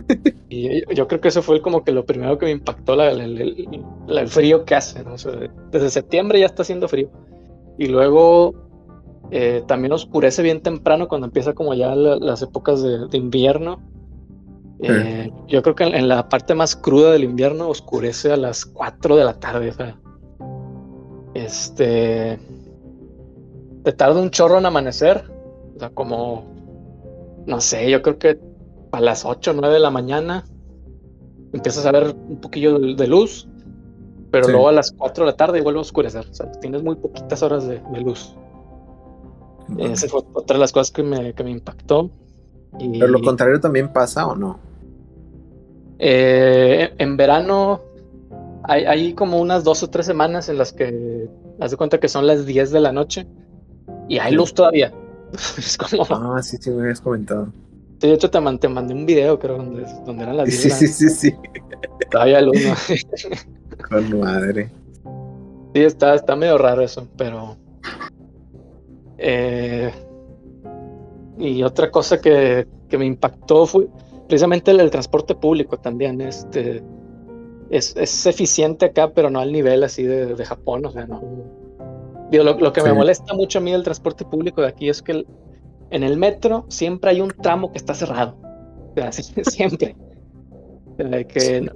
y 0.48 0.94
yo, 0.94 1.08
creo 1.08 1.20
que 1.20 1.28
eso 1.28 1.42
fue 1.42 1.60
como 1.62 1.82
que 1.82 1.92
lo 1.92 2.04
primero 2.04 2.38
que 2.38 2.46
me 2.46 2.52
impactó, 2.52 2.96
la, 2.96 3.10
el 3.10 4.28
frío 4.28 4.64
que 4.64 4.74
hace. 4.74 5.02
¿no? 5.02 5.16
desde 5.70 5.90
septiembre 5.90 6.40
ya 6.40 6.46
está 6.46 6.62
haciendo 6.62 6.88
frío. 6.88 7.10
Y 7.78 7.86
luego 7.86 8.54
eh, 9.30 9.62
también 9.66 9.92
oscurece 9.92 10.42
bien 10.42 10.62
temprano 10.62 11.08
cuando 11.08 11.26
empieza 11.26 11.52
como 11.52 11.74
ya 11.74 11.94
las 11.94 12.42
épocas 12.42 12.82
de, 12.82 13.16
invierno. 13.16 13.82
Eh, 14.80 15.32
yo 15.48 15.62
creo 15.62 15.74
que 15.74 15.84
en, 15.84 16.08
la 16.08 16.28
parte 16.28 16.54
más 16.54 16.76
cruda 16.76 17.12
del 17.12 17.24
invierno 17.24 17.68
oscurece 17.68 18.32
a 18.32 18.36
las 18.36 18.66
4 18.66 19.16
de 19.16 19.24
la 19.24 19.34
tarde. 19.34 19.70
O 19.70 19.72
sea, 19.72 19.98
este. 21.34 22.38
Te 23.82 23.92
tarda 23.92 24.20
un 24.20 24.30
chorro 24.30 24.58
en 24.58 24.66
amanecer. 24.66 25.24
O 25.76 25.78
sea, 25.78 25.90
como. 25.90 26.44
No 27.46 27.60
sé, 27.60 27.90
yo 27.90 28.02
creo 28.02 28.18
que 28.18 28.38
a 28.92 29.00
las 29.00 29.24
8 29.24 29.52
o 29.52 29.54
9 29.54 29.74
de 29.74 29.80
la 29.80 29.90
mañana 29.90 30.44
empiezas 31.52 31.86
a 31.86 31.92
ver 31.92 32.14
un 32.28 32.40
poquillo 32.40 32.78
de, 32.78 33.06
luz. 33.06 33.48
Pero 34.30 34.48
luego 34.48 34.68
a 34.68 34.72
las 34.72 34.92
4 34.92 35.24
de 35.24 35.30
la 35.30 35.36
tarde 35.36 35.60
vuelve 35.62 35.78
a 35.78 35.82
oscurecer. 35.82 36.26
O 36.28 36.34
sea, 36.34 36.50
tienes 36.60 36.82
muy 36.82 36.96
poquitas 36.96 37.42
horas 37.42 37.66
de, 37.66 37.80
luz. 38.00 38.34
Esa 39.78 40.08
fue 40.08 40.20
otra 40.34 40.54
de 40.54 40.60
las 40.60 40.72
cosas 40.72 40.90
que 40.90 41.02
me, 41.02 41.32
que 41.32 41.44
me 41.44 41.50
impactó. 41.50 42.10
Pero 42.78 43.08
lo 43.08 43.22
contrario 43.22 43.60
también 43.60 43.92
pasa 43.92 44.26
o 44.26 44.36
no? 44.36 44.58
Eh, 45.98 46.92
en 46.98 47.16
verano 47.16 47.80
hay, 48.68 49.14
como 49.14 49.40
unas 49.40 49.64
dos 49.64 49.82
o 49.82 49.90
tres 49.90 50.06
semanas 50.06 50.48
en 50.48 50.58
las 50.58 50.72
que 50.72 51.28
haz 51.60 51.70
de 51.70 51.76
cuenta 51.76 52.00
que 52.00 52.08
son 52.08 52.26
las 52.26 52.46
10 52.46 52.72
de 52.72 52.80
la 52.80 52.92
noche 52.92 53.26
y 54.08 54.18
hay 54.18 54.34
luz 54.34 54.52
todavía. 54.54 54.92
es 55.58 55.78
como. 55.78 56.04
Ah, 56.10 56.42
sí, 56.42 56.56
sí, 56.60 56.70
me 56.70 56.82
habías 56.82 57.00
comentado. 57.00 57.52
Sí, 58.00 58.08
de 58.08 58.14
hecho 58.14 58.30
te, 58.30 58.40
mandé, 58.40 58.66
un 58.68 59.06
video, 59.06 59.38
creo, 59.38 59.56
donde, 59.56 59.86
donde 60.04 60.22
eran 60.24 60.36
las 60.36 60.46
10. 60.46 60.60
Sí, 60.60 60.70
sí, 60.70 60.88
sí, 60.88 61.08
sí. 61.08 61.34
Todavía 62.10 62.40
luz, 62.40 62.56
¿no? 62.66 62.74
Con 63.88 64.20
madre. 64.20 64.70
Sí, 65.74 65.82
está, 65.82 66.14
está 66.14 66.36
medio 66.36 66.58
raro 66.58 66.82
eso, 66.82 67.08
pero. 67.16 67.56
Eh, 69.18 69.90
y 71.38 71.62
otra 71.62 71.90
cosa 71.90 72.20
que, 72.20 72.66
que 72.88 72.98
me 72.98 73.06
impactó 73.06 73.66
fue 73.66 73.88
precisamente 74.26 74.70
el, 74.70 74.90
transporte 74.90 75.34
público 75.34 75.78
también. 75.78 76.20
Este, 76.20 76.82
es, 77.70 78.26
eficiente 78.26 78.86
acá, 78.86 79.12
pero 79.12 79.30
no 79.30 79.40
al 79.40 79.52
nivel 79.52 79.82
así 79.84 80.02
de, 80.04 80.44
Japón. 80.44 80.86
O 80.86 80.90
sea, 80.90 81.06
no. 81.06 81.22
lo, 82.30 82.72
que 82.72 82.82
me 82.82 82.92
molesta 82.92 83.34
mucho 83.34 83.58
a 83.58 83.62
mí 83.62 83.72
del 83.72 83.82
transporte 83.82 84.24
público 84.24 84.62
de 84.62 84.68
aquí 84.68 84.88
es 84.88 85.02
que 85.02 85.26
en 85.90 86.02
el 86.02 86.16
metro 86.16 86.66
siempre 86.68 87.10
hay 87.10 87.20
un 87.20 87.30
tramo 87.30 87.72
que 87.72 87.78
está 87.78 87.94
cerrado. 87.94 88.36
O 88.90 88.94
sea, 88.94 89.12
siempre. 89.44 89.96
que 91.28 91.70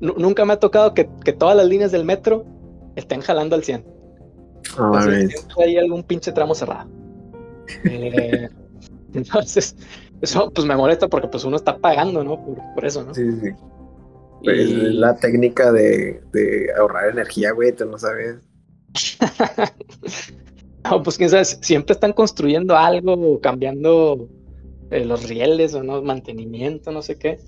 nunca 0.00 0.44
me 0.44 0.54
ha 0.54 0.60
tocado 0.60 0.94
que, 0.94 1.04
todas 1.38 1.56
las 1.56 1.66
líneas 1.66 1.92
del 1.92 2.04
metro 2.04 2.44
estén 2.96 3.20
jalando 3.20 3.56
al 3.56 3.64
100. 3.64 3.84
siempre 4.62 5.64
hay 5.64 5.76
algún 5.78 6.02
pinche 6.02 6.32
tramo 6.32 6.54
cerrado. 6.54 6.88
Eh, 7.84 8.50
entonces, 9.14 9.76
eso 10.20 10.50
pues 10.54 10.66
me 10.66 10.76
molesta 10.76 11.08
porque 11.08 11.28
pues 11.28 11.44
uno 11.44 11.56
está 11.56 11.76
pagando, 11.78 12.24
¿no? 12.24 12.44
Por, 12.74 12.84
eso, 12.84 13.04
¿no? 13.04 13.14
Sí, 13.14 13.30
sí. 13.40 13.50
Pues 14.42 14.70
la 14.70 15.14
técnica 15.16 15.70
de, 15.72 16.20
ahorrar 16.78 17.10
energía, 17.10 17.52
güey, 17.52 17.72
tú 17.72 17.86
no 17.86 17.98
sabes. 17.98 18.36
no, 20.84 21.02
pues 21.02 21.16
quién 21.16 21.30
sabe, 21.30 21.44
siempre 21.44 21.92
están 21.92 22.12
construyendo 22.12 22.76
algo 22.76 23.40
cambiando 23.40 24.28
eh, 24.90 25.04
los 25.04 25.28
rieles 25.28 25.74
o 25.74 25.82
no, 25.82 26.02
mantenimiento, 26.02 26.90
no 26.90 27.02
sé 27.02 27.18
qué. 27.18 27.38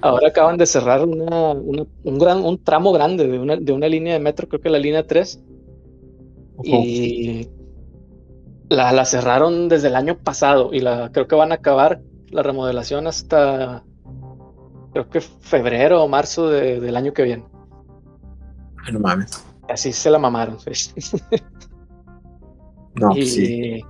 Ahora 0.00 0.28
acaban 0.28 0.58
de 0.58 0.66
cerrar 0.66 1.04
una, 1.04 1.52
un, 1.52 2.18
gran, 2.18 2.44
un 2.44 2.62
tramo 2.62 2.92
grande 2.92 3.26
de 3.26 3.38
una, 3.38 3.56
de 3.56 3.72
una 3.72 3.88
línea 3.88 4.14
de 4.14 4.20
metro, 4.20 4.48
creo 4.48 4.60
que 4.60 4.70
la 4.70 4.78
línea 4.78 5.06
3. 5.06 5.42
Y 6.62 7.48
la, 8.68 8.92
la, 8.92 9.04
cerraron 9.04 9.68
desde 9.68 9.88
el 9.88 9.96
año 9.96 10.18
pasado 10.18 10.70
y 10.72 10.80
la 10.80 11.10
creo 11.12 11.26
que 11.26 11.36
van 11.36 11.52
a 11.52 11.56
acabar 11.56 12.00
la 12.30 12.42
remodelación 12.42 13.06
hasta 13.06 13.84
creo 14.92 15.10
que 15.10 15.20
febrero 15.20 16.02
o 16.02 16.08
marzo 16.08 16.48
del 16.48 16.96
año 16.96 17.12
que 17.12 17.22
viene. 17.22 17.44
no 18.92 19.00
mames. 19.00 19.44
Así 19.68 19.92
se 19.92 20.10
la 20.10 20.18
mamaron. 20.18 20.56
no, 22.94 23.10
pues 23.10 23.34
sí. 23.34 23.84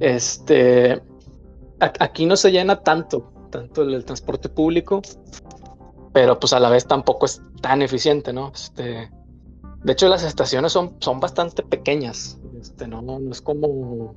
Este, 0.00 1.00
aquí 1.78 2.26
no 2.26 2.36
se 2.36 2.50
llena 2.50 2.80
tanto, 2.80 3.32
tanto 3.50 3.82
el, 3.82 4.04
transporte 4.04 4.48
público, 4.48 5.00
pero 6.12 6.40
pues 6.40 6.52
a 6.52 6.60
la 6.60 6.68
vez 6.68 6.86
tampoco 6.86 7.26
es 7.26 7.40
tan 7.60 7.82
eficiente, 7.82 8.32
¿no? 8.32 8.50
Este, 8.52 9.10
de 9.84 9.92
hecho, 9.92 10.08
las 10.08 10.24
estaciones 10.24 10.72
son, 10.72 10.96
son 10.98 11.20
bastante 11.20 11.62
pequeñas. 11.62 12.40
Este, 12.62 12.86
no, 12.86 13.02
no 13.02 13.18
es 13.32 13.42
como, 13.42 14.14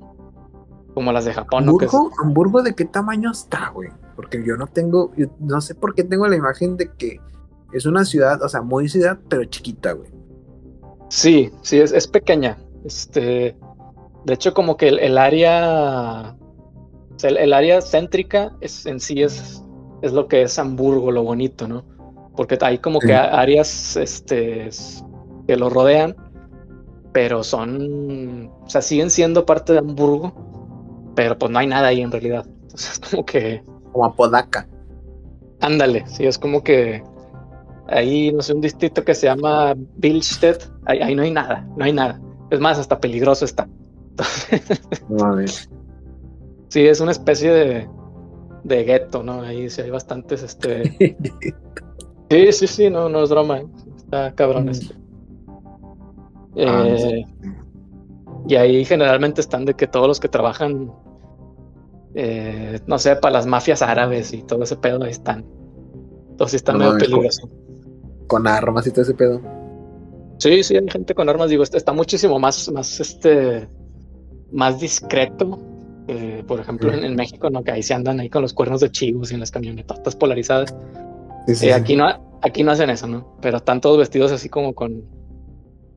como 0.94 1.12
las 1.12 1.24
de 1.24 1.34
Japón. 1.34 1.64
¿Hamburgo? 1.64 2.10
¿Hamburgo 2.22 2.62
de 2.62 2.76
qué 2.76 2.84
tamaño 2.84 3.32
está, 3.32 3.70
güey? 3.70 3.90
Porque 4.14 4.40
yo 4.46 4.56
no 4.56 4.68
tengo, 4.68 5.10
no 5.40 5.60
sé 5.60 5.74
por 5.74 5.96
qué 5.96 6.04
tengo 6.04 6.28
la 6.28 6.36
imagen 6.36 6.76
de 6.76 6.92
que 6.92 7.20
es 7.72 7.86
una 7.86 8.04
ciudad, 8.04 8.40
o 8.40 8.48
sea, 8.48 8.62
muy 8.62 8.88
ciudad, 8.88 9.18
pero 9.28 9.44
chiquita, 9.46 9.92
güey. 9.92 10.08
Sí, 11.08 11.50
sí, 11.62 11.80
es, 11.80 11.90
es 11.90 12.06
pequeña. 12.06 12.56
Este, 12.84 13.56
de 14.24 14.32
hecho, 14.32 14.54
como 14.54 14.76
que 14.76 14.88
el, 14.90 15.18
área, 15.18 16.36
el, 17.24 17.52
área 17.52 17.80
céntrica 17.82 18.52
es, 18.60 18.86
en 18.86 19.00
sí 19.00 19.24
es, 19.24 19.60
es 20.02 20.12
lo 20.12 20.28
que 20.28 20.42
es 20.42 20.56
Hamburgo, 20.56 21.10
lo 21.10 21.24
bonito, 21.24 21.66
¿no? 21.66 21.84
Porque 22.36 22.56
hay 22.60 22.78
como 22.78 23.00
que 23.00 23.12
áreas, 23.12 23.96
este, 23.96 24.70
que 25.48 25.56
lo 25.56 25.68
rodean, 25.68 26.14
pero 27.16 27.42
son, 27.42 28.50
o 28.60 28.68
sea, 28.68 28.82
siguen 28.82 29.08
siendo 29.08 29.46
parte 29.46 29.72
de 29.72 29.78
Hamburgo, 29.78 30.34
pero 31.14 31.38
pues 31.38 31.50
no 31.50 31.58
hay 31.58 31.66
nada 31.66 31.88
ahí 31.88 32.02
en 32.02 32.12
realidad. 32.12 32.44
Entonces 32.46 32.92
es 32.92 32.98
como 32.98 33.24
que 33.24 33.62
como 33.90 34.04
Apodaca. 34.04 34.68
Ándale, 35.62 36.06
sí, 36.08 36.26
es 36.26 36.36
como 36.36 36.62
que 36.62 37.02
ahí, 37.88 38.30
no 38.32 38.42
sé, 38.42 38.52
un 38.52 38.60
distrito 38.60 39.02
que 39.02 39.14
se 39.14 39.28
llama 39.28 39.72
Billstedt, 39.96 40.64
ahí, 40.84 41.14
no 41.14 41.22
hay 41.22 41.30
nada, 41.30 41.66
no 41.78 41.86
hay 41.86 41.94
nada. 41.94 42.20
Es 42.50 42.60
más, 42.60 42.78
hasta 42.78 43.00
peligroso 43.00 43.46
está. 43.46 43.66
sí, 46.68 46.86
es 46.86 47.00
una 47.00 47.12
especie 47.12 47.50
de, 47.50 47.88
de 48.62 48.84
gueto, 48.84 49.22
¿no? 49.22 49.40
Ahí 49.40 49.70
sí 49.70 49.80
hay 49.80 49.88
bastantes, 49.88 50.42
este... 50.42 51.16
sí, 52.30 52.52
sí, 52.52 52.66
sí, 52.66 52.90
no, 52.90 53.08
no 53.08 53.22
es 53.22 53.30
broma, 53.30 53.60
¿eh? 53.60 53.66
está 53.96 54.34
cabrón 54.34 54.66
mm. 54.66 54.68
este. 54.68 55.05
Ah, 56.58 56.84
eh, 56.86 57.24
y 58.48 58.54
ahí 58.54 58.84
generalmente 58.84 59.40
están 59.40 59.64
de 59.64 59.74
que 59.74 59.86
todos 59.86 60.08
los 60.08 60.20
que 60.20 60.28
trabajan 60.28 60.92
eh, 62.14 62.80
no 62.86 62.98
sé, 62.98 63.14
para 63.16 63.34
las 63.34 63.46
mafias 63.46 63.82
árabes 63.82 64.32
y 64.32 64.42
todo 64.42 64.62
ese 64.62 64.76
pedo 64.76 65.02
ahí 65.04 65.10
están. 65.10 65.44
Entonces 66.30 66.56
están 66.56 66.78
medio 66.78 66.96
peligrosos. 66.96 67.50
Con, 68.26 68.46
armas 68.46 68.86
y 68.86 68.90
todo 68.90 69.02
ese 69.02 69.14
pedo. 69.14 69.40
Sí, 70.38 70.62
sí, 70.62 70.76
hay 70.76 70.88
gente 70.88 71.14
con 71.14 71.28
armas, 71.28 71.50
digo, 71.50 71.62
está, 71.62 71.76
está 71.76 71.92
muchísimo 71.92 72.38
más, 72.38 72.70
más, 72.72 73.00
este, 73.00 73.68
más 74.50 74.80
discreto. 74.80 75.58
por 76.46 76.60
ejemplo, 76.60 76.92
en, 76.92 77.14
México, 77.16 77.50
¿no? 77.50 77.62
Que 77.62 77.72
ahí 77.72 77.82
se 77.82 77.92
andan 77.92 78.20
ahí 78.20 78.30
con 78.30 78.40
los 78.40 78.54
cuernos 78.54 78.80
de 78.80 78.90
chivos 78.90 79.30
y 79.30 79.34
en 79.34 79.40
las 79.40 79.50
camionetas 79.50 80.16
polarizadas. 80.16 80.74
Eh, 81.48 81.72
aquí, 81.72 81.96
no, 81.96 82.38
aquí 82.42 82.64
no 82.64 82.72
hacen 82.72 82.90
eso, 82.90 83.06
¿no? 83.06 83.36
Pero 83.40 83.58
están 83.58 83.80
todos 83.80 83.98
vestidos 83.98 84.32
así 84.32 84.48
como 84.48 84.74
con, 84.74 85.04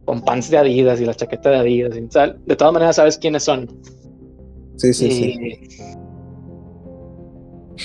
con 0.09 0.21
pants 0.23 0.49
de 0.49 0.57
Adidas 0.57 0.99
y 0.99 1.05
la 1.05 1.13
chaqueta 1.13 1.51
de 1.51 1.57
Adidas. 1.57 1.95
Y, 1.95 2.01
de 2.01 2.55
todas 2.55 2.73
maneras, 2.73 2.95
sabes 2.95 3.15
quiénes 3.15 3.43
son. 3.43 3.69
Sí, 4.77 4.91
sí, 4.91 5.11
sí. 5.11 5.69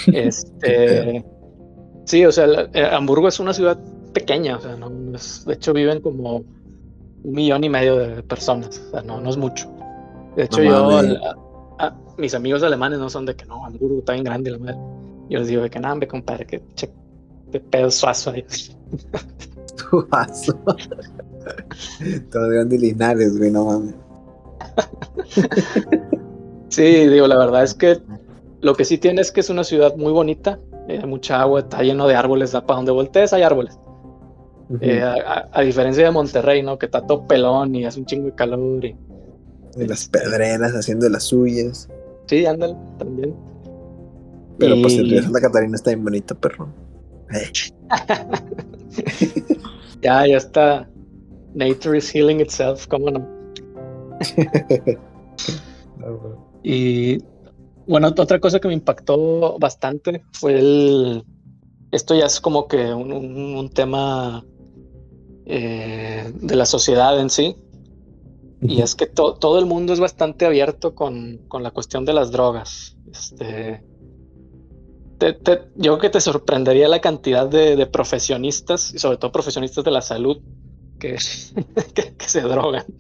Este, 0.12 1.22
sí, 2.07 2.25
o 2.25 2.33
sea, 2.33 2.47
eh, 2.72 2.89
Hamburgo 2.91 3.29
es 3.29 3.39
una 3.41 3.53
ciudad 3.53 3.79
pequeña, 4.14 4.57
o 4.57 4.61
sea, 4.61 4.75
no, 4.75 4.89
de 4.89 5.55
hecho 5.55 5.72
viven 5.75 6.01
como 6.01 6.39
un 6.39 7.33
millón 7.33 7.62
y 7.62 7.68
medio 7.68 7.97
de 7.97 8.22
personas, 8.22 8.83
o 8.89 8.91
sea, 8.91 9.03
no, 9.03 9.20
no 9.20 9.29
es 9.31 9.37
mucho. 9.37 9.70
De 10.35 10.45
hecho, 10.45 10.62
yo 10.62 11.01
mis 12.16 12.35
amigos 12.35 12.62
alemanes 12.62 12.99
no 12.99 13.11
son 13.11 13.27
de 13.27 13.37
que 13.37 13.45
no, 13.45 13.66
Hamburgo 13.66 13.99
está 13.99 14.14
bien 14.14 14.25
grande 14.25 14.51
la 14.51 14.59
madre. 14.59 14.79
Yo 15.29 15.41
les 15.41 15.49
digo 15.49 15.62
de 15.62 15.70
que 15.70 15.79
no, 15.79 15.95
me 15.95 16.09
compadre, 16.09 16.47
que 16.47 16.62
che, 16.75 16.91
de 17.49 17.61
pedo 17.61 17.91
suazo 17.91 18.31
ahí. 18.31 18.45
Suazo. 19.77 20.59
Todo 22.30 22.49
de 22.49 22.78
Linares, 22.78 23.38
güey, 23.38 23.51
no 23.51 23.66
mames. 23.66 23.95
sí, 26.68 27.09
digo, 27.09 27.26
la 27.26 27.38
verdad 27.38 27.64
es 27.64 27.74
que 27.74 28.01
lo 28.61 28.74
que 28.74 28.84
sí 28.84 28.99
tiene 28.99 29.20
es 29.20 29.30
que 29.30 29.40
es 29.40 29.51
una 29.51 29.64
ciudad 29.64 29.97
muy 29.97 30.12
bonita, 30.12 30.59
hay 30.88 30.97
eh, 30.97 31.07
mucha 31.07 31.40
agua, 31.40 31.61
está 31.61 31.82
lleno 31.82 32.07
de 32.07 32.14
árboles, 32.14 32.53
da 32.53 32.66
para 32.66 32.78
donde 32.78 32.92
voltees 32.92 33.32
hay 33.32 33.42
árboles. 33.42 33.78
Eh, 34.80 35.03
a, 35.03 35.61
diferencia 35.61 36.05
de 36.05 36.11
Monterrey, 36.11 36.62
¿no? 36.62 36.78
Que 36.78 36.86
está 36.86 37.07
todo 37.07 37.26
pelón 37.26 37.74
y 37.74 37.84
hace 37.84 38.01
un 38.01 38.07
chingo 38.07 38.26
de 38.26 38.34
calor. 38.34 38.84
Y, 38.84 38.97
las 39.76 40.09
pedreras 40.09 40.72
haciendo 40.72 41.09
las 41.09 41.24
suyas. 41.24 41.88
Sí, 42.26 42.47
ándale, 42.47 42.74
también. 42.99 43.34
Pero 44.59 44.80
pues 44.80 44.95
el 44.95 45.11
río 45.11 45.22
Santa 45.22 45.40
Catarina 45.40 45.76
está 45.76 45.90
bien 45.90 46.05
bonito, 46.05 46.34
perro. 46.34 46.68
Eh. 47.34 47.51
ya, 50.03 50.26
ya 50.26 50.36
está. 50.36 50.88
Nature 51.55 51.96
is 51.96 52.11
healing 52.11 52.40
itself, 52.40 52.86
¿cómo 52.88 53.11
no? 53.11 53.26
y 56.62 57.18
bueno, 57.86 58.09
otra 58.09 58.40
cosa 58.40 58.61
que 58.61 58.68
me 58.68 58.74
impactó 58.74 59.59
bastante 59.59 60.24
fue 60.32 60.59
el. 60.59 61.24
Esto 61.90 62.14
ya 62.14 62.26
es 62.26 62.40
como 62.40 62.66
que 62.66 62.92
un, 62.92 63.70
tema 63.70 64.44
eh, 65.46 66.32
de 66.34 66.57
la 66.57 66.66
sociedad 66.66 67.20
en 67.20 67.30
sí. 67.30 67.57
Y 68.66 68.80
es 68.80 68.94
que 68.94 69.07
todo 69.07 69.59
el 69.59 69.66
mundo 69.66 69.92
es 69.92 70.00
bastante 70.00 70.46
abierto 70.46 70.94
con, 70.94 71.40
la 71.61 71.70
cuestión 71.70 72.07
de 72.07 72.14
las 72.14 72.32
drogas. 72.32 72.96
Este, 73.12 73.84
yo 75.20 75.68
creo 75.76 75.98
que 75.98 76.11
te 76.11 76.20
sorprendería 76.20 76.88
la 76.88 77.00
cantidad 77.00 77.46
de, 77.46 77.86
profesionistas, 77.86 78.94
y 78.94 78.98
sobre 78.98 79.18
todo 79.18 79.32
profesionistas 79.32 79.84
de 79.84 79.90
la 79.90 80.00
salud, 80.00 80.38
que, 81.94 82.14
que, 82.16 82.28
se 82.28 82.40
drogan. 82.40 82.84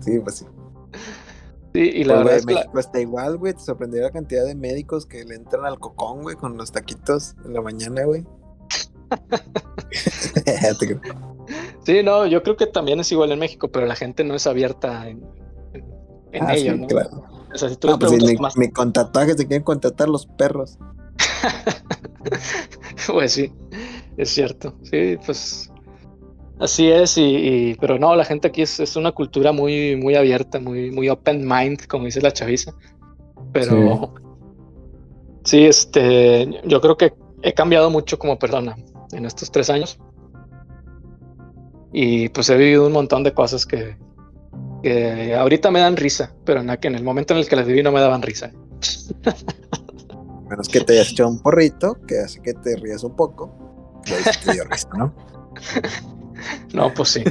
Sí, 0.00 0.18
pues 0.20 0.36
sí. 0.36 0.46
Sí, 1.74 1.80
y 1.80 2.04
la 2.04 2.22
pues, 2.22 2.46
verdad 2.46 2.46
México 2.46 2.78
está 2.78 3.00
igual, 3.00 3.36
güey. 3.36 3.54
Te 3.54 3.60
sorprendería 3.60 4.06
la 4.06 4.12
cantidad 4.12 4.44
de 4.44 4.54
médicos 4.54 5.06
que 5.06 5.24
le 5.24 5.34
entran 5.34 5.66
al 5.66 5.80
cocón, 5.80 6.22
güey, 6.22 6.36
con 6.36 6.56
los 6.56 6.70
taquitos 6.70 7.34
en 7.44 7.52
la 7.52 7.62
mañana, 7.62 8.04
güey. 8.04 8.24
sí, 11.84 12.02
no, 12.04 12.26
yo 12.26 12.42
creo 12.42 12.56
que 12.56 12.66
también 12.66 13.00
es 13.00 13.10
igual 13.10 13.32
en 13.32 13.40
México, 13.40 13.72
pero 13.72 13.86
la 13.86 13.96
gente 13.96 14.22
no 14.22 14.34
es 14.34 14.46
abierta 14.46 15.08
en, 15.08 15.24
ah, 16.40 16.54
ello, 16.54 16.76
¿no? 16.76 16.86
Claro. 16.86 17.24
O 17.52 17.58
sea, 17.58 17.68
si 17.68 17.76
tú 17.76 17.90
ah, 17.90 17.98
pues 17.98 18.12
mi, 18.12 18.36
más... 18.36 18.56
mi 18.56 18.70
contataje 18.70 19.36
se 19.36 19.46
quieren 19.46 19.64
contratar 19.64 20.08
los 20.08 20.26
perros. 20.26 20.78
pues 23.06 23.32
sí, 23.32 23.52
es 24.16 24.30
cierto. 24.30 24.76
Sí, 24.82 25.16
pues 25.24 25.70
así 26.58 26.90
es, 26.90 27.16
y, 27.16 27.76
pero 27.80 27.98
no, 27.98 28.14
la 28.14 28.24
gente 28.24 28.48
aquí 28.48 28.62
es, 28.62 28.96
una 28.96 29.12
cultura 29.12 29.52
muy, 29.52 29.96
muy 29.96 30.14
abierta, 30.14 30.60
muy, 30.60 30.90
muy 30.90 31.08
open 31.08 31.46
mind, 31.46 31.86
como 31.86 32.06
dice 32.06 32.20
la 32.20 32.32
chaviza. 32.32 32.72
Pero 33.52 34.12
sí. 35.44 35.58
sí, 35.58 35.64
este, 35.64 36.60
yo 36.64 36.80
creo 36.80 36.96
que 36.96 37.14
he 37.42 37.52
cambiado 37.52 37.90
mucho 37.90 38.18
como 38.18 38.38
persona 38.38 38.76
en 39.12 39.24
estos 39.24 39.50
tres 39.50 39.70
años. 39.70 39.98
Y 41.92 42.28
pues 42.30 42.50
he 42.50 42.56
vivido 42.56 42.86
un 42.86 42.92
montón 42.92 43.22
de 43.22 43.32
cosas 43.32 43.64
que, 43.66 43.96
ahorita 45.36 45.70
me 45.70 45.80
dan 45.80 45.96
risa, 45.96 46.34
pero 46.44 46.60
en, 46.60 46.70
en 46.70 46.94
el 46.94 47.04
momento 47.04 47.34
en 47.34 47.40
el 47.40 47.48
que 47.48 47.56
las 47.56 47.66
viví 47.66 47.82
no 47.82 47.92
me 47.92 48.00
daban 48.00 48.22
risa. 48.22 48.52
Menos 50.50 50.68
que 50.68 50.80
te 50.80 50.92
hayas 50.94 51.12
hecho 51.12 51.26
un 51.28 51.40
porrito 51.40 51.96
que 52.06 52.18
hace 52.18 52.42
que 52.42 52.52
te 52.52 52.76
rías 52.76 53.02
un 53.04 53.16
poco. 53.16 53.50
Y 54.06 54.10
te 54.44 54.52
dio 54.52 54.64
risa, 54.64 54.88
¿no? 54.96 55.14
no, 56.74 56.92
pues 56.94 57.08
sí. 57.10 57.24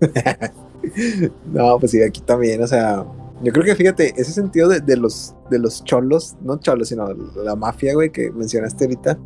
no, 1.46 1.78
pues 1.78 1.92
sí, 1.92 2.02
aquí 2.02 2.20
también, 2.20 2.62
o 2.62 2.66
sea, 2.66 3.04
yo 3.42 3.52
creo 3.52 3.64
que 3.64 3.76
fíjate, 3.76 4.14
ese 4.16 4.32
sentido 4.32 4.68
de, 4.68 4.96
los, 4.96 5.34
de 5.50 5.58
los 5.58 5.84
cholos, 5.84 6.36
no 6.40 6.58
cholos, 6.58 6.88
sino 6.88 7.08
la 7.12 7.54
mafia, 7.54 7.94
güey, 7.94 8.10
que 8.10 8.30
mencionaste 8.32 8.84
ahorita. 8.84 9.18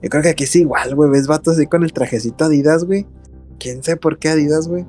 Yo 0.00 0.10
creo 0.10 0.22
que 0.22 0.28
aquí 0.28 0.44
es 0.44 0.54
igual, 0.54 0.94
güey. 0.94 1.10
Ves 1.10 1.26
vatos 1.26 1.56
así 1.56 1.66
con 1.66 1.82
el 1.82 1.92
trajecito 1.92 2.44
Adidas, 2.44 2.84
güey. 2.84 3.06
Quién 3.58 3.82
sabe 3.82 3.96
por 3.96 4.18
qué 4.18 4.28
Adidas, 4.28 4.68
güey. 4.68 4.86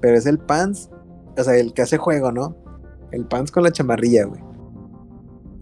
Pero 0.00 0.16
es 0.16 0.24
el 0.24 0.38
pants, 0.38 0.88
o 1.36 1.44
sea, 1.44 1.56
el 1.56 1.74
que 1.74 1.82
hace 1.82 1.98
juego, 1.98 2.32
¿no? 2.32 2.56
El 3.10 3.26
pants 3.26 3.50
con 3.50 3.64
la 3.64 3.72
chamarrilla, 3.72 4.24
güey. 4.24 4.40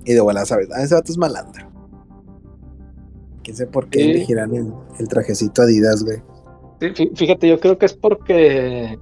Y 0.04 0.12
de 0.12 0.20
vuelta, 0.20 0.46
¿sabes? 0.46 0.68
Ah, 0.72 0.82
ese 0.82 0.94
vato 0.94 1.10
es 1.10 1.18
malandro. 1.18 1.66
Quién 3.42 3.56
sabe 3.56 3.70
por 3.70 3.88
qué 3.88 4.10
elegirán 4.10 4.54
el, 4.54 5.08
trajecito 5.08 5.62
Adidas, 5.62 6.04
güey. 6.04 6.22
Fíjate, 6.78 7.48
yo 7.48 7.58
creo 7.58 7.78
que 7.78 7.86
es 7.86 7.94
porque 7.94 8.98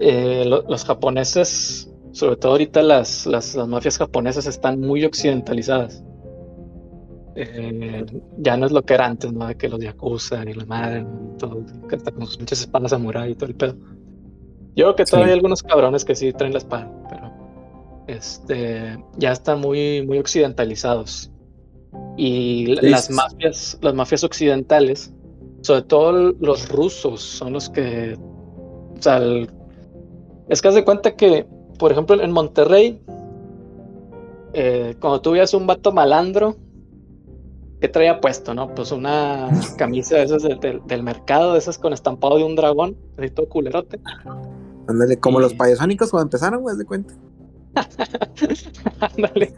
eh, 0.00 0.44
los 0.44 0.84
japoneses 0.84 1.90
sobre 2.16 2.36
todo 2.36 2.52
ahorita 2.52 2.82
las, 2.82 3.26
las, 3.26 3.54
mafias 3.68 3.98
japonesas 3.98 4.46
están 4.46 4.80
muy 4.80 5.04
occidentalizadas. 5.04 6.02
Eh, 7.34 8.06
ya 8.38 8.56
no 8.56 8.64
es 8.64 8.72
lo 8.72 8.82
que 8.82 8.94
era 8.94 9.04
antes, 9.04 9.30
¿no? 9.34 9.46
De 9.46 9.54
que 9.56 9.68
los 9.68 9.78
yakuza 9.78 10.42
y 10.44 10.54
la 10.54 10.64
madre, 10.64 11.00
y 11.00 11.38
todo, 11.38 11.62
con 12.16 12.26
sus 12.26 12.40
muchas 12.40 12.60
espadas 12.60 12.92
samurai 12.92 13.32
y 13.32 13.34
todo 13.34 13.50
el 13.50 13.54
pedo. 13.54 13.76
Yo 14.74 14.86
creo 14.86 14.96
que 14.96 15.04
todavía 15.04 15.26
hay 15.26 15.34
algunos 15.34 15.62
cabrones 15.62 16.06
que 16.06 16.14
sí 16.14 16.32
traen 16.32 16.54
la 16.54 16.58
espada, 16.58 16.90
pero 17.10 17.30
este 18.06 18.98
ya 19.18 19.32
están 19.32 19.60
muy, 19.60 20.02
muy 20.06 20.18
occidentalizados. 20.18 21.30
Y 22.16 22.76
las 22.80 23.10
mafias, 23.10 23.78
las 23.82 23.92
mafias 23.92 24.24
occidentales, 24.24 25.12
sobre 25.66 25.82
todo 25.82 26.32
los 26.38 26.68
rusos, 26.68 27.20
son 27.20 27.52
los 27.52 27.68
que. 27.68 28.16
O 28.98 29.02
sea, 29.02 29.20
es 30.48 30.62
que 30.62 30.68
haz 30.68 30.74
de 30.74 30.84
cuenta 30.84 31.16
que 31.16 31.46
por 31.78 31.92
ejemplo, 31.92 32.20
en 32.20 32.32
Monterrey, 32.32 33.00
eh, 34.52 34.96
cuando 35.00 35.20
tú 35.20 35.32
veías 35.32 35.52
un 35.54 35.66
vato 35.66 35.92
malandro, 35.92 36.56
¿qué 37.80 37.88
traía 37.88 38.20
puesto, 38.20 38.54
no? 38.54 38.74
Pues 38.74 38.92
una 38.92 39.48
camisa 39.78 40.16
de 40.16 40.24
esas 40.24 40.42
del 40.42 41.02
mercado, 41.02 41.52
de 41.52 41.58
esas 41.58 41.78
con 41.78 41.92
estampado 41.92 42.38
de 42.38 42.44
un 42.44 42.56
dragón, 42.56 42.96
así 43.18 43.30
todo 43.30 43.48
culerote. 43.48 44.00
Ándale, 44.88 45.18
como 45.18 45.40
los 45.40 45.54
payasónicos 45.54 46.10
cuando 46.10 46.26
empezaron, 46.26 46.62
güey, 46.62 46.76
de 46.76 46.84
cuenta. 46.84 47.14
Ándale. 49.00 49.52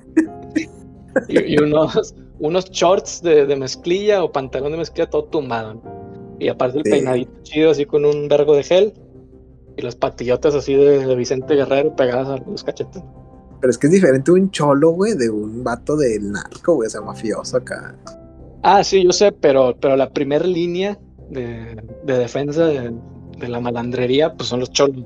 Y, 1.29 1.61
unos, 1.61 2.15
unos 2.39 2.71
shorts 2.71 3.23
de, 3.23 3.57
mezclilla 3.57 4.23
o 4.23 4.31
pantalón 4.31 4.73
de 4.73 4.79
mezclilla 4.79 5.11
todo 5.11 5.25
tumbado. 5.25 5.81
Y 6.39 6.49
aparte 6.49 6.79
el 6.79 6.85
peinadito 6.85 7.33
chido, 7.43 7.71
así 7.71 7.85
con 7.85 8.05
un 8.05 8.29
vergo 8.29 8.55
de 8.55 8.63
gel 8.63 8.95
y 9.77 9.83
las 9.83 9.97
patillotas 9.97 10.55
así 10.55 10.75
de, 10.75 11.15
Vicente 11.17 11.55
Guerrero 11.55 11.95
pegadas 11.97 12.29
a 12.29 12.37
los 12.51 12.65
cachetes. 12.65 13.03
Pero 13.61 13.71
es 13.71 13.79
que 13.79 13.89
es 13.89 13.93
diferente 13.93 14.31
un 14.31 14.51
cholo, 14.51 14.91
güey, 14.91 15.15
de 15.15 15.31
un 15.31 15.65
vato 15.65 15.97
del 15.97 16.31
narco, 16.31 16.75
güey, 16.75 16.87
o 16.87 16.91
sea, 16.91 17.01
mafioso 17.01 17.57
acá. 17.57 17.97
Ah, 18.63 18.85
sí, 18.85 19.05
yo 19.05 19.13
sé, 19.13 19.33
pero, 19.33 19.77
pero 19.81 19.97
la 19.97 20.11
primera 20.11 20.45
línea 20.45 20.99
de, 21.31 21.83
defensa 22.05 22.67
de, 22.67 22.93
la 23.41 23.61
malandrería, 23.61 24.35
pues 24.35 24.49
son 24.49 24.61
los 24.61 24.71
cholos. 24.71 25.05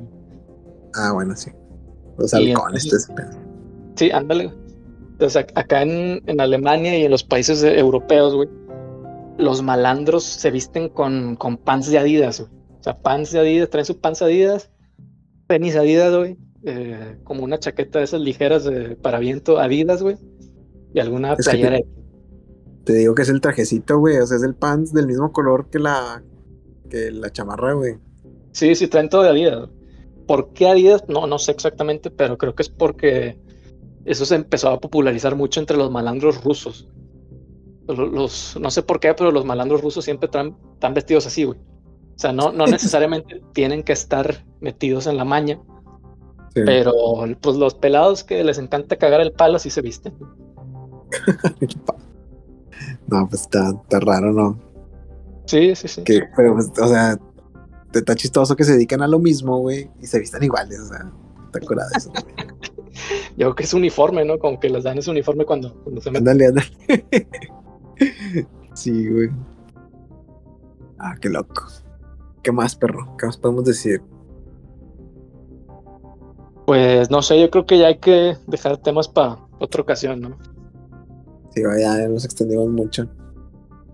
Ah, 0.94 1.12
bueno, 1.12 1.34
sí. 1.36 1.50
Los 2.18 2.32
halcones, 2.34 2.88
pues. 2.88 3.08
Sí, 3.96 4.10
ándale. 4.10 4.52
Entonces, 5.22 5.46
acá 5.54 5.82
en, 5.82 6.20
en, 6.26 6.40
Alemania 6.40 6.98
y 6.98 7.04
en 7.04 7.10
los 7.12 7.22
países 7.22 7.62
europeos, 7.62 8.34
güey, 8.34 8.48
los 9.38 9.62
malandros 9.62 10.24
se 10.24 10.50
visten 10.50 10.88
con, 10.88 11.36
con 11.36 11.58
pants 11.58 11.88
de 11.88 11.98
Adidas, 11.98 12.40
güey. 12.40 12.50
O 12.80 12.82
sea, 12.82 12.98
pants 12.98 13.30
de 13.30 13.38
Adidas, 13.38 13.70
traen 13.70 13.86
su 13.86 14.00
pants 14.00 14.20
Adidas, 14.20 14.72
tenis 15.46 15.76
Adidas, 15.76 16.12
güey. 16.12 16.36
Eh, 16.64 17.18
como 17.22 17.44
una 17.44 17.60
chaqueta 17.60 18.00
de 18.00 18.06
esas 18.06 18.20
ligeras 18.20 18.64
de, 18.64 18.96
para 18.96 19.20
viento 19.20 19.60
Adidas, 19.60 20.02
güey. 20.02 20.16
Y 20.92 20.98
alguna 20.98 21.36
playera. 21.36 21.78
te, 22.82 22.92
digo 22.92 23.14
que 23.14 23.22
es 23.22 23.28
el 23.28 23.40
trajecito, 23.40 24.00
güey. 24.00 24.16
O 24.16 24.26
sea, 24.26 24.38
es 24.38 24.42
el 24.42 24.56
pants 24.56 24.92
del 24.92 25.06
mismo 25.06 25.30
color 25.30 25.70
que 25.70 25.78
la, 25.78 26.20
que 26.90 27.12
la 27.12 27.30
chamarra, 27.30 27.74
güey. 27.74 27.94
Sí, 28.50 28.74
sí, 28.74 28.88
traen 28.88 29.08
todo 29.08 29.22
de 29.22 29.28
Adidas. 29.28 29.68
¿Por 30.26 30.52
qué 30.52 30.66
Adidas? 30.66 31.04
No, 31.06 31.28
no 31.28 31.38
sé 31.38 31.52
exactamente, 31.52 32.10
pero 32.10 32.36
creo 32.36 32.56
que 32.56 32.64
es 32.64 32.68
porque 32.68 33.38
eso 34.04 34.24
se 34.24 34.34
empezó 34.34 34.70
a 34.70 34.80
popularizar 34.80 35.36
mucho 35.36 35.60
entre 35.60 35.76
los 35.76 35.90
malandros 35.90 36.42
rusos. 36.42 36.88
Los, 37.86 38.56
no 38.60 38.70
sé 38.70 38.82
por 38.82 39.00
qué, 39.00 39.14
pero 39.14 39.30
los 39.30 39.44
malandros 39.44 39.82
rusos 39.82 40.04
siempre 40.04 40.26
están 40.26 40.94
vestidos 40.94 41.26
así, 41.26 41.44
güey. 41.44 41.58
O 41.58 42.18
sea, 42.18 42.32
no, 42.32 42.52
no 42.52 42.66
necesariamente 42.66 43.42
tienen 43.52 43.82
que 43.82 43.92
estar 43.92 44.44
metidos 44.60 45.06
en 45.06 45.16
la 45.16 45.24
maña. 45.24 45.60
Pero 46.54 46.92
pues 47.40 47.56
los 47.56 47.74
pelados 47.74 48.24
que 48.24 48.44
les 48.44 48.58
encanta 48.58 48.96
cagar 48.96 49.22
el 49.22 49.32
palo 49.32 49.58
sí 49.58 49.70
se 49.70 49.80
visten. 49.80 50.14
no, 53.06 53.28
pues 53.28 53.42
está, 53.42 53.72
raro, 54.00 54.32
¿no? 54.32 54.60
Sí, 55.46 55.74
sí, 55.74 55.88
sí. 55.88 56.02
pero, 56.36 56.54
pues, 56.54 56.70
o 56.78 56.88
sea, 56.88 57.18
está 57.92 58.14
chistoso 58.14 58.54
que 58.54 58.64
se 58.64 58.72
dedican 58.72 59.00
a 59.00 59.08
lo 59.08 59.18
mismo, 59.18 59.58
güey, 59.58 59.90
y 60.00 60.06
se 60.06 60.18
vistan 60.18 60.42
iguales, 60.42 60.78
o 60.80 60.88
sea, 60.88 61.10
está 61.46 61.60
curado 61.60 61.90
eso. 61.96 62.12
Yo 63.36 63.46
creo 63.46 63.54
que 63.54 63.62
es 63.64 63.74
uniforme, 63.74 64.24
¿no? 64.24 64.38
Como 64.38 64.58
que 64.60 64.68
les 64.68 64.84
dan 64.84 64.98
ese 64.98 65.10
uniforme 65.10 65.44
cuando, 65.44 65.74
cuando 65.82 66.00
se 66.00 66.10
meten. 66.10 66.28
Ándale, 66.28 66.46
ándale. 66.46 66.68
sí, 68.74 69.08
güey. 69.08 69.30
Ah, 70.98 71.16
qué 71.20 71.28
loco. 71.28 71.66
¿Qué 72.42 72.52
más, 72.52 72.76
perro? 72.76 73.16
¿Qué 73.18 73.26
más 73.26 73.36
podemos 73.36 73.64
decir? 73.64 74.02
Pues 76.66 77.10
no 77.10 77.22
sé, 77.22 77.40
yo 77.40 77.50
creo 77.50 77.66
que 77.66 77.78
ya 77.78 77.88
hay 77.88 77.98
que 77.98 78.36
dejar 78.46 78.76
temas 78.78 79.08
para 79.08 79.38
otra 79.58 79.82
ocasión, 79.82 80.20
¿no? 80.20 80.38
Sí, 81.54 81.62
vaya, 81.62 81.98
ya 81.98 82.08
nos 82.08 82.24
extendimos 82.24 82.68
mucho. 82.68 83.08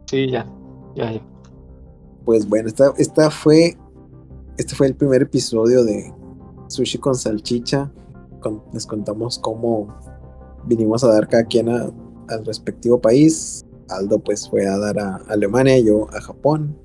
Sí, 0.06 0.30
ya, 0.30 0.46
ya, 0.94 1.12
ya. 1.12 1.22
Pues 2.24 2.48
bueno, 2.48 2.68
esta, 2.68 2.92
esta 2.98 3.30
fue. 3.30 3.76
Este 4.58 4.74
fue 4.74 4.88
el 4.88 4.94
primer 4.94 5.22
episodio 5.22 5.84
de 5.84 6.12
Sushi 6.68 6.98
con 6.98 7.14
Salchicha. 7.14 7.90
Les 8.72 8.86
contamos 8.86 9.38
cómo 9.38 9.88
vinimos 10.66 11.04
a 11.04 11.08
dar 11.12 11.28
cada 11.28 11.44
quien 11.44 11.68
a- 11.68 11.90
al 12.28 12.44
respectivo 12.44 13.00
país. 13.00 13.64
Aldo 13.88 14.18
pues 14.18 14.48
fue 14.48 14.66
a 14.66 14.76
dar 14.78 14.98
a 14.98 15.16
Alemania, 15.28 15.78
yo 15.78 16.08
a 16.10 16.20
Japón. 16.20 16.76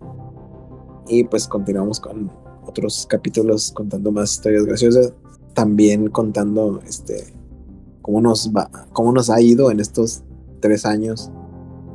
Y 1.08 1.26
pues 1.26 1.48
continuamos 1.48 2.00
con 2.00 2.32
otros 2.66 3.06
capítulos 3.10 3.72
contando 3.74 4.12
más 4.12 4.32
historias 4.34 4.66
graciosas. 4.66 5.14
También 5.54 6.08
contando 6.10 6.80
este 6.88 7.34
cómo 8.02 8.22
nos 8.22 8.52
va, 8.52 8.70
cómo 8.94 9.12
nos 9.12 9.30
ha 9.30 9.40
ido 9.42 9.70
en 9.72 9.80
estos 9.80 10.24
tres 10.62 10.86
años 10.86 11.32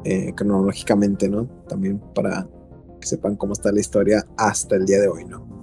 eh, 0.04 0.32
cronológicamente, 0.34 1.28
¿no? 1.28 1.46
También 1.68 2.00
para 2.14 2.48
que 3.00 3.06
sepan 3.06 3.36
cómo 3.36 3.52
está 3.52 3.72
la 3.72 3.80
historia 3.80 4.26
hasta 4.36 4.76
el 4.76 4.84
día 4.86 5.00
de 5.00 5.08
hoy, 5.08 5.24
¿no? 5.24 5.57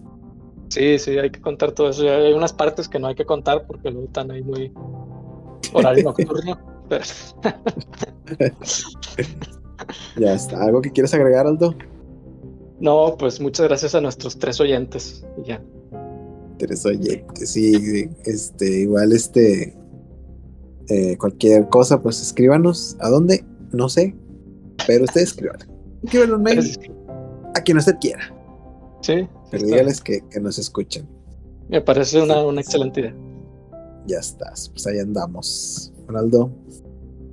Sí, 0.70 0.99
sí, 0.99 1.18
hay 1.18 1.30
que 1.30 1.41
contar 1.41 1.72
todo 1.72 1.89
eso. 1.89 2.09
Hay 2.09 2.34
unas 2.34 2.53
partes 2.53 2.88
que 2.89 2.99
no 2.99 3.07
hay 3.07 3.16
que 3.16 3.26
contar 3.26 3.66
porque 3.68 3.91
luego 3.91 4.07
están 4.07 4.32
ahí 4.32 4.41
muy 4.43 4.72
horario 5.74 6.03
nocturno. 6.05 6.59
Pero- 6.89 7.03
Ya 10.18 10.34
está. 10.34 10.63
¿Algo 10.63 10.82
que 10.82 10.91
quieres 10.91 11.13
agregar, 11.13 11.45
Aldo? 11.47 11.76
No, 12.80 13.16
pues 13.18 13.39
muchas 13.39 13.68
gracias 13.68 13.95
a 13.95 14.01
nuestros 14.01 14.38
tres 14.39 14.59
oyentes. 14.59 15.26
Y 15.43 15.47
ya. 15.47 15.61
Tres 16.57 16.86
oyentes, 16.86 17.49
sí, 17.51 18.09
este, 18.24 18.80
igual 18.82 19.11
este, 19.11 19.76
eh, 20.88 21.18
cualquier 21.18 21.68
cosa, 21.68 22.01
pues 22.01 22.22
escríbanos. 22.22 22.95
¿A 23.01 23.09
dónde? 23.09 23.43
No 23.74 23.89
sé, 23.89 24.16
pero 24.88 25.03
ustedes 25.03 25.30
escriban. 25.30 25.57
Escriban 26.03 26.34
un 26.34 26.43
mail 26.43 26.59
a 27.55 27.61
quien 27.61 27.78
usted 27.78 27.95
quiera, 27.99 28.34
Sí, 29.01 29.28
pero 29.52 29.66
dígales 29.66 30.02
que, 30.02 30.22
que 30.30 30.39
nos 30.39 30.58
escuchen. 30.60 31.08
me 31.70 31.82
parece 31.82 32.22
una, 32.22 32.43
una 32.46 32.62
excelente 32.62 33.02
idea. 33.02 33.16
Ya 34.08 34.20
estás, 34.20 34.70
pues 34.70 34.86
ahí 34.88 35.00
andamos. 35.00 35.91
Ronaldo, 36.08 36.52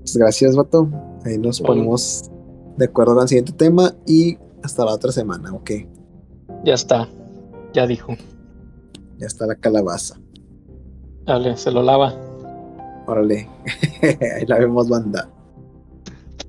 pues 0.01 0.17
gracias, 0.17 0.57
vato. 0.57 0.89
Ahí 1.25 1.39
nos 1.39 1.61
Bueno. 1.61 1.75
ponemos 1.75 2.31
de 2.77 2.85
acuerdo 2.87 3.15
con 3.15 3.23
el 3.23 3.29
siguiente 3.29 3.53
tema 3.53 3.95
y 4.07 4.39
hasta 4.63 4.85
la 4.85 4.93
otra 4.95 5.13
semana, 5.13 5.53
ok. 5.53 5.71
Ya 6.65 6.75
está. 6.75 7.09
Ya 7.75 7.87
dijo. 7.87 8.15
Ya 9.19 9.27
está 9.27 9.47
la 9.47 9.55
calabaza. 9.57 10.19
Dale, 11.27 11.57
se 11.57 11.71
lo 11.71 11.83
lava. 11.83 12.15
Órale, 13.07 13.49
ahí 14.03 14.47
la 14.47 14.59
vemos, 14.59 14.89
banda. 14.89 15.29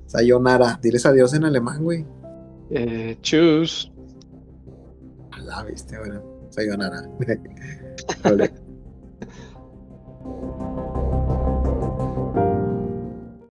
Sayonara, 0.06 0.78
diles 0.82 1.04
adiós 1.06 1.34
en 1.34 1.44
alemán, 1.44 1.82
güey. 1.82 2.04
Eh, 2.70 3.16
chus. 3.22 3.90
La 5.44 5.62
viste, 5.62 5.98
bueno. 5.98 6.22
Sayonara. 6.50 7.02
Órale. 8.24 8.52